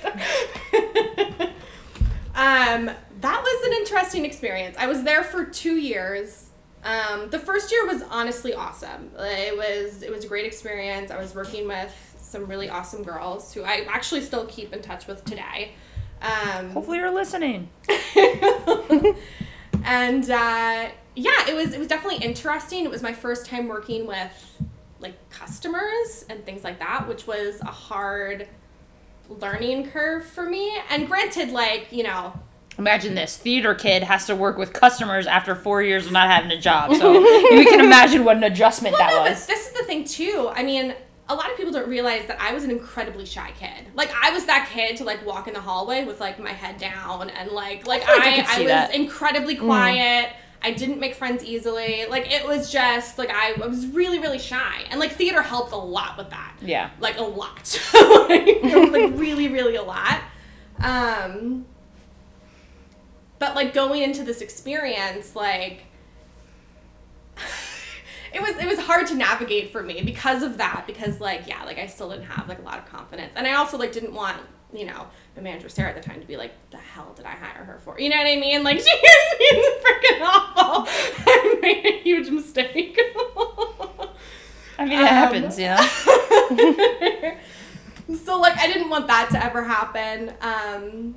um, 2.34 2.90
that 3.22 3.42
was 3.42 3.68
an 3.68 3.74
interesting 3.74 4.26
experience. 4.26 4.76
I 4.80 4.88
was 4.88 5.04
there 5.04 5.24
for 5.24 5.46
two 5.46 5.76
years. 5.76 6.50
Um, 6.84 7.30
the 7.30 7.40
first 7.40 7.72
year 7.72 7.86
was 7.86 8.04
honestly 8.10 8.54
awesome. 8.54 9.12
It 9.18 9.56
was 9.56 10.02
it 10.02 10.12
was 10.12 10.26
a 10.26 10.28
great 10.28 10.46
experience. 10.46 11.12
I 11.12 11.18
was 11.18 11.36
working 11.36 11.68
with 11.68 11.94
some 12.36 12.46
really 12.48 12.70
awesome 12.70 13.02
girls 13.02 13.54
who 13.54 13.64
I 13.64 13.86
actually 13.90 14.20
still 14.20 14.46
keep 14.48 14.74
in 14.74 14.82
touch 14.82 15.08
with 15.08 15.24
today. 15.24 15.72
Um, 16.22 16.72
Hopefully 16.72 16.98
you're 16.98 17.14
listening. 17.14 17.70
and 19.86 20.30
uh, 20.30 20.90
yeah, 21.16 21.48
it 21.50 21.56
was 21.56 21.74
it 21.74 21.80
was 21.80 21.88
definitely 21.88 22.26
interesting. 22.26 22.84
It 22.84 22.92
was 22.92 23.02
my 23.02 23.14
first 23.14 23.46
time 23.46 23.70
working 23.70 24.06
with 24.06 24.62
like 25.00 25.14
customers 25.30 26.26
and 26.30 26.46
things 26.46 26.66
like 26.66 26.80
that, 26.80 27.08
which 27.08 27.26
was 27.26 27.62
a 27.62 27.68
hard 27.68 28.50
learning 29.30 29.90
curve 29.92 30.26
for 30.26 30.44
me. 30.44 30.78
And 30.90 31.08
granted, 31.08 31.52
like 31.52 31.88
you 31.92 32.04
know, 32.04 32.38
Imagine 32.78 33.16
this 33.16 33.38
theater 33.38 33.74
kid 33.74 34.04
has 34.04 34.26
to 34.26 34.36
work 34.36 34.58
with 34.58 34.74
customers 34.74 35.26
after 35.26 35.56
four 35.56 35.82
years 35.82 36.06
of 36.08 36.12
not 36.12 36.30
having 36.30 36.52
a 36.52 36.60
job. 36.60 36.94
So 36.96 37.14
you 37.50 37.64
can 37.64 37.80
imagine 37.80 38.26
what 38.26 38.36
an 38.36 38.44
adjustment 38.44 38.94
Well, 39.00 39.08
that 39.08 39.24
no, 39.24 39.30
was. 39.30 39.46
this 39.46 39.68
is 39.68 39.72
the 39.74 39.84
thing 39.86 40.04
too. 40.04 40.52
I 40.54 40.64
mean, 40.64 40.94
a 41.28 41.36
lot 41.36 41.50
of 41.50 41.58
people 41.58 41.72
don't 41.72 41.90
realize 41.90 42.28
that 42.28 42.40
I 42.40 42.54
was 42.54 42.64
an 42.64 42.72
incredibly 42.72 43.26
shy 43.26 43.52
kid. 43.58 43.88
Like 43.96 44.12
I 44.14 44.32
was 44.32 44.46
that 44.46 44.70
kid 44.72 44.98
to 44.98 45.04
like 45.04 45.26
walk 45.26 45.48
in 45.48 45.54
the 45.54 45.62
hallway 45.62 46.04
with 46.04 46.20
like 46.20 46.40
my 46.40 46.52
head 46.52 46.78
down 46.78 47.30
and 47.32 47.52
like 47.52 47.88
like 47.88 48.02
like 48.02 48.20
I 48.20 48.42
I 48.42 48.46
I, 48.48 48.60
was 48.60 48.68
that. 48.68 48.94
incredibly 48.94 49.56
quiet. 49.56 50.30
I 50.62 50.72
didn't 50.72 51.00
make 51.00 51.16
friends 51.16 51.44
easily. 51.44 52.06
Like 52.08 52.32
it 52.32 52.46
was 52.46 52.72
just 52.72 53.18
like 53.18 53.30
I, 53.32 53.54
I 53.54 53.68
was 53.68 53.88
really 53.88 54.20
really 54.20 54.38
shy. 54.38 54.86
And 54.92 55.00
like 55.00 55.14
theater 55.14 55.42
helped 55.42 55.72
a 55.72 55.78
lot 55.78 56.18
with 56.18 56.30
that. 56.30 56.54
Yeah. 56.62 56.92
Like 57.00 57.18
a 57.18 57.24
lot. 57.24 57.80
like, 58.30 58.64
like 58.64 59.14
really 59.16 59.48
really 59.48 59.76
a 59.76 59.84
lot. 59.84 60.22
Um 60.80 61.66
but 63.40 63.56
like 63.56 63.74
going 63.74 64.04
into 64.04 64.24
this 64.24 64.42
experience 64.42 65.36
like 65.36 65.86
it 68.36 68.42
was 68.42 68.56
it 68.58 68.68
was 68.68 68.80
hard 68.80 69.08
to 69.08 69.16
navigate 69.16 69.72
for 69.72 69.82
me 69.82 70.02
because 70.04 70.44
of 70.44 70.58
that 70.58 70.84
because 70.86 71.20
like 71.22 71.48
yeah 71.48 71.64
like 71.64 71.78
I 71.80 71.88
still 71.88 72.10
didn't 72.10 72.26
have 72.26 72.48
like 72.50 72.60
a 72.60 72.64
lot 72.64 72.78
of 72.78 72.86
confidence. 72.86 73.34
And 73.36 73.48
I 73.48 73.54
also 73.54 73.78
like 73.78 73.92
didn't 73.92 74.14
want 74.14 74.38
you 74.74 74.86
know 74.86 75.08
my 75.36 75.42
manager 75.42 75.70
Sarah 75.70 75.90
at 75.90 75.96
the 75.96 76.02
time 76.08 76.20
to 76.22 76.28
be 76.28 76.38
like 76.38 76.52
the 76.72 76.78
hell 76.78 77.14
did 77.16 77.26
I 77.26 77.32
hire 77.32 77.64
her 77.64 77.80
for? 77.80 78.00
You 78.00 78.10
know 78.10 78.18
what 78.18 78.28
I 78.28 78.36
mean? 78.36 78.64
Like 78.64 78.80
she 78.88 78.90
is 78.90 79.84
freaking 79.84 80.22
awful. 80.22 80.88
I 81.28 81.60
made 81.62 81.86
a 81.86 82.00
huge 82.04 82.30
mistake. 82.30 83.00
I 84.78 84.84
mean, 84.84 85.00
it 85.00 85.02
Um, 85.02 85.08
happens, 85.08 85.58
yeah 85.68 87.38
so 88.24 88.40
like 88.40 88.58
I 88.58 88.68
didn't 88.68 88.90
want 88.90 89.08
that 89.08 89.30
to 89.32 89.44
ever 89.44 89.64
happen. 89.64 90.34
Um 90.42 91.16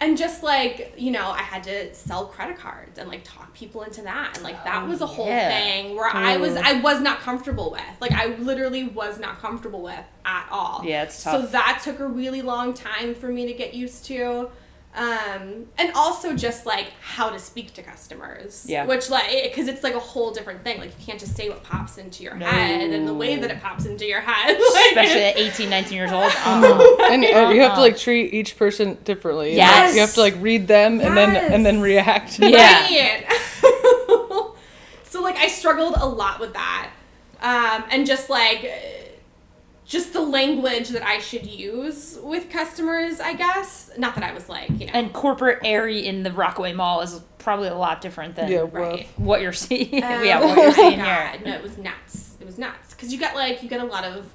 and 0.00 0.18
just 0.18 0.42
like, 0.42 0.94
you 0.96 1.10
know, 1.10 1.30
I 1.30 1.42
had 1.42 1.62
to 1.64 1.94
sell 1.94 2.26
credit 2.26 2.58
cards 2.58 2.98
and 2.98 3.08
like 3.08 3.22
talk 3.24 3.54
people 3.54 3.82
into 3.82 4.02
that. 4.02 4.32
And 4.34 4.44
like 4.44 4.62
that 4.64 4.86
was 4.86 5.00
a 5.00 5.06
whole 5.06 5.28
yeah. 5.28 5.48
thing 5.48 5.94
where 5.94 6.08
I 6.12 6.36
was 6.36 6.54
mm. 6.54 6.62
I 6.62 6.80
was 6.80 7.00
not 7.00 7.20
comfortable 7.20 7.70
with. 7.70 7.82
Like 8.00 8.12
I 8.12 8.34
literally 8.36 8.84
was 8.84 9.18
not 9.18 9.38
comfortable 9.38 9.82
with 9.82 10.04
at 10.24 10.48
all. 10.50 10.82
Yeah, 10.84 11.04
it's 11.04 11.22
tough. 11.22 11.42
So 11.42 11.46
that 11.48 11.80
took 11.84 12.00
a 12.00 12.06
really 12.06 12.42
long 12.42 12.74
time 12.74 13.14
for 13.14 13.28
me 13.28 13.46
to 13.46 13.52
get 13.52 13.74
used 13.74 14.04
to. 14.06 14.50
Um, 14.96 15.66
and 15.76 15.90
also 15.96 16.36
just 16.36 16.66
like 16.66 16.92
how 17.00 17.28
to 17.30 17.38
speak 17.40 17.74
to 17.74 17.82
customers. 17.82 18.64
Yeah. 18.68 18.86
Which 18.86 19.10
like, 19.10 19.52
cause 19.52 19.66
it's 19.66 19.82
like 19.82 19.94
a 19.94 19.98
whole 20.00 20.30
different 20.30 20.62
thing. 20.62 20.78
Like 20.78 20.90
you 20.98 21.04
can't 21.04 21.18
just 21.18 21.34
say 21.36 21.48
what 21.48 21.64
pops 21.64 21.98
into 21.98 22.22
your 22.22 22.36
head 22.36 22.90
and 22.92 23.08
the 23.08 23.12
way 23.14 23.34
that 23.36 23.50
it 23.50 23.60
pops 23.60 23.86
into 23.86 24.06
your 24.06 24.20
head. 24.20 24.56
Like, 24.74 24.86
Especially 24.90 25.24
at 25.24 25.36
18, 25.36 25.68
19 25.68 25.96
years 25.96 26.12
old. 26.12 26.24
Uh-uh. 26.24 26.96
and 27.10 27.24
uh, 27.24 27.50
you 27.50 27.60
have 27.62 27.74
to 27.74 27.80
like 27.80 27.96
treat 27.96 28.32
each 28.32 28.56
person 28.56 28.96
differently. 29.04 29.48
and, 29.48 29.56
Yes. 29.56 29.88
like, 29.88 29.94
you 29.96 30.00
have 30.02 30.14
to 30.14 30.20
like 30.20 30.34
read 30.40 30.68
them 30.68 31.00
and 31.00 31.16
then 31.16 31.34
and 31.52 31.66
then 31.66 31.80
react. 31.80 32.38
Yeah. 32.38 32.82
Right. 32.84 33.26
so 35.04 35.22
like 35.22 35.36
I 35.36 35.48
struggled 35.48 35.94
a 35.96 36.06
lot 36.06 36.38
with 36.40 36.52
that, 36.52 36.90
um, 37.40 37.84
and 37.90 38.06
just 38.06 38.30
like 38.30 38.70
just 39.86 40.12
the 40.12 40.20
language 40.20 40.88
that 40.90 41.06
I 41.06 41.18
should 41.18 41.46
use 41.46 42.18
with 42.22 42.50
customers. 42.50 43.20
I 43.20 43.34
guess 43.34 43.90
not 43.98 44.14
that 44.14 44.24
I 44.24 44.32
was 44.32 44.48
like 44.48 44.70
you 44.70 44.86
know. 44.86 44.92
And 44.94 45.12
corporate 45.12 45.60
Aerie 45.64 46.06
in 46.06 46.22
the 46.22 46.32
Rockaway 46.32 46.72
Mall 46.72 47.00
is 47.02 47.20
probably 47.38 47.68
a 47.68 47.74
lot 47.74 48.00
different 48.00 48.34
than 48.36 48.50
Yeah, 48.50 48.64
right. 48.72 49.06
what 49.16 49.40
you're 49.42 49.52
seeing. 49.52 50.02
Um, 50.02 50.24
yeah, 50.24 50.40
what 50.40 50.56
you're 50.56 50.66
oh 50.68 50.72
seeing 50.72 50.98
my 50.98 51.04
here. 51.32 51.40
No, 51.44 51.54
it 51.54 51.62
was 51.62 51.76
nuts. 51.78 52.36
It 52.40 52.46
was 52.46 52.56
nuts 52.58 52.94
because 52.94 53.12
you 53.12 53.18
get 53.18 53.34
like 53.34 53.62
you 53.62 53.68
get 53.68 53.80
a 53.80 53.84
lot 53.84 54.04
of 54.04 54.30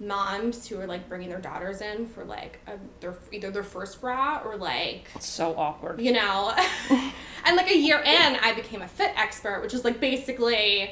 moms 0.00 0.66
who 0.68 0.78
are 0.80 0.86
like 0.86 1.08
bringing 1.08 1.28
their 1.28 1.40
daughters 1.40 1.80
in 1.80 2.06
for 2.06 2.24
like 2.24 2.58
a, 2.66 2.72
their 3.00 3.14
either 3.32 3.50
their 3.50 3.62
first 3.62 4.00
bra 4.00 4.42
or 4.44 4.56
like 4.56 5.06
It's 5.14 5.28
so 5.28 5.54
awkward. 5.56 6.00
you 6.00 6.12
know 6.12 6.52
and 7.44 7.56
like 7.56 7.70
a 7.70 7.76
year 7.76 7.98
in 8.00 8.36
i 8.42 8.52
became 8.54 8.82
a 8.82 8.88
fit 8.88 9.12
expert 9.16 9.62
which 9.62 9.72
is 9.72 9.84
like 9.84 10.00
basically 10.00 10.90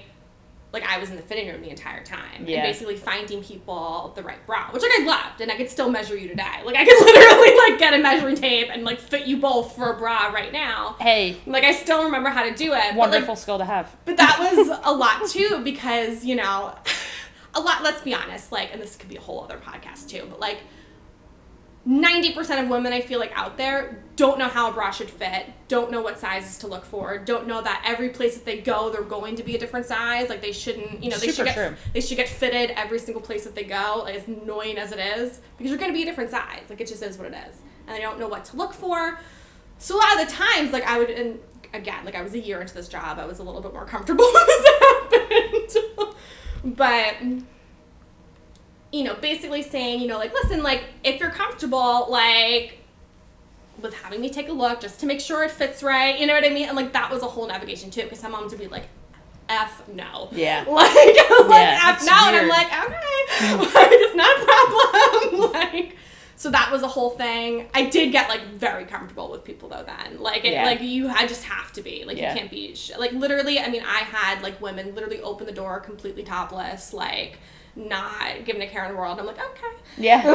like 0.73 0.83
i 0.85 0.99
was 0.99 1.11
in 1.11 1.17
the 1.17 1.23
fitting 1.23 1.49
room 1.49 1.61
the 1.61 1.71
entire 1.71 2.03
time 2.05 2.45
Yeah. 2.47 2.59
and 2.59 2.73
basically 2.73 2.97
finding 2.97 3.43
people 3.43 4.13
the 4.17 4.23
right 4.23 4.45
bra 4.47 4.71
which 4.71 4.83
like 4.83 4.91
i 5.01 5.05
loved 5.05 5.41
and 5.41 5.51
i 5.51 5.57
could 5.57 5.69
still 5.71 5.91
measure 5.91 6.17
you 6.17 6.29
today 6.29 6.63
like 6.65 6.77
i 6.77 6.85
could 6.85 7.01
literally 7.07 7.57
like 7.71 7.79
get 7.79 7.95
a 7.95 7.99
measuring 7.99 8.37
tape 8.37 8.69
and 8.73 8.85
like 8.85 8.99
fit 9.01 9.27
you 9.27 9.37
both 9.39 9.75
for 9.77 9.93
a 9.93 9.97
bra 9.99 10.29
right 10.29 10.53
now 10.53 10.97
Hey, 11.01 11.37
like 11.47 11.65
i 11.65 11.73
still 11.73 12.05
remember 12.05 12.31
how 12.31 12.43
to 12.43 12.55
do 12.55 12.67
it 12.73 12.77
but, 12.77 12.85
like, 12.89 12.97
wonderful 12.97 13.37
skill 13.37 13.59
to 13.59 13.65
have. 13.65 13.95
but 14.05 14.17
that 14.17 14.39
was 14.39 14.69
a 14.85 14.93
lot 14.93 15.29
too 15.29 15.61
because 15.63 16.25
you 16.25 16.35
know 16.37 16.75
a 17.55 17.61
lot 17.61 17.83
let's 17.83 18.01
be 18.03 18.15
honest 18.15 18.51
like 18.53 18.71
and 18.73 18.81
this 18.81 18.97
could 18.97 19.09
be 19.11 19.17
a 19.17 19.21
whole 19.21 19.43
other 19.45 19.59
podcast 19.59 20.09
too 20.09 20.27
but 20.31 20.41
like 20.41 20.59
90% 21.87 22.63
of 22.63 22.69
women 22.69 22.93
i 22.93 23.01
feel 23.01 23.19
like 23.19 23.33
out 23.37 23.57
there 23.57 24.05
don't 24.15 24.39
know 24.39 24.47
how 24.47 24.71
a 24.71 24.73
bra 24.73 24.91
should 24.93 25.11
fit 25.11 25.47
don't 25.67 25.91
know 25.91 26.01
what 26.01 26.19
sizes 26.19 26.59
to 26.59 26.69
look 26.69 26.85
for 26.85 27.19
don't 27.19 27.49
know 27.49 27.61
that 27.61 27.83
every 27.85 28.11
place 28.11 28.35
that 28.37 28.45
they 28.45 28.61
go 28.61 28.89
they're 28.91 29.03
going 29.03 29.35
to 29.35 29.43
be 29.43 29.57
a 29.57 29.59
different 29.59 29.85
size 29.85 30.29
like 30.29 30.41
they 30.41 30.53
shouldn't 30.53 31.03
you 31.03 31.11
know 31.11 31.17
they 31.17 31.29
Super 31.29 31.49
should 31.49 31.55
get 31.57 31.69
true. 31.69 31.77
they 31.93 32.01
should 32.01 32.17
get 32.17 32.29
fitted 32.29 32.71
every 32.77 33.01
single 33.01 33.21
place 33.21 33.43
that 33.43 33.57
they 33.57 33.65
go 33.65 34.03
like 34.05 34.15
as 34.15 34.29
annoying 34.29 34.79
as 34.79 34.93
it 34.93 35.01
is 35.01 35.41
because 35.59 35.71
you're 35.71 35.79
going 35.79 35.91
to 35.91 35.97
be 35.97 36.03
a 36.03 36.07
different 36.07 36.31
size 36.31 36.63
like 36.71 36.81
it 36.81 36.87
just 36.87 37.03
is 37.03 37.19
what 37.19 37.27
it 37.27 37.35
is 37.49 37.57
and 37.89 37.97
they 37.97 38.01
don't 38.01 38.21
know 38.21 38.29
what 38.29 38.45
to 38.45 38.57
look 38.57 38.73
for 38.73 39.19
so 39.83 39.97
a 39.97 39.99
lot 39.99 40.23
of 40.23 40.29
the 40.29 40.33
times, 40.33 40.73
like 40.73 40.85
I 40.85 40.97
would, 40.97 41.11
and 41.11 41.41
again, 41.75 42.05
like 42.05 42.15
I 42.15 42.23
was 42.23 42.35
a 42.35 42.39
year 42.39 42.61
into 42.61 42.73
this 42.73 42.87
job, 42.87 43.19
I 43.19 43.27
was 43.27 43.41
a 43.41 43.43
little 43.43 43.61
bit 43.61 43.73
more 43.73 43.85
comfortable 43.85 44.25
when 44.33 44.47
this 44.47 45.75
happened. 45.91 46.77
but 46.77 47.17
you 48.93 49.05
know, 49.05 49.15
basically 49.15 49.63
saying, 49.63 50.01
you 50.01 50.07
know, 50.09 50.19
like 50.19 50.33
listen, 50.35 50.63
like 50.63 50.85
if 51.03 51.19
you're 51.21 51.31
comfortable, 51.31 52.07
like 52.11 52.79
with 53.81 53.95
having 53.95 54.21
me 54.21 54.31
take 54.31 54.49
a 54.49 54.53
look 54.53 54.81
just 54.81 55.01
to 55.01 55.07
make 55.07 55.21
sure 55.21 55.43
it 55.45 55.51
fits 55.51 55.83
right, 55.83 56.19
you 56.19 56.27
know 56.27 56.35
what 56.35 56.45
I 56.45 56.51
mean? 56.51 56.69
And 56.69 56.77
like 56.77 56.93
that 56.93 57.11
was 57.11 57.23
a 57.23 57.27
whole 57.27 57.47
navigation 57.47 57.91
too, 57.91 58.03
because 58.03 58.19
some 58.21 58.33
moms 58.33 58.53
would 58.53 58.61
be 58.61 58.69
like. 58.69 58.89
F 59.49 59.87
no. 59.89 60.29
Yeah. 60.33 60.65
Like, 60.69 60.95
like 60.95 61.17
Yeah, 61.51 61.95
F 61.99 62.07
no, 62.07 62.13
and 62.29 62.37
I'm 62.37 62.49
like, 62.49 62.69
okay, 62.69 63.57
like, 63.57 63.89
it's 63.93 64.15
not 64.15 64.41
a 64.41 64.45
problem. 64.47 65.53
like, 65.53 65.97
so 66.37 66.51
that 66.51 66.71
was 66.73 66.83
a 66.83 66.89
whole 66.89 67.11
thing. 67.11 67.69
I 67.75 67.87
did 67.87 68.13
get 68.13 68.29
like 68.31 68.45
very 68.55 68.85
comfortable 68.85 69.31
with 69.31 69.45
people 69.45 69.69
though. 69.69 69.85
Then, 69.85 70.21
like, 70.21 70.45
it, 70.47 70.53
Yeah. 70.53 70.65
like 70.65 70.81
you, 70.81 71.09
I 71.09 71.27
just 71.27 71.45
have 71.45 71.71
to 71.73 71.83
be. 71.83 72.05
Like, 72.07 72.17
Yeah. 72.17 72.33
you 72.33 72.39
can't 72.39 72.51
be 72.51 72.75
sh- 72.77 72.93
like 72.99 73.13
literally. 73.13 73.59
I 73.59 73.69
mean, 73.69 73.83
I 73.83 73.99
had 73.99 74.43
like 74.43 74.61
women 74.63 74.95
literally 74.95 75.21
open 75.21 75.45
the 75.47 75.53
door 75.53 75.81
completely 75.81 76.23
topless, 76.23 76.95
like 76.95 77.39
not 77.75 78.45
giving 78.45 78.63
a 78.63 78.67
care 78.67 78.85
in 78.85 78.93
the 78.93 78.99
world. 78.99 79.19
I'm 79.19 79.27
like, 79.27 79.39
okay. 79.39 79.77
Yeah. 79.97 80.23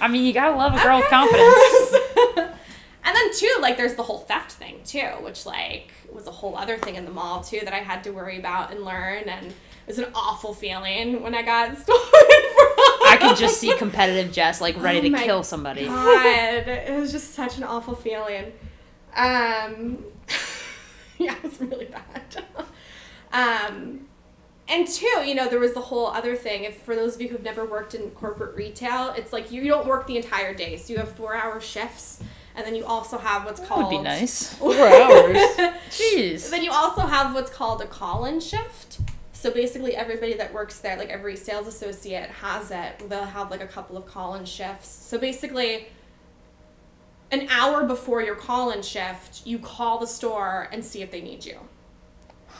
I 0.00 0.08
mean, 0.10 0.24
you 0.24 0.32
gotta 0.32 0.56
love 0.56 0.74
a 0.74 0.82
girl 0.82 0.98
with 0.98 1.08
confidence. 1.08 1.94
and 3.04 3.16
then 3.16 3.34
too, 3.34 3.54
like 3.60 3.76
there's 3.76 3.94
the 3.94 4.02
whole 4.02 4.18
theft 4.18 4.52
thing 4.52 4.80
too, 4.84 5.08
which 5.20 5.46
like 5.46 5.92
was 6.10 6.26
a 6.26 6.30
whole 6.30 6.56
other 6.56 6.76
thing 6.78 6.96
in 6.96 7.04
the 7.04 7.10
mall 7.10 7.42
too 7.42 7.60
that 7.64 7.72
I 7.72 7.78
had 7.78 8.04
to 8.04 8.10
worry 8.10 8.38
about 8.38 8.70
and 8.72 8.84
learn, 8.84 9.28
and 9.28 9.46
it 9.46 9.54
was 9.86 9.98
an 9.98 10.08
awful 10.14 10.54
feeling 10.54 11.22
when 11.22 11.34
I 11.34 11.42
got 11.42 11.76
stolen 11.78 12.02
from. 12.02 12.72
I 13.08 13.18
could 13.20 13.36
just 13.36 13.58
see 13.58 13.76
competitive 13.76 14.32
Jess 14.32 14.60
like 14.60 14.80
ready 14.80 14.98
Oh 14.98 15.02
to 15.02 15.10
my 15.10 15.22
kill 15.22 15.42
somebody. 15.42 15.86
God, 15.86 16.68
it 16.68 16.98
was 16.98 17.12
just 17.12 17.34
such 17.34 17.58
an 17.58 17.64
awful 17.64 17.94
feeling. 17.94 18.52
Um, 19.14 20.04
yeah, 21.18 21.36
it 21.36 21.42
was 21.42 21.60
really 21.60 21.86
bad. 21.86 22.44
Um, 23.32 24.06
and 24.68 24.86
two, 24.86 25.06
you 25.06 25.34
know, 25.34 25.48
there 25.48 25.58
was 25.58 25.74
the 25.74 25.80
whole 25.80 26.06
other 26.06 26.36
thing. 26.36 26.64
If 26.64 26.82
for 26.82 26.94
those 26.94 27.16
of 27.16 27.20
you 27.20 27.28
who've 27.28 27.42
never 27.42 27.64
worked 27.64 27.94
in 27.94 28.10
corporate 28.10 28.54
retail, 28.54 29.12
it's 29.16 29.32
like 29.32 29.50
you 29.50 29.64
don't 29.64 29.86
work 29.86 30.06
the 30.06 30.16
entire 30.16 30.54
day. 30.54 30.76
So 30.76 30.92
you 30.92 30.98
have 30.98 31.12
four 31.12 31.34
hour 31.34 31.60
shifts, 31.60 32.22
and 32.54 32.64
then 32.64 32.74
you 32.74 32.84
also 32.84 33.18
have 33.18 33.44
what's 33.44 33.60
That 33.60 33.68
called 33.68 33.92
would 33.92 33.98
be 33.98 34.02
nice. 34.02 34.54
Four 34.58 34.74
hours. 34.74 35.36
Jeez. 35.90 36.50
then 36.50 36.62
you 36.62 36.70
also 36.70 37.02
have 37.02 37.34
what's 37.34 37.50
called 37.50 37.80
a 37.82 37.86
call-in 37.86 38.40
shift. 38.40 39.00
So 39.32 39.50
basically, 39.50 39.96
everybody 39.96 40.34
that 40.34 40.52
works 40.52 40.78
there, 40.78 40.96
like 40.96 41.08
every 41.08 41.34
sales 41.34 41.66
associate, 41.66 42.30
has 42.30 42.70
it. 42.70 43.08
They'll 43.08 43.24
have 43.24 43.50
like 43.50 43.62
a 43.62 43.66
couple 43.66 43.96
of 43.96 44.06
call-in 44.06 44.44
shifts. 44.44 44.88
So 44.88 45.18
basically, 45.18 45.88
an 47.32 47.48
hour 47.50 47.84
before 47.84 48.22
your 48.22 48.36
call-in 48.36 48.82
shift, 48.82 49.46
you 49.46 49.58
call 49.58 49.98
the 49.98 50.06
store 50.06 50.68
and 50.70 50.84
see 50.84 51.02
if 51.02 51.10
they 51.10 51.22
need 51.22 51.44
you. 51.44 51.58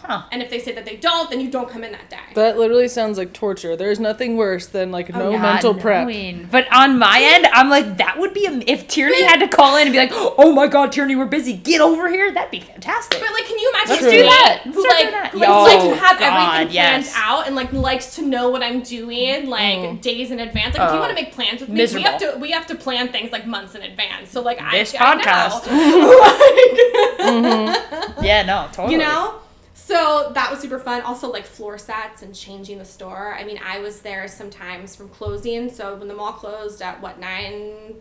Huh. 0.02 0.22
And 0.32 0.42
if 0.42 0.50
they 0.50 0.58
say 0.58 0.72
that 0.72 0.84
they 0.84 0.96
don't, 0.96 1.30
then 1.30 1.40
you 1.40 1.48
don't 1.48 1.68
come 1.68 1.84
in 1.84 1.92
that 1.92 2.10
day. 2.10 2.18
That 2.34 2.58
literally 2.58 2.88
sounds 2.88 3.18
like 3.18 3.32
torture. 3.32 3.76
There's 3.76 4.00
nothing 4.00 4.36
worse 4.36 4.66
than 4.66 4.90
like 4.90 5.14
oh, 5.14 5.18
no 5.18 5.32
Not 5.32 5.42
mental 5.42 5.74
prep. 5.74 6.08
knowing. 6.08 6.48
But 6.50 6.66
on 6.72 6.98
my 6.98 7.20
end, 7.22 7.46
I'm 7.52 7.70
like, 7.70 7.98
that 7.98 8.18
would 8.18 8.34
be 8.34 8.46
am- 8.46 8.62
if 8.66 8.88
Tierney 8.88 9.22
had 9.22 9.38
to 9.38 9.48
call 9.48 9.76
in 9.76 9.82
and 9.86 9.92
be 9.92 9.98
like, 9.98 10.10
"Oh 10.12 10.52
my 10.52 10.66
God, 10.66 10.90
Tierney, 10.90 11.14
we're 11.14 11.26
busy. 11.26 11.56
Get 11.56 11.80
over 11.80 12.10
here." 12.10 12.32
That'd 12.32 12.50
be 12.50 12.60
fantastic. 12.60 13.20
But 13.20 13.30
like, 13.32 13.44
can 13.44 13.58
you 13.58 13.70
imagine 13.74 14.04
Let's 14.04 14.16
do 14.16 14.22
that. 14.22 14.60
Who 14.64 14.70
Let's 14.70 14.80
start 14.80 14.94
like, 14.94 15.02
doing 15.02 15.12
that. 15.12 15.30
who 15.32 15.38
like, 15.38 15.48
Yo, 15.48 15.62
likes 15.62 15.84
to 15.84 16.04
have 16.04 16.18
God, 16.18 16.26
everything 16.26 16.72
planned 16.72 16.72
yes. 16.72 17.12
out 17.16 17.46
and 17.46 17.54
like 17.54 17.72
likes 17.72 18.16
to 18.16 18.22
know 18.22 18.50
what 18.50 18.62
I'm 18.62 18.82
doing 18.82 19.46
mm. 19.46 19.48
like 19.48 20.00
days 20.00 20.30
in 20.32 20.40
advance. 20.40 20.76
Like, 20.76 20.88
if 20.88 20.94
you 20.94 20.96
uh, 20.96 20.96
Oh. 20.96 21.00
want 21.00 21.16
to 21.16 21.22
make 21.22 21.32
plans 21.32 21.60
with 21.60 21.68
me, 21.70 21.76
Miserable. 21.76 22.04
we 22.04 22.10
have 22.10 22.20
to 22.20 22.38
we 22.40 22.50
have 22.50 22.66
to 22.66 22.74
plan 22.74 23.12
things 23.12 23.30
like 23.30 23.46
months 23.46 23.74
in 23.74 23.82
advance. 23.82 24.30
So 24.30 24.42
like, 24.42 24.58
This 24.72 24.94
I, 24.94 24.98
podcast. 24.98 25.62
I 25.66 27.16
know. 27.18 27.42
Mm-hmm. 27.42 28.24
yeah, 28.24 28.42
no, 28.42 28.68
totally. 28.72 28.94
you 28.94 28.98
know. 28.98 29.41
So 29.74 30.32
that 30.34 30.50
was 30.50 30.60
super 30.60 30.78
fun. 30.78 31.00
Also, 31.02 31.30
like 31.30 31.44
floor 31.44 31.78
sets 31.78 32.22
and 32.22 32.34
changing 32.34 32.78
the 32.78 32.84
store. 32.84 33.34
I 33.38 33.44
mean, 33.44 33.58
I 33.64 33.78
was 33.80 34.02
there 34.02 34.28
sometimes 34.28 34.94
from 34.94 35.08
closing. 35.08 35.70
So 35.72 35.96
when 35.96 36.08
the 36.08 36.14
mall 36.14 36.32
closed 36.32 36.82
at 36.82 37.00
what 37.00 37.18
nine 37.18 37.94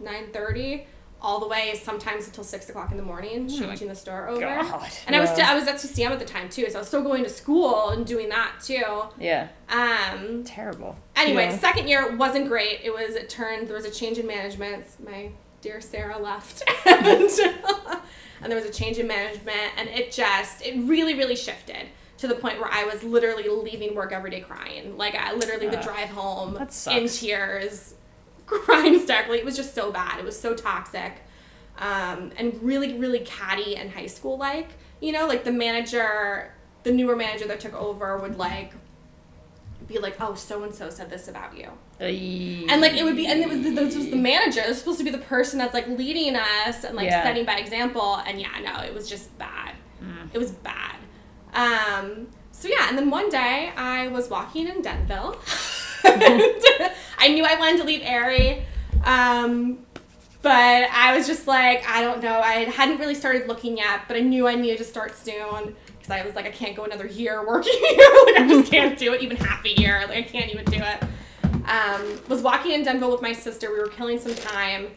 nine 0.00 0.30
thirty, 0.32 0.86
all 1.20 1.40
the 1.40 1.48
way 1.48 1.74
sometimes 1.82 2.26
until 2.26 2.44
six 2.44 2.68
o'clock 2.68 2.90
in 2.92 2.96
the 2.96 3.02
morning, 3.02 3.48
changing 3.48 3.88
the 3.88 3.94
store 3.94 4.28
over. 4.28 4.40
God. 4.40 4.88
And 5.06 5.16
I 5.16 5.20
was 5.20 5.30
still 5.30 5.44
I 5.46 5.54
was 5.54 5.66
at 5.66 5.80
CCM 5.80 6.12
at 6.12 6.18
the 6.20 6.24
time 6.24 6.48
too, 6.48 6.68
so 6.70 6.76
I 6.76 6.80
was 6.80 6.88
still 6.88 7.02
going 7.02 7.24
to 7.24 7.30
school 7.30 7.88
and 7.90 8.06
doing 8.06 8.28
that 8.28 8.52
too. 8.62 8.84
Yeah, 9.18 9.48
Um. 9.68 10.44
terrible. 10.44 10.96
Anyway, 11.16 11.44
Yeah. 11.46 11.58
second 11.58 11.88
year 11.88 12.14
wasn't 12.16 12.46
great. 12.48 12.80
It 12.84 12.92
was 12.92 13.16
it 13.16 13.28
turned 13.28 13.66
there 13.66 13.74
was 13.76 13.84
a 13.86 13.90
change 13.90 14.18
in 14.18 14.26
management. 14.26 14.84
My 15.04 15.30
dear 15.62 15.80
Sarah 15.80 16.18
left, 16.18 16.62
and, 16.86 17.30
and 18.42 18.50
there 18.50 18.58
was 18.58 18.68
a 18.68 18.72
change 18.72 18.98
in 18.98 19.06
management, 19.06 19.72
and 19.76 19.88
it 19.88 20.12
just 20.12 20.64
it 20.64 20.76
really 20.86 21.14
really 21.14 21.36
shifted 21.36 21.88
to 22.18 22.26
the 22.26 22.34
point 22.34 22.58
where 22.58 22.70
I 22.72 22.84
was 22.84 23.02
literally 23.02 23.48
leaving 23.48 23.94
work 23.94 24.12
every 24.12 24.30
day 24.30 24.40
crying. 24.40 24.96
Like 24.96 25.14
I 25.14 25.34
literally 25.34 25.68
the 25.68 25.76
drive 25.76 26.08
home 26.08 26.56
in 26.90 27.08
tears, 27.08 27.94
crying 28.46 28.94
hysterically. 28.94 29.38
It 29.38 29.44
was 29.44 29.56
just 29.56 29.74
so 29.74 29.90
bad. 29.90 30.18
It 30.18 30.24
was 30.24 30.38
so 30.38 30.54
toxic, 30.54 31.12
um, 31.78 32.32
and 32.36 32.60
really 32.62 32.98
really 32.98 33.20
catty 33.20 33.76
and 33.76 33.90
high 33.90 34.06
school 34.06 34.38
like. 34.38 34.70
You 35.00 35.12
know, 35.12 35.26
like 35.26 35.44
the 35.44 35.52
manager, 35.52 36.54
the 36.82 36.92
newer 36.92 37.16
manager 37.16 37.46
that 37.48 37.60
took 37.60 37.74
over 37.74 38.16
would 38.16 38.38
like 38.38 38.72
be 39.88 39.98
like, 39.98 40.16
oh, 40.20 40.34
so 40.34 40.62
and 40.64 40.74
so 40.74 40.90
said 40.90 41.10
this 41.10 41.28
about 41.28 41.56
you. 41.56 41.68
And 42.68 42.80
like 42.80 42.94
it 42.94 43.04
would 43.04 43.16
be, 43.16 43.26
and 43.26 43.40
it 43.40 43.48
was 43.48 43.60
this 43.62 43.94
was 43.96 44.10
the 44.10 44.16
manager. 44.16 44.60
It 44.60 44.68
was 44.68 44.78
supposed 44.78 44.98
to 44.98 45.04
be 45.04 45.10
the 45.10 45.18
person 45.18 45.58
that's 45.58 45.74
like 45.74 45.86
leading 45.88 46.34
us 46.36 46.84
and 46.84 46.96
like 46.96 47.06
Yeah. 47.06 47.22
setting 47.22 47.44
by 47.44 47.56
example. 47.58 48.16
And 48.26 48.40
yeah, 48.40 48.48
no, 48.64 48.82
it 48.84 48.92
was 48.94 49.08
just 49.08 49.36
bad. 49.38 49.74
It 50.32 50.38
was 50.38 50.50
bad. 50.52 50.96
Um. 51.54 52.28
So 52.52 52.68
yeah, 52.68 52.88
and 52.88 52.96
then 52.98 53.10
one 53.10 53.28
day 53.30 53.70
I 53.76 54.08
was 54.08 54.28
walking 54.30 54.66
in 54.68 54.82
Denville. 54.82 55.38
I 56.04 57.28
knew 57.28 57.44
I 57.44 57.56
wanted 57.58 57.78
to 57.78 57.84
leave 57.84 58.00
Aerie. 58.02 58.64
Um. 59.04 59.78
But 60.42 60.88
I 60.92 61.16
was 61.16 61.26
just 61.26 61.48
like, 61.48 61.84
I 61.88 62.02
don't 62.02 62.22
know. 62.22 62.38
I 62.38 62.64
hadn't 62.66 62.98
really 62.98 63.16
started 63.16 63.48
looking 63.48 63.78
yet, 63.78 64.02
but 64.06 64.16
I 64.16 64.20
knew 64.20 64.46
I 64.46 64.54
needed 64.54 64.78
to 64.78 64.84
start 64.84 65.16
soon 65.16 65.74
because 66.06 66.22
I 66.22 66.26
was 66.26 66.34
like, 66.34 66.46
I 66.46 66.50
can't 66.50 66.76
go 66.76 66.84
another 66.84 67.06
year 67.06 67.46
working 67.46 67.72
here. 67.78 67.98
like, 68.26 68.36
I 68.36 68.46
just 68.48 68.70
can't 68.70 68.98
do 68.98 69.12
it, 69.12 69.22
even 69.22 69.36
half 69.36 69.64
a 69.64 69.80
year. 69.80 70.00
Like, 70.08 70.18
I 70.18 70.22
can't 70.22 70.50
even 70.52 70.64
do 70.64 70.78
it. 70.78 71.02
Um, 71.68 72.20
was 72.28 72.42
walking 72.42 72.72
in 72.72 72.84
Denville 72.84 73.10
with 73.10 73.22
my 73.22 73.32
sister. 73.32 73.70
We 73.72 73.78
were 73.78 73.88
killing 73.88 74.18
some 74.18 74.34
time. 74.34 74.88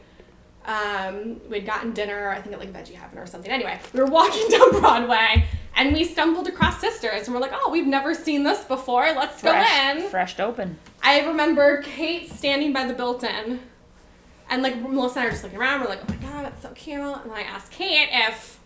Um, 0.65 1.41
we'd 1.49 1.65
gotten 1.65 1.93
dinner, 1.93 2.29
I 2.29 2.41
think 2.41 2.53
at 2.53 2.59
like 2.59 2.71
Veggie 2.71 2.93
Heaven 2.93 3.17
or 3.17 3.25
something. 3.25 3.51
Anyway, 3.51 3.79
we 3.91 3.99
were 4.01 4.05
walking 4.05 4.47
down 4.49 4.69
Broadway 4.79 5.45
and 5.75 5.93
we 5.93 6.03
stumbled 6.03 6.47
across 6.47 6.79
Sisters 6.79 7.25
and 7.25 7.33
we're 7.33 7.41
like, 7.41 7.53
oh, 7.53 7.71
we've 7.71 7.87
never 7.87 8.13
seen 8.13 8.43
this 8.43 8.63
before. 8.65 9.11
Let's 9.15 9.41
fresh, 9.41 9.95
go 9.95 9.99
in. 10.03 10.09
fresh 10.09 10.39
open. 10.39 10.77
I 11.01 11.25
remember 11.25 11.81
Kate 11.81 12.29
standing 12.29 12.71
by 12.71 12.85
the 12.85 12.93
built-in, 12.93 13.61
and 14.49 14.61
like 14.61 14.79
Melissa 14.79 15.19
and 15.19 15.23
I 15.23 15.25
were 15.25 15.31
just 15.31 15.43
looking 15.43 15.57
around. 15.57 15.81
We're 15.81 15.87
like, 15.87 16.01
"Oh 16.07 16.13
my 16.13 16.17
god, 16.17 16.45
it's 16.45 16.61
so 16.61 16.69
cute!" 16.71 16.99
And 16.99 17.31
I 17.31 17.41
asked 17.41 17.71
Kate 17.71 18.09
if 18.11 18.58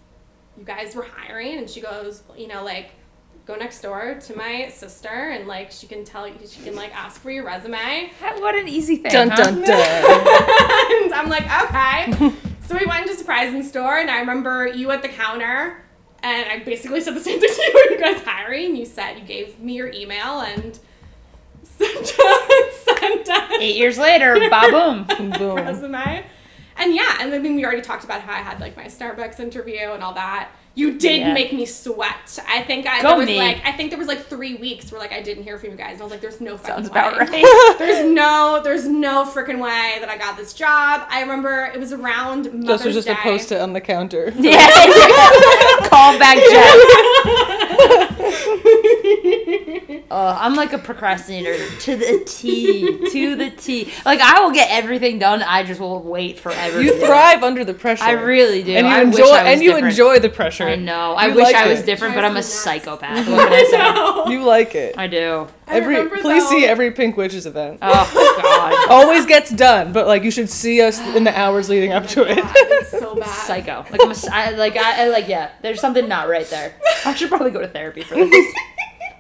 you 0.57 0.63
guys 0.63 0.95
were 0.95 1.03
hiring, 1.03 1.57
and 1.57 1.69
she 1.69 1.81
goes, 1.81 2.23
"You 2.37 2.47
know, 2.47 2.63
like 2.63 2.91
go 3.45 3.55
next 3.55 3.81
door 3.81 4.17
to 4.27 4.37
my 4.37 4.69
sister, 4.69 5.09
and 5.09 5.47
like 5.47 5.71
she 5.71 5.87
can 5.87 6.03
tell 6.05 6.27
you, 6.27 6.35
she 6.47 6.61
can 6.63 6.75
like 6.75 6.95
ask 6.95 7.21
for 7.21 7.31
your 7.31 7.45
resume." 7.45 8.11
What 8.39 8.55
an 8.55 8.67
easy 8.67 8.97
thing. 8.97 9.11
Dun 9.11 9.29
huh? 9.29 9.35
dun 9.35 9.61
dun. 9.61 9.65
and 11.03 11.13
I'm 11.13 11.29
like, 11.29 11.43
"Okay." 11.65 12.31
so 12.67 12.77
we 12.77 12.85
went 12.85 13.05
into 13.07 13.15
surprising 13.17 13.63
store, 13.63 13.97
and 13.99 14.09
I 14.09 14.19
remember 14.19 14.67
you 14.67 14.91
at 14.91 15.01
the 15.01 15.09
counter. 15.09 15.77
And 16.25 16.49
I 16.49 16.63
basically 16.63 17.01
said 17.01 17.15
the 17.15 17.19
same 17.19 17.41
thing 17.41 17.49
to 17.53 17.61
you. 17.61 17.85
Are 17.89 17.93
you 17.95 17.99
guys 17.99 18.23
hiring? 18.23 18.77
You 18.77 18.85
said 18.85 19.17
you 19.19 19.25
gave 19.25 19.59
me 19.59 19.73
your 19.73 19.89
email 19.91 20.39
and 20.39 20.79
sent, 21.63 22.07
sent 22.07 23.29
us 23.29 23.51
Eight 23.59 23.75
years 23.75 23.97
later, 23.97 24.35
ba 24.49 24.61
boom. 24.71 25.31
Boom. 25.37 25.55
resume. 25.57 26.25
And 26.77 26.93
yeah, 26.95 27.17
and 27.19 27.33
I 27.33 27.39
mean, 27.39 27.55
we 27.55 27.65
already 27.65 27.81
talked 27.81 28.03
about 28.03 28.21
how 28.21 28.33
I 28.33 28.38
had 28.38 28.59
like 28.59 28.75
my 28.75 28.86
Starbucks 28.86 29.39
interview 29.39 29.91
and 29.91 30.03
all 30.03 30.13
that. 30.15 30.49
You 30.75 30.97
did 30.97 31.19
Yeah. 31.19 31.33
make 31.36 31.53
me 31.53 31.67
sweat. 31.67 32.39
I 32.49 32.63
think 32.63 32.88
I 32.88 32.99
Go 33.03 33.09
there 33.09 33.17
was 33.17 33.27
me. 33.27 33.38
like 33.38 33.62
I 33.63 33.71
think 33.73 33.91
there 33.91 33.99
was 33.99 34.07
like 34.07 34.25
three 34.25 34.55
weeks 34.55 34.91
where 34.91 34.99
like 34.99 35.12
I 35.13 35.21
didn't 35.21 35.43
hear 35.43 35.59
from 35.59 35.69
you 35.69 35.75
guys, 35.75 35.93
and 35.93 36.01
I 36.01 36.03
was 36.05 36.12
like, 36.12 36.21
"There's 36.21 36.41
no 36.41 36.57
fucking 36.57 36.73
Sounds 36.86 36.88
about 36.89 37.13
way. 37.13 37.19
right. 37.43 37.75
There's 37.77 38.03
no, 38.12 38.59
there's 38.63 38.88
no 38.88 39.23
freaking 39.23 39.59
way 39.62 39.97
that 39.99 40.09
I 40.09 40.17
got 40.17 40.36
this 40.36 40.51
job." 40.53 41.05
I 41.09 41.21
remember 41.21 41.69
it 41.71 41.79
was 41.79 41.93
around 41.93 42.45
Mother's 42.51 42.65
This 42.79 42.86
was 42.86 42.95
just 42.95 43.07
Day. 43.07 43.13
a 43.13 43.17
post 43.17 43.51
it 43.51 43.62
on 43.62 43.73
the 43.73 43.81
counter. 43.81 44.33
Yeah. 44.39 44.57
Call 45.89 46.17
back 46.17 46.38
Jess. 46.38 46.79
Uh, 50.11 50.37
I'm 50.39 50.53
like 50.53 50.73
a 50.73 50.77
procrastinator 50.77 51.57
to 51.79 51.95
the 51.95 52.23
T, 52.27 53.09
to 53.11 53.35
the 53.35 53.49
T. 53.49 53.91
Like 54.05 54.19
I 54.19 54.41
will 54.41 54.51
get 54.51 54.69
everything 54.69 55.17
done. 55.17 55.41
I 55.41 55.63
just 55.63 55.79
will 55.79 56.03
wait 56.03 56.37
forever. 56.39 56.79
You 56.81 56.91
to 56.91 56.97
it. 57.01 57.05
thrive 57.07 57.41
under 57.41 57.65
the 57.65 57.73
pressure. 57.73 58.03
I 58.03 58.11
really 58.11 58.61
do. 58.61 58.73
and 58.75 58.85
you 58.85 58.93
I 58.93 59.01
enjoy 59.01 59.17
wish 59.23 59.31
I 59.31 59.43
was 59.43 59.53
and 59.53 59.61
you 59.63 59.69
different. 59.71 59.87
enjoy 59.87 60.19
the 60.19 60.29
pressure. 60.29 60.65
I 60.67 60.75
know. 60.75 61.13
I 61.13 61.27
You 61.27 61.35
wish 61.35 61.43
like 61.45 61.55
I 61.55 61.67
was 61.67 61.79
it. 61.79 61.85
different, 61.87 62.13
but 62.13 62.23
I'm 62.23 62.31
a 62.31 62.41
Drives 62.41 62.45
me 62.53 62.61
nuts. 62.61 62.63
psychopath. 62.63 63.27
What 63.29 63.49
can 63.49 63.53
I 63.53 63.63
say? 63.63 63.77
No. 63.77 64.27
You 64.27 64.43
like 64.43 64.75
it. 64.75 64.95
I 64.99 65.07
do. 65.07 65.47
I 65.67 65.77
Every 65.77 65.95
remember, 65.95 66.17
please 66.17 66.47
see 66.47 66.65
every 66.65 66.91
Pink 66.91 67.17
Witches 67.17 67.47
event. 67.47 67.79
Oh 67.81 68.39
God. 68.43 68.89
Always 68.91 69.25
gets 69.25 69.49
done, 69.49 69.93
but 69.93 70.05
like 70.05 70.23
you 70.23 70.29
should 70.31 70.49
see 70.49 70.81
us 70.81 70.99
in 71.15 71.23
the 71.23 71.35
hours 71.37 71.69
leading 71.69 71.91
up 71.91 72.05
to 72.09 72.21
it. 72.29 72.35
God, 72.37 72.53
it's 72.55 72.91
so 72.91 73.15
bad. 73.15 73.29
Psycho. 73.29 73.85
Like 73.89 74.01
I'm 74.03 74.11
a, 74.11 74.15
I, 74.31 74.49
like 74.51 74.75
I, 74.77 75.05
I 75.05 75.07
like 75.07 75.27
yeah. 75.27 75.49
There's 75.63 75.79
something 75.81 76.07
not 76.07 76.27
right 76.29 76.45
there. 76.47 76.75
I 77.05 77.15
should 77.15 77.29
probably 77.29 77.49
go 77.51 77.61
to 77.61 77.67
therapy 77.67 78.03
for 78.03 78.15
this. 78.15 78.53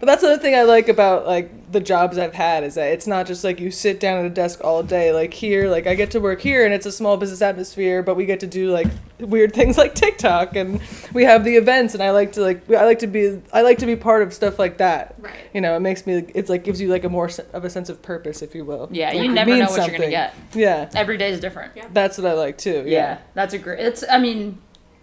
But 0.03 0.07
that's 0.07 0.21
the 0.21 0.27
other 0.33 0.41
thing 0.41 0.53
I 0.53 0.63
like 0.63 0.89
about 0.89 1.25
like 1.25 1.71
the 1.71 1.79
jobs 1.79 2.17
I've 2.17 2.33
had 2.33 2.65
is 2.65 2.75
that 2.75 2.91
it's 2.91 3.07
not 3.07 3.25
just 3.25 3.41
like 3.45 3.61
you 3.61 3.71
sit 3.71 4.01
down 4.01 4.17
at 4.19 4.25
a 4.25 4.29
desk 4.29 4.59
all 4.61 4.83
day. 4.83 5.13
Like 5.13 5.33
here, 5.33 5.69
like 5.69 5.87
I 5.87 5.95
get 5.95 6.11
to 6.11 6.19
work 6.19 6.41
here 6.41 6.65
and 6.65 6.73
it's 6.73 6.85
a 6.85 6.91
small 6.91 7.15
business 7.15 7.41
atmosphere, 7.41 8.03
but 8.03 8.15
we 8.15 8.25
get 8.25 8.41
to 8.41 8.47
do 8.47 8.69
like 8.69 8.87
weird 9.21 9.53
things 9.55 9.77
like 9.77 9.95
TikTok 9.95 10.57
and 10.57 10.81
we 11.13 11.23
have 11.23 11.45
the 11.45 11.55
events 11.55 11.93
and 11.93 12.03
I 12.03 12.11
like 12.11 12.33
to 12.33 12.41
like 12.41 12.69
I 12.69 12.83
like 12.83 12.99
to 12.99 13.07
be 13.07 13.41
I 13.53 13.61
like 13.61 13.77
to 13.77 13.85
be 13.85 13.95
part 13.95 14.23
of 14.23 14.33
stuff 14.33 14.59
like 14.59 14.79
that. 14.79 15.15
Right. 15.19 15.37
You 15.53 15.61
know, 15.61 15.73
it 15.77 15.79
makes 15.79 16.05
me 16.05 16.25
it's 16.35 16.49
like 16.49 16.65
gives 16.65 16.81
you 16.81 16.89
like 16.89 17.05
a 17.05 17.09
more 17.09 17.29
of 17.53 17.63
a 17.63 17.69
sense 17.69 17.87
of 17.87 18.01
purpose, 18.01 18.41
if 18.41 18.53
you 18.53 18.65
will. 18.65 18.89
Yeah, 18.91 19.07
Like, 19.11 19.19
you 19.19 19.23
it 19.23 19.27
never 19.29 19.51
know 19.51 19.55
means 19.55 19.69
what 19.69 19.77
you're 19.89 19.97
gonna 19.99 20.11
something. 20.11 20.11
get. 20.11 20.33
Yeah, 20.53 20.89
Every 20.95 21.15
day 21.15 21.29
is 21.29 21.39
different. 21.39 21.77
Yeah. 21.77 21.87
that's 21.93 22.17
what 22.17 22.27
I 22.27 22.33
like 22.33 22.57
too. 22.57 22.83
Yeah, 22.85 22.89
Yeah. 22.89 23.17
that's 23.35 23.53
a 23.53 23.57
great. 23.57 23.79
It's 23.79 24.03
I 24.11 24.17
mean, 24.17 24.57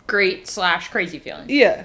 great 0.07 0.47
slash 0.47 0.89
crazy 0.89 1.19
feeling. 1.19 1.47
Yeah. 1.49 1.85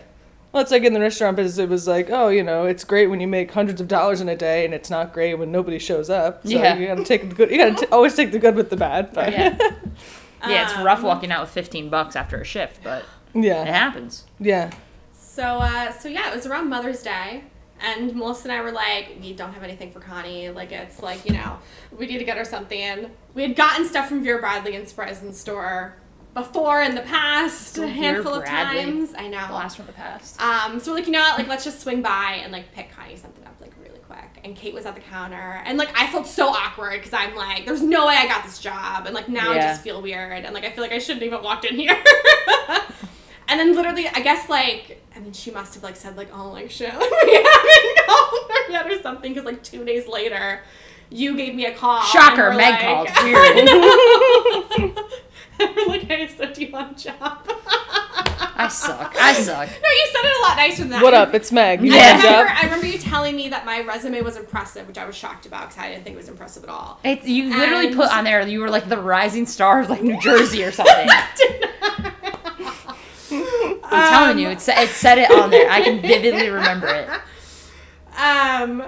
Well, 0.56 0.62
it's 0.62 0.72
like 0.72 0.84
in 0.84 0.94
the 0.94 1.02
restaurant 1.02 1.36
business, 1.36 1.58
it 1.58 1.68
was 1.68 1.86
like, 1.86 2.10
oh, 2.10 2.30
you 2.30 2.42
know, 2.42 2.66
it's 2.66 2.86
great 2.86 3.08
when 3.08 3.20
you 3.20 3.28
make 3.28 3.52
hundreds 3.52 3.82
of 3.82 3.90
dollars 3.90 4.22
in 4.22 4.30
a 4.30 4.38
day, 4.38 4.64
and 4.64 4.74
it's 4.74 4.90
not 4.90 5.12
great 5.12 5.34
when 5.34 5.52
nobody 5.52 5.78
shows 5.78 6.10
up. 6.10 6.44
So 6.44 6.50
Yeah. 6.52 6.78
you 6.78 6.88
gotta 6.88 7.04
take 7.04 7.28
the 7.28 7.36
good. 7.36 7.52
You 7.52 7.58
gotta 7.58 7.76
t- 7.76 7.92
always 7.92 8.16
take 8.16 8.32
the 8.32 8.40
good 8.40 8.56
with 8.56 8.70
the 8.70 8.78
bad. 8.78 9.12
But 9.12 9.34
Yeah. 9.34 9.58
Yeah, 10.48 10.64
it's 10.64 10.78
rough 10.82 11.00
Um, 11.00 11.06
walking 11.06 11.30
out 11.32 11.42
with 11.42 11.50
15 11.50 11.90
bucks 11.90 12.16
after 12.16 12.38
a 12.40 12.46
shift, 12.46 12.82
but 12.84 13.04
yeah, 13.34 13.64
it 13.64 13.68
happens. 13.68 14.24
yeah. 14.40 14.72
So, 15.20 15.44
uh, 15.44 15.92
so 15.92 16.08
yeah, 16.08 16.30
it 16.32 16.36
was 16.36 16.46
around 16.46 16.70
Mother's 16.70 17.04
Day, 17.04 17.44
and 17.82 18.16
Melissa 18.16 18.44
and 18.50 18.52
I 18.58 18.62
were 18.62 18.72
like, 18.72 19.18
we 19.22 19.34
don't 19.34 19.52
have 19.54 19.64
anything 19.64 19.92
for 19.92 20.00
Connie. 20.00 20.50
Like, 20.52 20.72
it's 20.72 21.02
like, 21.02 21.26
you 21.26 21.34
know, 21.34 21.58
we 21.98 22.06
need 22.06 22.20
to 22.20 22.24
get 22.24 22.38
her 22.38 22.46
something. 22.46 23.10
We 23.34 23.42
had 23.42 23.58
gotten 23.58 23.86
stuff 23.86 24.08
from 24.08 24.24
Vera 24.24 24.40
Bradley 24.40 24.76
and 24.78 24.88
Surprise 24.88 25.20
in 25.22 25.28
the 25.28 25.34
store 25.34 25.96
before 26.36 26.84
in 26.84 26.94
the 26.94 27.02
past, 27.02 27.78
a 27.80 27.88
handful 27.88 28.34
of 28.36 28.44
Bradley. 28.44 28.84
times. 28.84 29.14
I 29.18 29.28
know. 29.28 29.48
Blast 29.48 29.78
from 29.78 29.88
the 29.88 29.94
past. 29.94 30.40
Um, 30.40 30.80
so 30.80 30.92
we're 30.92 30.98
like, 30.98 31.06
you 31.08 31.14
know 31.14 31.22
what? 31.22 31.40
Like, 31.40 31.48
let's 31.48 31.64
just 31.64 31.80
swing 31.82 32.02
by 32.04 32.42
and 32.44 32.52
like 32.52 32.72
pick 32.74 32.92
Connie 32.92 33.16
something 33.16 33.44
up 33.46 33.56
like 33.62 33.72
really 33.82 34.00
quick. 34.00 34.42
And 34.44 34.56
Kate 34.56 34.74
was 34.74 34.86
at 34.86 34.94
the 34.96 35.02
counter, 35.02 35.62
and 35.66 35.78
like 35.78 35.90
I 36.00 36.08
felt 36.08 36.28
so 36.28 36.50
awkward 36.50 37.00
because 37.02 37.14
I'm 37.14 37.36
like, 37.36 37.66
there's 37.66 37.82
no 37.82 38.06
way 38.06 38.16
I 38.18 38.28
got 38.28 38.44
this 38.44 38.60
job, 38.60 39.06
and 39.08 39.16
like 39.16 39.30
now 39.30 39.54
I 39.54 39.56
just 39.60 39.82
feel 39.82 40.02
weird, 40.02 40.44
and 40.46 40.54
like 40.54 40.66
I 40.66 40.72
feel 40.72 40.84
like 40.84 40.92
I 40.92 41.00
shouldn't 41.00 41.24
even 41.24 41.42
walked 41.42 41.66
in 41.66 41.76
here. 41.76 41.96
and 43.48 43.60
then 43.60 43.74
literally, 43.76 44.08
I 44.08 44.20
guess 44.20 44.50
like, 44.50 45.02
I 45.16 45.20
mean, 45.20 45.32
she 45.34 45.50
must 45.52 45.74
have 45.76 45.84
like 45.84 45.96
said 45.96 46.18
like, 46.18 46.30
oh 46.34 46.52
like 46.52 46.70
shit, 46.70 46.94
we 46.94 47.00
haven't 47.00 48.06
called 48.06 48.52
her 48.52 48.72
yet 48.72 48.92
or 48.92 49.02
something, 49.02 49.34
because 49.34 49.46
like 49.46 49.64
two 49.64 49.84
days 49.86 50.06
later. 50.08 50.62
You 51.12 51.38
gave 51.38 51.54
me 51.54 51.68
a 51.68 51.72
call. 51.76 52.02
Shocker, 52.02 52.50
Meg 52.54 52.82
like- 52.82 52.82
called. 52.82 53.10
Weird. 53.24 54.98
Know. 55.60 55.66
and 55.68 55.76
we're 55.76 55.86
like, 55.88 56.02
hey, 56.04 56.28
so 56.28 56.52
do 56.52 56.66
you 56.66 56.72
want 56.72 57.00
a 57.00 57.04
job? 57.04 57.48
I 58.58 58.68
suck. 58.70 59.16
I 59.20 59.34
suck. 59.34 59.68
No, 59.70 59.90
you 59.90 60.08
said 60.12 60.22
it 60.24 60.40
a 60.40 60.42
lot 60.48 60.56
nicer 60.58 60.82
than 60.84 60.90
that. 60.92 61.04
What 61.04 61.14
up? 61.14 61.34
It's 61.34 61.52
Meg. 61.52 61.82
You 61.84 61.94
I 61.94 61.98
Yeah. 61.98 62.12
want 62.14 62.24
a 62.24 62.28
remember, 62.28 62.48
job? 62.50 62.58
I 62.58 62.64
remember 62.66 62.88
you 62.88 62.98
telling 62.98 63.36
me 63.36 63.50
that 63.50 63.66
my 63.66 63.82
resume 63.82 64.22
was 64.22 64.38
impressive, 64.38 64.88
which 64.88 64.98
I 64.98 65.06
was 65.06 65.16
shocked 65.16 65.46
about 65.46 65.70
because 65.70 65.84
I 65.84 65.90
didn't 65.90 66.04
think 66.06 66.14
it 66.16 66.18
was 66.18 66.30
impressive 66.30 66.64
at 66.64 66.70
all. 66.70 67.00
It, 67.04 67.24
you 67.26 67.50
literally 67.56 67.88
And- 67.88 67.96
put 67.96 68.10
on 68.12 68.24
there 68.24 68.46
you 68.48 68.62
were 68.62 68.70
like 68.70 68.88
the 68.88 68.98
rising 68.98 69.46
star 69.46 69.82
of 69.82 69.90
like 69.90 70.04
New 70.04 70.20
Jersey 70.22 70.64
or 70.64 70.72
something. 70.72 71.10
I'm 73.32 74.10
telling 74.10 74.40
you, 74.40 74.50
it, 74.50 74.62
sa- 74.62 74.80
it 74.80 74.90
said 74.90 75.18
it 75.18 75.32
on 75.32 75.50
there. 75.50 75.70
I 75.70 75.82
can 75.82 76.02
vividly 76.02 76.50
remember 76.50 76.88
it. 76.88 77.10
Um, 78.20 78.84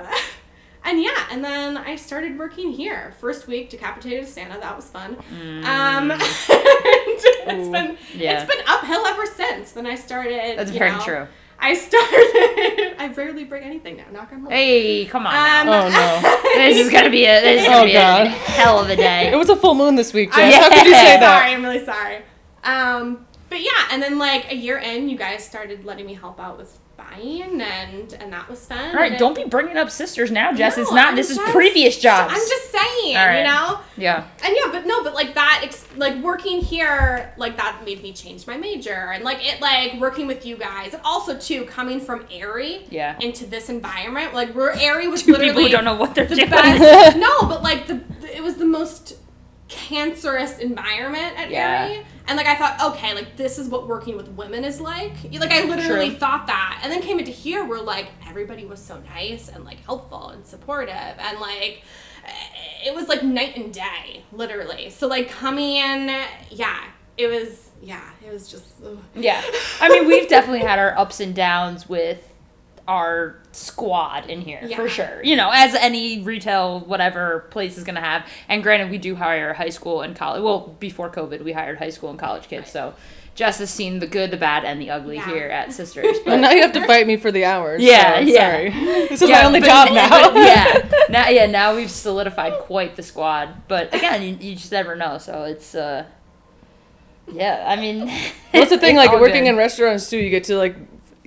and 0.88 1.02
yeah, 1.04 1.28
and 1.32 1.44
then 1.44 1.78
I 1.78 1.96
started 1.98 2.40
working 2.40 2.72
here. 2.72 3.14
First 3.20 3.48
week, 3.48 3.70
decapitated 3.70 4.28
Santa. 4.28 4.60
That 4.60 4.76
was 4.76 4.90
fun. 4.90 5.18
Um, 5.32 6.12
and 6.12 6.22
it's 6.22 7.70
been 7.70 7.98
yeah. 8.16 8.42
it's 8.42 8.52
been 8.52 8.64
uphill 8.68 9.06
ever 9.06 9.26
since. 9.26 9.74
Then 9.74 9.86
I 9.86 9.96
started. 9.96 10.58
That's 10.58 10.72
you 10.72 10.80
very 10.80 10.92
know, 10.92 11.00
true. 11.04 11.28
I 11.60 11.74
started. 11.74 12.96
I 13.00 13.12
rarely 13.16 13.44
break 13.44 13.64
anything 13.66 13.98
now. 13.98 14.06
Knock 14.12 14.32
on 14.32 14.44
wood. 14.44 14.52
Hey, 14.54 15.06
come 15.06 15.26
on 15.28 15.34
Um, 15.36 15.68
now. 15.68 15.86
Oh 15.86 15.90
no. 15.90 16.44
This 16.68 16.78
is 16.86 16.92
gonna 16.92 17.10
be 17.10 17.26
a 17.26 17.42
this 17.42 17.62
is 17.62 17.68
gonna 17.68 17.82
Oh, 17.82 17.86
be 17.86 17.94
God. 17.94 18.28
a 18.28 18.30
hell 18.30 18.80
of 18.80 18.90
a 18.90 18.96
day. 18.96 19.32
It 19.32 19.36
was 19.36 19.50
a 19.50 19.56
full 19.56 19.76
moon 19.76 19.96
this 19.96 20.14
week, 20.14 20.30
I'm 20.34 20.52
Jess. 20.52 20.64
How 20.64 20.70
could 20.70 20.86
you 20.88 20.94
say 20.94 21.20
that? 21.20 21.40
Sorry, 21.42 21.54
I'm 21.54 21.64
really 21.64 21.86
sorry. 21.86 22.22
Um, 22.64 23.26
but 23.50 23.62
yeah, 23.62 23.88
and 23.92 24.02
then 24.02 24.18
like 24.18 24.52
a 24.52 24.56
year 24.56 24.78
in, 24.78 25.10
you 25.10 25.18
guys 25.18 25.44
started 25.46 25.86
letting 25.86 26.06
me 26.06 26.14
help 26.14 26.40
out 26.40 26.58
with 26.58 26.78
buying, 26.98 27.62
and 27.62 28.12
and 28.14 28.34
that 28.34 28.50
was 28.50 28.66
fun. 28.66 28.90
All 28.90 28.96
right, 28.96 29.12
And 29.12 29.20
don't 29.20 29.36
be 29.36 29.44
bringing 29.46 29.78
up 29.78 29.90
sisters 29.92 30.32
now, 30.32 30.52
Jess. 30.52 30.76
No, 30.78 30.84
it's 30.84 30.92
not. 30.92 31.10
I'm 31.10 31.16
this 31.16 31.30
is 31.30 31.38
previous 31.52 32.00
jobs. 32.02 32.34
I'm 32.34 32.40
just 32.40 32.72
saying, 32.72 33.16
right. 33.16 33.40
you 33.40 33.44
know. 33.48 33.80
yeah. 33.96 34.28
And 34.44 34.56
yeah, 34.56 34.72
but 34.72 34.86
no, 34.88 35.04
but 35.04 35.14
like 35.14 35.34
that, 35.36 35.70
like 35.96 36.22
working 36.24 36.60
here, 36.62 37.34
like 37.38 37.56
that 37.58 37.82
made 37.86 38.02
me 38.04 38.12
change 38.14 38.46
my 38.48 38.58
major, 38.58 39.12
and 39.14 39.24
like 39.24 39.40
it, 39.42 39.62
like 39.62 40.00
working 40.00 40.28
with 40.28 40.46
you 40.46 40.58
guys, 40.58 40.94
and 40.94 41.02
also 41.06 41.38
too 41.38 41.66
coming 41.66 42.00
from 42.00 42.26
Aerie, 42.32 42.86
Yeah. 42.90 43.16
into 43.22 43.46
this 43.46 43.70
environment, 43.70 44.34
like 44.34 44.54
where 44.54 44.74
Aerie 44.74 45.08
was 45.08 45.24
Two 45.24 45.32
literally 45.34 45.50
people 45.52 45.64
who 45.64 45.70
don't 45.70 45.86
know 45.86 45.96
what 45.96 46.16
they're 46.16 46.26
the 46.26 46.36
doing. 46.36 46.50
best. 46.50 47.18
no, 47.18 47.42
but 47.48 47.62
like 47.64 47.88
the, 47.88 48.02
the- 48.22 48.36
it 48.38 48.44
was 48.44 48.56
the 48.56 48.66
most 48.66 49.14
cancerous 49.68 50.60
environment 50.60 51.38
at 51.38 51.50
Yeah. 51.52 51.88
Aerie. 51.92 52.06
And 52.28 52.36
like 52.36 52.46
I 52.48 52.56
thought, 52.56 52.94
okay, 52.94 53.14
like 53.14 53.38
this 53.38 53.58
is 53.58 53.70
what 53.70 53.88
working 53.88 54.18
with 54.18 54.28
women 54.30 54.66
is 54.66 54.82
like. 54.82 55.14
Like 55.32 55.52
I 55.52 55.64
literally 55.64 56.10
True. 56.10 56.20
thought 56.20 56.48
that, 56.48 56.82
and 56.84 56.92
then 56.92 57.02
came 57.02 57.20
into 57.20 57.32
here 57.32 57.64
where 57.66 57.82
like 57.82 58.10
everybody 58.28 58.66
was 58.66 58.82
so 58.82 59.02
nice 59.16 59.48
and 59.48 59.64
like 59.64 59.80
helpful 59.86 60.30
and 60.30 60.46
supportive, 60.46 60.94
and 60.94 61.40
like 61.40 61.84
it 62.86 62.94
was 62.94 63.08
like 63.08 63.24
night 63.24 63.56
and 63.56 63.74
day, 63.74 64.24
literally. 64.32 64.90
So 64.90 65.08
like 65.08 65.30
coming 65.30 65.78
in, 65.78 66.08
yeah, 66.52 66.84
it 67.18 67.28
was, 67.28 67.72
yeah, 67.82 68.04
it 68.26 68.32
was 68.32 68.50
just. 68.50 68.66
ugh. 68.86 68.98
Yeah. 69.16 69.42
I 69.80 69.90
mean, 69.90 70.06
we've 70.08 70.28
definitely 70.28 70.68
had 70.68 70.80
our 70.80 70.98
ups 70.98 71.20
and 71.20 71.34
downs 71.34 71.88
with 71.88 72.30
our 72.88 73.36
squad 73.52 74.30
in 74.30 74.40
here 74.42 74.68
for 74.76 74.88
sure. 74.88 75.22
You 75.24 75.36
know, 75.36 75.50
as 75.54 75.76
any 75.76 76.22
retail 76.22 76.80
whatever 76.80 77.46
place 77.52 77.78
is 77.78 77.84
going 77.84 77.96
to 77.96 78.02
have. 78.02 78.26
And 78.48 78.64
granted, 78.64 78.90
we 78.90 78.98
do 78.98 79.16
hire 79.16 79.54
high 79.54 79.70
school 79.70 80.02
and 80.02 80.16
college. 80.16 80.42
Well, 80.42 80.76
before 80.80 81.10
COVID, 81.10 81.44
we 81.44 81.52
hired 81.52 81.80
high 81.80 81.90
school 81.90 82.10
and 82.10 82.18
college 82.18 82.48
kids. 82.48 82.72
So 82.72 82.94
Jess 83.36 83.60
has 83.60 83.70
seen 83.70 84.00
the 84.00 84.08
good, 84.08 84.32
the 84.32 84.38
bad, 84.38 84.64
and 84.64 84.82
the 84.82 84.90
ugly 84.90 85.18
Yeah. 85.18 85.26
here 85.26 85.48
at 85.50 85.74
Sisters. 85.74 86.16
And 86.26 86.26
But 86.26 86.36
now 86.38 86.52
you 86.52 86.62
have 86.62 86.72
to 86.74 86.86
fight 86.88 87.06
me 87.08 87.18
for 87.18 87.32
the 87.32 87.44
hours. 87.46 87.82
Yeah, 87.84 88.16
so, 88.16 88.20
yeah. 88.22 88.52
Sorry. 88.52 88.70
This 89.10 89.22
is 89.22 89.30
Yeah, 89.30 89.42
my 89.42 89.46
only 89.48 89.60
but- 89.60 89.66
job 89.68 89.90
now. 89.94 90.10
but 90.32 90.36
yeah. 90.40 91.06
Now, 91.10 91.28
yeah. 91.30 91.46
Now 91.46 91.76
we've 91.76 91.92
solidified 91.92 92.54
quite 92.62 92.96
the 92.96 93.04
squad. 93.04 93.68
But 93.68 93.94
again, 93.94 94.24
you, 94.24 94.38
you 94.50 94.56
just 94.56 94.72
never 94.72 94.96
know. 94.96 95.18
So 95.18 95.44
it's 95.44 95.76
uh. 95.76 96.06
Yeah, 97.32 97.66
I 97.68 97.76
mean, 97.76 98.10
What's 98.52 98.70
the 98.70 98.78
thing? 98.78 98.96
Like 98.96 99.12
working 99.12 99.44
good. 99.44 99.50
in 99.50 99.58
restaurants 99.58 100.10
too, 100.10 100.18
you 100.18 100.30
get 100.30 100.46
to 100.46 100.56
like 100.58 100.76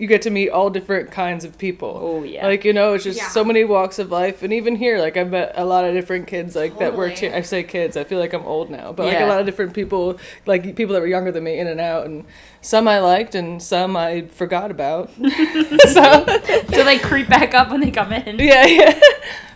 you 0.01 0.07
get 0.07 0.23
to 0.23 0.31
meet 0.31 0.49
all 0.49 0.71
different 0.71 1.11
kinds 1.11 1.45
of 1.45 1.59
people. 1.59 1.99
Oh, 2.03 2.23
yeah. 2.25 2.47
Like 2.47 2.65
you 2.65 2.73
know, 2.73 2.95
it's 2.95 3.05
just 3.05 3.19
Yeah. 3.19 3.29
so 3.29 3.45
many 3.45 3.65
walks 3.65 3.99
of 3.99 4.11
life, 4.11 4.43
and 4.43 4.53
even 4.53 4.77
here, 4.77 4.99
like 4.99 5.17
I 5.17 5.25
met 5.25 5.53
a 5.57 5.65
lot 5.65 5.85
of 5.85 5.93
different 5.95 6.27
kids 6.27 6.57
like 6.57 6.79
that 6.79 6.97
worked 6.97 7.19
here. 7.19 7.33
I 7.35 7.43
say 7.43 7.63
kids, 7.63 7.97
I 7.97 8.05
feel 8.05 8.19
like 8.19 8.33
I'm 8.33 8.45
old 8.45 8.71
now, 8.71 8.93
but 8.93 9.07
like 9.07 9.21
a 9.21 9.27
lot 9.27 9.41
of 9.41 9.47
different 9.47 9.75
people, 9.75 10.19
like 10.47 10.75
people 10.75 10.95
that 10.95 11.01
were 11.01 11.07
younger 11.07 11.31
than 11.31 11.45
me, 11.45 11.59
in 11.59 11.67
and 11.67 11.81
out, 11.81 12.07
and 12.07 12.25
some 12.63 12.89
I 12.89 12.99
liked, 13.01 13.35
and 13.35 13.63
some 13.63 13.97
I 13.97 14.23
forgot 14.29 14.71
about. 14.71 15.11
so 15.19 16.25
so 16.73 16.85
they 16.85 16.99
creep 16.99 17.29
back 17.29 17.55
up 17.55 17.71
when 17.71 17.81
they 17.81 17.91
come 17.91 18.13
in. 18.13 18.39
yeah, 18.39 18.65
yeah. 18.67 18.99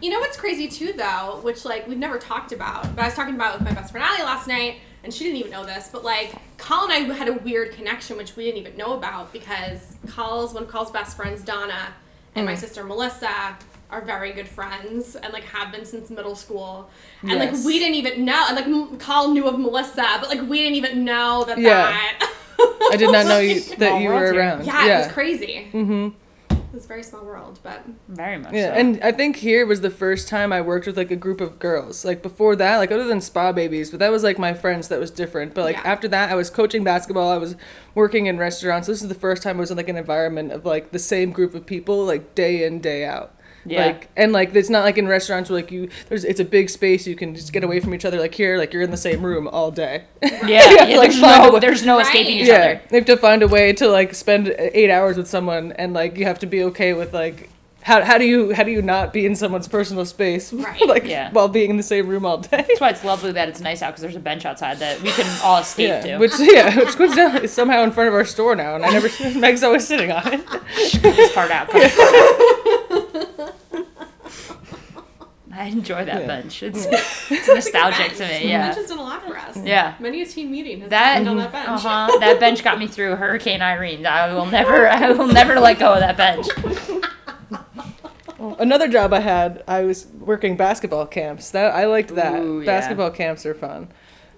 You 0.03 0.11
know 0.11 0.21
what's 0.21 0.37
crazy 0.37 0.69
too, 0.69 0.93
though, 0.93 1.41
which 1.43 1.65
like 1.65 1.89
we've 1.89 1.99
never 1.99 2.19
talked 2.19 2.53
about, 2.53 2.95
but 2.95 3.03
I 3.03 3.07
was 3.07 3.15
talking 3.15 3.35
about 3.35 3.59
with 3.59 3.67
my 3.67 3.73
best 3.75 3.91
friend 3.93 4.07
Ali 4.07 4.23
last 4.23 4.47
night, 4.47 4.77
and 5.05 5.13
she 5.15 5.25
didn't 5.25 5.39
even 5.39 5.53
know 5.53 5.65
this, 5.65 5.89
but 5.93 6.03
like 6.03 6.33
Call 6.57 6.85
and 6.91 6.93
I 6.93 7.15
had 7.15 7.29
a 7.29 7.35
weird 7.35 7.73
connection, 7.73 8.17
which 8.17 8.35
we 8.37 8.45
didn't 8.45 8.59
even 8.59 8.77
know 8.77 8.95
about 8.95 9.33
because 9.33 9.97
Call's 10.09 10.55
one 10.55 10.65
of 10.65 10.69
Call's 10.69 10.91
best 10.91 11.17
friends, 11.17 11.43
Donna, 11.43 11.89
and 12.35 12.45
my 12.47 12.55
sister 12.55 12.83
Melissa 12.85 13.57
are 13.91 14.01
very 14.01 14.33
good 14.33 14.49
friends 14.49 15.15
and 15.15 15.33
like 15.33 15.45
have 15.45 15.71
been 15.71 15.85
since 15.85 16.11
middle 16.11 16.35
school, 16.35 16.91
and 17.23 17.31
Yes. 17.33 17.55
like 17.57 17.65
we 17.67 17.79
didn't 17.79 17.95
even 17.97 18.25
know, 18.25 18.47
and 18.49 18.57
like 18.57 18.65
M- 18.67 18.97
Call 18.99 19.29
knew 19.31 19.47
of 19.47 19.59
Melissa, 19.61 20.19
but 20.21 20.29
like 20.31 20.41
we 20.49 20.59
didn't 20.59 20.77
even 20.77 21.05
know 21.05 21.45
that 21.45 21.59
Yeah. 21.59 21.83
that. 21.87 22.31
I 22.93 22.97
did 22.97 23.13
not 23.13 23.27
know 23.31 23.39
you 23.39 23.61
that 23.77 24.01
you 24.01 24.09
were 24.09 24.33
around. 24.33 24.65
Yeah, 24.65 24.85
yeah. 24.87 24.95
it 24.95 25.05
was 25.07 25.13
crazy. 25.13 25.69
Mm-hmm. 25.73 26.09
It 26.75 26.79
was 26.79 26.87
a 26.87 26.89
very 26.89 27.05
small 27.05 27.25
world, 27.25 27.61
but 27.63 27.85
Very 28.09 28.37
much 28.37 28.53
Yeah, 28.53 28.75
so. 28.75 28.81
and 28.81 29.01
I 29.01 29.13
think 29.13 29.37
here 29.37 29.65
was 29.65 29.81
the 29.81 29.91
first 29.91 30.27
time 30.27 30.53
I 30.53 30.61
worked 30.61 30.89
with 30.89 30.97
like 30.97 31.13
a 31.13 31.17
group 31.17 31.41
of 31.41 31.61
girls. 31.61 32.05
Like 32.05 32.21
before 32.21 32.57
that, 32.57 32.79
like 32.79 32.91
other 32.91 33.05
than 33.05 33.21
spa 33.21 33.53
babies, 33.53 33.93
but 33.93 34.01
that 34.01 34.11
was 34.11 34.25
like 34.25 34.41
my 34.41 34.55
friends 34.55 34.89
that 34.89 34.99
was 34.99 35.13
different. 35.13 35.55
But 35.55 35.67
like 35.67 35.77
Yeah. 35.77 35.83
after 35.85 36.09
that, 36.09 36.33
I 36.33 36.35
was 36.35 36.51
coaching 36.51 36.83
basketball. 36.83 37.31
I 37.31 37.37
was 37.39 37.55
working 37.95 38.27
in 38.27 38.39
restaurants. 38.39 38.89
This 38.89 39.03
is 39.03 39.09
the 39.09 39.15
first 39.15 39.41
time 39.41 39.59
I 39.59 39.61
was 39.61 39.71
in 39.71 39.77
like 39.77 39.89
an 39.89 39.97
environment 39.97 40.51
of 40.51 40.65
like 40.67 40.91
the 40.91 40.99
same 40.99 41.31
group 41.31 41.55
of 41.55 41.65
people, 41.65 42.05
like 42.05 42.35
day 42.35 42.65
in 42.65 42.81
day 42.81 43.05
out. 43.05 43.37
Yeah. 43.67 43.87
Like 43.87 44.09
and 44.17 44.33
like 44.33 44.55
it's 44.55 44.69
not 44.71 44.85
like 44.85 44.99
in 44.99 45.07
restaurants 45.09 45.49
where 45.51 45.59
like 45.61 45.71
you 45.71 45.89
there's 46.09 46.25
it's 46.25 46.41
a 46.41 46.45
big 46.45 46.69
space 46.71 47.07
you 47.07 47.17
can 47.17 47.35
just 47.35 47.53
get 47.53 47.65
away 47.65 47.81
from 47.81 47.95
each 47.95 48.05
other. 48.05 48.19
Like 48.21 48.35
here, 48.35 48.59
like 48.59 48.73
you're 48.73 48.83
in 48.83 48.91
the 48.91 48.97
same 48.97 49.25
room 49.25 49.49
all 49.49 49.71
day. 49.71 50.05
yeah, 50.23 50.47
yeah 50.47 50.67
to, 50.87 50.97
like, 50.99 51.11
there's, 51.11 51.21
find 51.21 51.43
a 51.43 51.47
no, 51.47 51.53
way- 51.55 51.61
there's 51.61 51.85
no 51.87 51.97
Right. 51.97 52.07
escaping 52.07 52.35
each 52.39 52.47
yeah, 52.49 52.55
other. 52.55 52.81
you 52.91 52.97
have 52.97 53.05
to 53.07 53.17
find 53.17 53.43
a 53.43 53.49
way 53.49 53.73
to 53.75 53.89
like 53.89 54.15
spend 54.15 54.49
eight 54.59 54.91
hours 54.91 55.17
with 55.17 55.27
someone, 55.29 55.73
and 55.73 55.95
like 55.95 56.17
you 56.19 56.25
have 56.27 56.39
to 56.41 56.47
be 56.47 56.63
okay 56.65 56.93
with 56.95 57.13
like 57.15 57.51
how, 57.83 58.03
how 58.03 58.17
do 58.17 58.25
you 58.25 58.55
how 58.55 58.63
do 58.63 58.71
you 58.71 58.81
not 58.81 59.13
be 59.13 59.27
in 59.27 59.37
someone's 59.37 59.69
personal 59.69 60.07
space 60.07 60.53
Right. 60.55 60.87
like 60.89 61.05
Yeah. 61.05 61.31
while 61.33 61.49
being 61.49 61.69
in 61.69 61.77
the 61.77 61.83
same 61.83 62.07
room 62.09 62.25
all 62.25 62.39
day? 62.39 62.49
That's 62.67 62.81
why 62.81 62.89
it's 62.91 63.05
lovely 63.05 63.33
that 63.33 63.49
it's 63.51 63.61
nice 63.61 63.83
out 63.83 63.91
because 63.91 64.01
there's 64.01 64.17
a 64.17 64.21
bench 64.21 64.47
outside 64.47 64.79
that 64.79 65.03
we 65.03 65.11
can 65.11 65.27
all 65.45 65.59
escape 65.59 65.89
Yeah, 65.89 66.01
to. 66.01 66.19
which 66.19 66.33
yeah, 66.39 66.75
which 66.79 66.97
coincidentally 66.97 67.45
is 67.45 67.53
somehow 67.53 67.83
in 67.83 67.91
front 67.93 68.09
of 68.09 68.15
our 68.15 68.25
store 68.25 68.57
now, 68.57 68.75
and 68.75 68.85
I 68.87 68.91
never 68.91 69.09
Meg's 69.39 69.63
always 69.63 69.87
sitting 69.87 70.11
on 70.11 70.23
it. 70.33 70.47
this 71.03 71.33
part 71.35 71.51
out. 71.51 71.69
cut 71.69 71.81
this 71.83 71.95
part 71.95 72.15
out. 72.15 72.54
I 75.57 75.67
enjoy 75.67 76.05
that 76.05 76.23
Yeah. 76.23 76.27
bench. 76.27 76.63
It's, 76.65 76.85
it's 77.31 77.47
nostalgic 77.49 78.17
to 78.17 78.27
me. 78.27 78.49
Yeah. 78.49 78.67
bench 78.67 78.77
has 78.77 78.89
done 78.89 78.99
a 78.99 79.03
lot 79.03 79.25
for 79.25 79.37
us. 79.39 79.57
Yeah. 79.57 79.95
Many 80.01 80.23
a 80.23 80.27
team 80.27 80.51
meeting 80.51 80.81
has 80.81 80.91
That 80.91 81.05
happened 81.05 81.29
on 81.29 81.37
that 81.37 81.53
bench. 81.53 81.69
uh-huh, 81.69 82.19
that 82.19 82.41
bench 82.41 82.65
got 82.65 82.79
me 82.79 82.89
through 82.89 83.15
Hurricane 83.17 83.63
Irene. 83.63 84.05
I 84.05 84.33
will 84.35 84.47
never 84.47 84.89
I 84.89 85.13
will 85.13 85.29
never 85.29 85.61
let 85.61 85.79
go 85.79 85.93
of 85.95 86.01
that 86.01 86.17
bench. 86.17 86.49
Another 88.59 88.89
job 88.89 89.13
I 89.15 89.21
had, 89.21 89.63
I 89.69 89.83
was 89.85 90.07
working 90.19 90.57
basketball 90.57 91.07
camps. 91.07 91.51
That 91.53 91.73
I 91.73 91.87
liked 91.87 92.15
that. 92.17 92.43
Ooh, 92.43 92.61
yeah. 92.61 92.67
Basketball 92.67 93.11
camps 93.13 93.47
are 93.47 93.55
fun. 93.55 93.89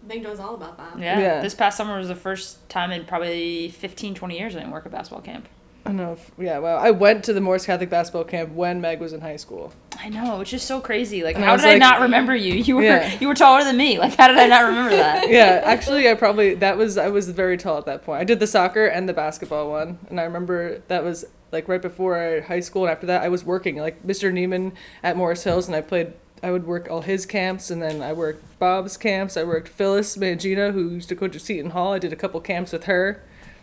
Big 0.06 0.22
knows 0.22 0.38
all 0.38 0.54
about 0.54 0.76
that. 0.78 0.98
Yeah. 0.98 1.18
Yeah. 1.18 1.40
This 1.42 1.54
past 1.54 1.76
summer 1.76 1.98
was 1.98 2.08
the 2.08 2.14
first 2.14 2.68
time 2.68 2.92
in 2.92 3.04
probably 3.06 3.70
15, 3.70 4.14
20 4.14 4.38
years 4.38 4.54
I 4.54 4.58
didn't 4.60 4.72
work 4.72 4.86
at 4.86 4.92
basketball 4.92 5.22
camp. 5.22 5.48
I 5.86 5.90
don't 5.90 5.96
know. 5.98 6.12
If, 6.14 6.30
yeah, 6.36 6.58
well, 6.58 6.76
I 6.78 6.90
went 6.90 7.22
to 7.24 7.32
the 7.32 7.40
Morris 7.40 7.64
Catholic 7.64 7.88
basketball 7.88 8.24
camp 8.24 8.50
when 8.52 8.80
Meg 8.80 8.98
was 9.00 9.12
in 9.12 9.20
high 9.20 9.36
school. 9.36 9.72
I 10.00 10.08
know, 10.08 10.38
which 10.38 10.52
is 10.52 10.62
so 10.62 10.80
crazy. 10.80 11.22
Like, 11.22 11.36
And 11.36 11.44
how 11.44 11.52
was 11.52 11.62
did 11.62 11.70
I 11.70 11.78
not 11.78 12.00
remember 12.00 12.34
you? 12.34 12.54
You 12.54 12.76
were 12.76 12.82
Yeah. 12.82 13.16
you 13.20 13.28
were 13.28 13.34
taller 13.34 13.62
than 13.62 13.76
me. 13.76 13.96
Like, 13.98 14.16
how 14.16 14.26
did 14.26 14.36
I 14.36 14.48
not 14.48 14.64
remember 14.64 14.96
that? 14.96 15.28
yeah, 15.30 15.62
actually, 15.64 16.10
I 16.10 16.14
probably 16.14 16.54
that 16.54 16.76
was 16.76 16.98
I 16.98 17.08
was 17.08 17.30
very 17.30 17.56
tall 17.56 17.78
at 17.78 17.86
that 17.86 18.04
point. 18.04 18.20
I 18.20 18.24
did 18.24 18.40
the 18.40 18.46
soccer 18.48 18.86
and 18.86 19.08
the 19.08 19.12
basketball 19.14 19.70
one, 19.70 19.98
and 20.10 20.18
I 20.20 20.24
remember 20.24 20.82
that 20.88 21.04
was 21.04 21.24
like 21.52 21.68
right 21.68 21.80
before 21.80 22.42
high 22.48 22.60
school, 22.60 22.82
and 22.84 22.90
after 22.90 23.06
that, 23.06 23.22
I 23.22 23.28
was 23.28 23.44
working 23.44 23.76
like 23.76 24.04
Mr. 24.04 24.32
Neiman 24.32 24.72
at 25.04 25.16
Morris 25.16 25.44
Hills, 25.44 25.68
and 25.68 25.76
I 25.76 25.80
played 25.82 26.12
I 26.42 26.50
would 26.50 26.66
work 26.66 26.88
all 26.90 27.00
his 27.02 27.24
camps, 27.26 27.70
and 27.70 27.80
then 27.80 28.02
I 28.02 28.12
worked 28.12 28.58
Bob's 28.58 28.96
camps. 28.96 29.36
I 29.36 29.44
worked 29.44 29.68
Phyllis 29.68 30.16
Mangina, 30.16 30.72
who 30.72 30.90
used 30.90 31.08
to 31.10 31.16
coach 31.16 31.36
at 31.36 31.42
Seton 31.42 31.70
Hall. 31.70 31.92
I 31.94 31.98
did 31.98 32.12
a 32.12 32.16
couple 32.16 32.40
camps 32.40 32.72
with 32.72 32.84
her. 32.84 33.22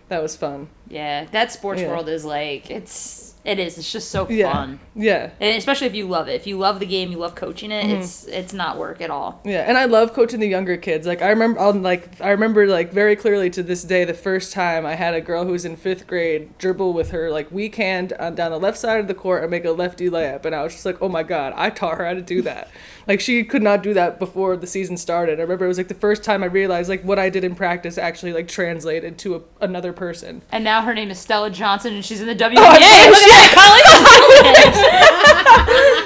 That 0.10 0.22
was 0.22 0.36
fun. 0.36 0.68
Yeah, 0.90 1.26
that 1.32 1.52
sports 1.52 1.82
Yeah. 1.82 1.90
world 1.90 2.10
is 2.10 2.24
like 2.26 2.70
it's 2.70 3.33
it 3.46 3.60
is. 3.60 3.78
It's 3.78 3.92
just 3.92 4.10
so 4.12 4.28
Yeah, 4.30 4.52
fun. 4.54 4.80
yeah, 4.96 5.32
And 5.40 5.56
especially 5.58 5.88
if 5.88 5.96
you 5.96 6.08
love 6.08 6.28
it. 6.30 6.34
If 6.36 6.48
you 6.48 6.58
love 6.58 6.80
the 6.80 6.86
game, 6.86 7.12
you 7.12 7.18
love 7.18 7.36
coaching 7.36 7.72
it, 7.72 7.86
Mm-hmm. 7.86 8.02
it's 8.02 8.26
it's 8.28 8.54
not 8.54 8.78
work 8.78 9.02
at 9.02 9.10
all. 9.10 9.42
yeah. 9.44 9.66
And 9.68 9.78
I 9.78 9.86
love 9.86 10.14
coaching 10.14 10.40
the 10.40 10.48
younger 10.48 10.78
kids. 10.78 11.06
Like 11.08 11.22
I 11.22 11.30
remember, 11.30 11.60
I'll, 11.60 11.74
like 11.74 12.20
I 12.22 12.30
remember 12.32 12.66
like 12.68 12.92
very 12.94 13.16
clearly 13.16 13.50
to 13.52 13.64
this 13.64 13.84
day 13.84 14.06
the 14.06 14.14
first 14.14 14.54
time 14.54 14.86
I 14.86 14.96
had 14.96 15.14
a 15.14 15.22
girl 15.22 15.46
who 15.46 15.52
was 15.52 15.66
in 15.66 15.76
fifth 15.76 16.08
grade 16.08 16.58
dribble 16.58 16.94
with 16.94 17.12
her 17.12 17.30
like 17.32 17.52
weak 17.52 17.76
hand 17.76 18.14
on, 18.20 18.36
down 18.36 18.52
the 18.52 18.60
left 18.60 18.78
side 18.78 19.00
of 19.00 19.08
the 19.08 19.14
court 19.14 19.42
and 19.44 19.52
make 19.52 19.66
a 19.66 19.72
lefty 19.72 20.10
layup, 20.10 20.46
and 20.46 20.56
I 20.56 20.64
was 20.64 20.74
just 20.74 20.86
like, 20.86 21.02
oh 21.02 21.10
my 21.10 21.24
god, 21.24 21.54
I 21.56 21.70
taught 21.70 21.98
her 21.98 22.06
how 22.06 22.14
to 22.14 22.22
do 22.22 22.42
that. 22.44 22.70
Like 23.06 23.20
she 23.20 23.44
could 23.44 23.62
not 23.62 23.84
do 23.84 23.94
that 23.96 24.18
before 24.18 24.56
the 24.56 24.66
season 24.66 24.96
started. 24.96 25.38
I 25.38 25.42
remember 25.42 25.66
it 25.66 25.68
was 25.68 25.78
like 25.78 25.90
the 25.90 25.94
first 25.94 26.24
time 26.24 26.42
I 26.42 26.46
realized 26.46 26.88
like 26.88 27.04
what 27.04 27.20
I 27.20 27.30
did 27.30 27.44
in 27.44 27.54
practice 27.54 27.98
actually 27.98 28.32
like 28.32 28.48
translated 28.48 29.18
to 29.18 29.36
a, 29.36 29.42
another 29.60 29.92
person. 29.92 30.42
And 30.54 30.64
now 30.64 30.82
her 30.84 30.94
name 30.94 31.12
is 31.12 31.20
Stella 31.20 31.50
Johnson, 31.50 31.96
and 31.96 32.06
she's 32.06 32.22
in 32.22 32.28
the 32.28 32.34
WNBA. 32.36 32.54
Oh, 32.58 32.72
Look 32.72 32.80
yeah, 32.80 33.33
at 33.33 33.33
that 33.38 34.94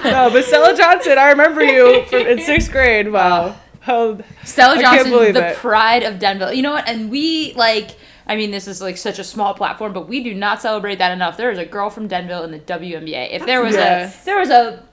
college. 0.03 0.11
no, 0.11 0.29
but 0.31 0.43
Stella 0.45 0.75
Johnson, 0.75 1.17
I 1.17 1.29
remember 1.29 1.63
you 1.63 2.03
from, 2.05 2.21
in 2.21 2.39
sixth 2.41 2.71
grade. 2.71 3.11
Wow. 3.11 3.55
How, 3.81 4.19
Stella 4.43 4.75
I 4.77 4.81
can't 4.81 5.07
Johnson, 5.07 5.33
the 5.33 5.47
it. 5.51 5.55
pride 5.57 6.03
of 6.03 6.19
Denville. 6.19 6.53
You 6.53 6.61
know 6.61 6.73
what? 6.73 6.87
And 6.87 7.09
we 7.09 7.53
like. 7.55 7.91
I 8.29 8.35
mean, 8.35 8.51
this 8.51 8.67
is 8.67 8.81
like 8.81 8.97
such 8.97 9.19
a 9.19 9.23
small 9.23 9.53
platform, 9.53 9.93
but 9.93 10.09
we 10.09 10.21
do 10.21 10.33
not 10.33 10.61
celebrate 10.61 10.95
that 10.97 11.13
enough. 11.13 11.37
There 11.37 11.49
is 11.49 11.57
a 11.57 11.65
girl 11.65 11.89
from 11.89 12.09
Denville 12.09 12.43
in 12.43 12.51
the 12.51 12.59
WNBA. 12.59 13.31
If 13.31 13.45
there 13.45 13.61
was 13.63 13.75
Yes. 13.75 14.21
a, 14.21 14.25
there 14.25 14.37
was 14.39 14.49
a, 14.49 14.83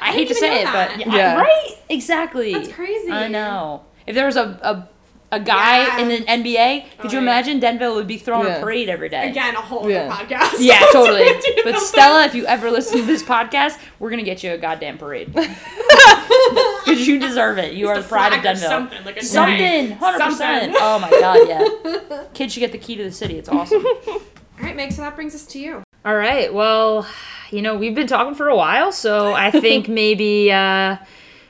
I 0.00 0.12
hate 0.12 0.28
to 0.28 0.34
say 0.36 0.60
it, 0.60 0.64
that. 0.66 0.96
but 0.96 1.06
yeah, 1.08 1.14
Yeah. 1.16 1.34
right, 1.40 1.74
exactly. 1.88 2.52
That's 2.52 2.68
crazy. 2.72 3.10
I 3.10 3.26
know. 3.26 3.84
If 4.06 4.14
there 4.14 4.26
was 4.26 4.36
a 4.36 4.60
a, 4.62 4.88
a 5.30 5.38
guy 5.40 5.78
Yeah. 5.84 5.98
in 6.00 6.08
the 6.08 6.16
NBA, 6.26 6.86
could 6.98 7.10
Oh, 7.10 7.12
you 7.12 7.18
yeah. 7.18 7.22
imagine 7.22 7.60
Denville 7.60 7.94
would 7.96 8.06
be 8.06 8.16
throwing 8.16 8.46
Yeah. 8.46 8.56
a 8.56 8.60
parade 8.60 8.88
every 8.88 9.08
day? 9.10 9.28
Again, 9.28 9.54
a 9.56 9.60
whole 9.60 9.90
Yeah. 9.90 10.08
podcast. 10.10 10.56
Yeah, 10.58 10.80
totally. 10.92 11.28
But 11.64 11.78
Stella, 11.80 12.24
if 12.24 12.34
you 12.34 12.46
ever 12.46 12.70
listen 12.70 13.00
to 13.00 13.04
this 13.06 13.22
podcast, 13.22 13.78
we're 13.98 14.10
gonna 14.10 14.22
get 14.22 14.42
you 14.42 14.52
a 14.52 14.58
goddamn 14.58 14.96
parade 14.98 15.34
because 15.34 17.06
you 17.06 17.18
deserve 17.18 17.58
it. 17.58 17.74
You 17.74 17.88
are 17.88 18.00
the 18.00 18.08
pride 18.08 18.32
of 18.32 18.40
or 18.40 18.42
Denville. 18.42 18.68
Something, 18.68 19.04
like 19.04 19.22
Something, 19.22 19.92
hundred 19.92 20.24
percent. 20.24 20.74
Oh 20.78 20.98
my 20.98 21.10
god, 21.10 21.38
yeah. 21.48 22.22
Kids 22.34 22.52
should 22.54 22.60
get 22.60 22.72
the 22.72 22.78
key 22.78 22.96
to 22.96 23.04
the 23.04 23.12
city. 23.12 23.38
It's 23.38 23.48
awesome. 23.48 23.84
All 24.08 24.20
right, 24.60 24.74
Meg, 24.76 24.92
so 24.92 25.02
that 25.02 25.14
brings 25.14 25.34
us 25.34 25.46
to 25.46 25.58
you. 25.58 25.82
All 26.04 26.16
right. 26.16 26.52
Well, 26.52 27.06
you 27.50 27.62
know, 27.62 27.76
we've 27.76 27.94
been 27.94 28.06
talking 28.06 28.34
for 28.34 28.48
a 28.48 28.56
while, 28.56 28.92
so 28.92 29.32
I 29.34 29.50
think 29.50 29.88
maybe 29.88 30.50
uh 30.52 30.96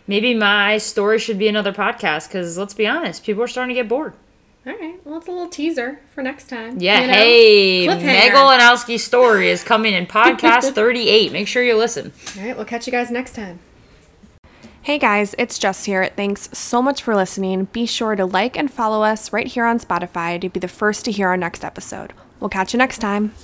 maybe 0.08 0.34
my 0.34 0.78
story 0.78 1.20
should 1.20 1.38
be 1.38 1.46
another 1.46 1.72
podcast 1.72 2.26
because 2.28 2.58
let's 2.58 2.74
be 2.74 2.86
honest, 2.88 3.22
people 3.24 3.42
are 3.44 3.48
starting 3.48 3.76
to 3.76 3.80
get 3.80 3.88
bored. 3.88 4.14
All 4.66 4.76
right, 4.76 4.98
well, 5.04 5.18
it's 5.18 5.28
a 5.28 5.30
little 5.30 5.48
teaser 5.48 6.00
for 6.12 6.22
next 6.22 6.48
time. 6.48 6.78
Yeah, 6.80 7.00
you 7.00 7.06
know? 7.06 7.12
hey, 7.12 7.86
Cliffhanger. 7.86 8.02
Meg 8.02 8.32
Olenowski's 8.32 9.04
story 9.04 9.48
is 9.48 9.62
coming 9.62 9.94
in 9.94 10.06
podcast 10.06 10.72
38. 10.74 11.30
Make 11.32 11.46
sure 11.46 11.62
you 11.62 11.76
listen. 11.76 12.12
All 12.36 12.44
right, 12.44 12.56
we'll 12.56 12.66
catch 12.66 12.86
you 12.86 12.90
guys 12.90 13.10
next 13.10 13.34
time. 13.34 13.60
Hey 14.82 14.98
guys, 14.98 15.34
it's 15.38 15.58
Jess 15.58 15.84
here. 15.84 16.10
Thanks 16.16 16.48
so 16.56 16.80
much 16.80 17.02
for 17.02 17.14
listening. 17.14 17.64
Be 17.66 17.84
sure 17.84 18.16
to 18.16 18.24
like 18.24 18.56
and 18.58 18.70
follow 18.70 19.02
us 19.02 19.32
right 19.32 19.46
here 19.46 19.64
on 19.64 19.78
Spotify 19.78 20.40
to 20.40 20.48
be 20.48 20.60
the 20.60 20.68
first 20.68 21.04
to 21.04 21.12
hear 21.12 21.28
our 21.28 21.36
next 21.36 21.62
episode. 21.62 22.14
We'll 22.40 22.48
catch 22.48 22.72
you 22.72 22.78
next 22.78 22.98
time. 22.98 23.34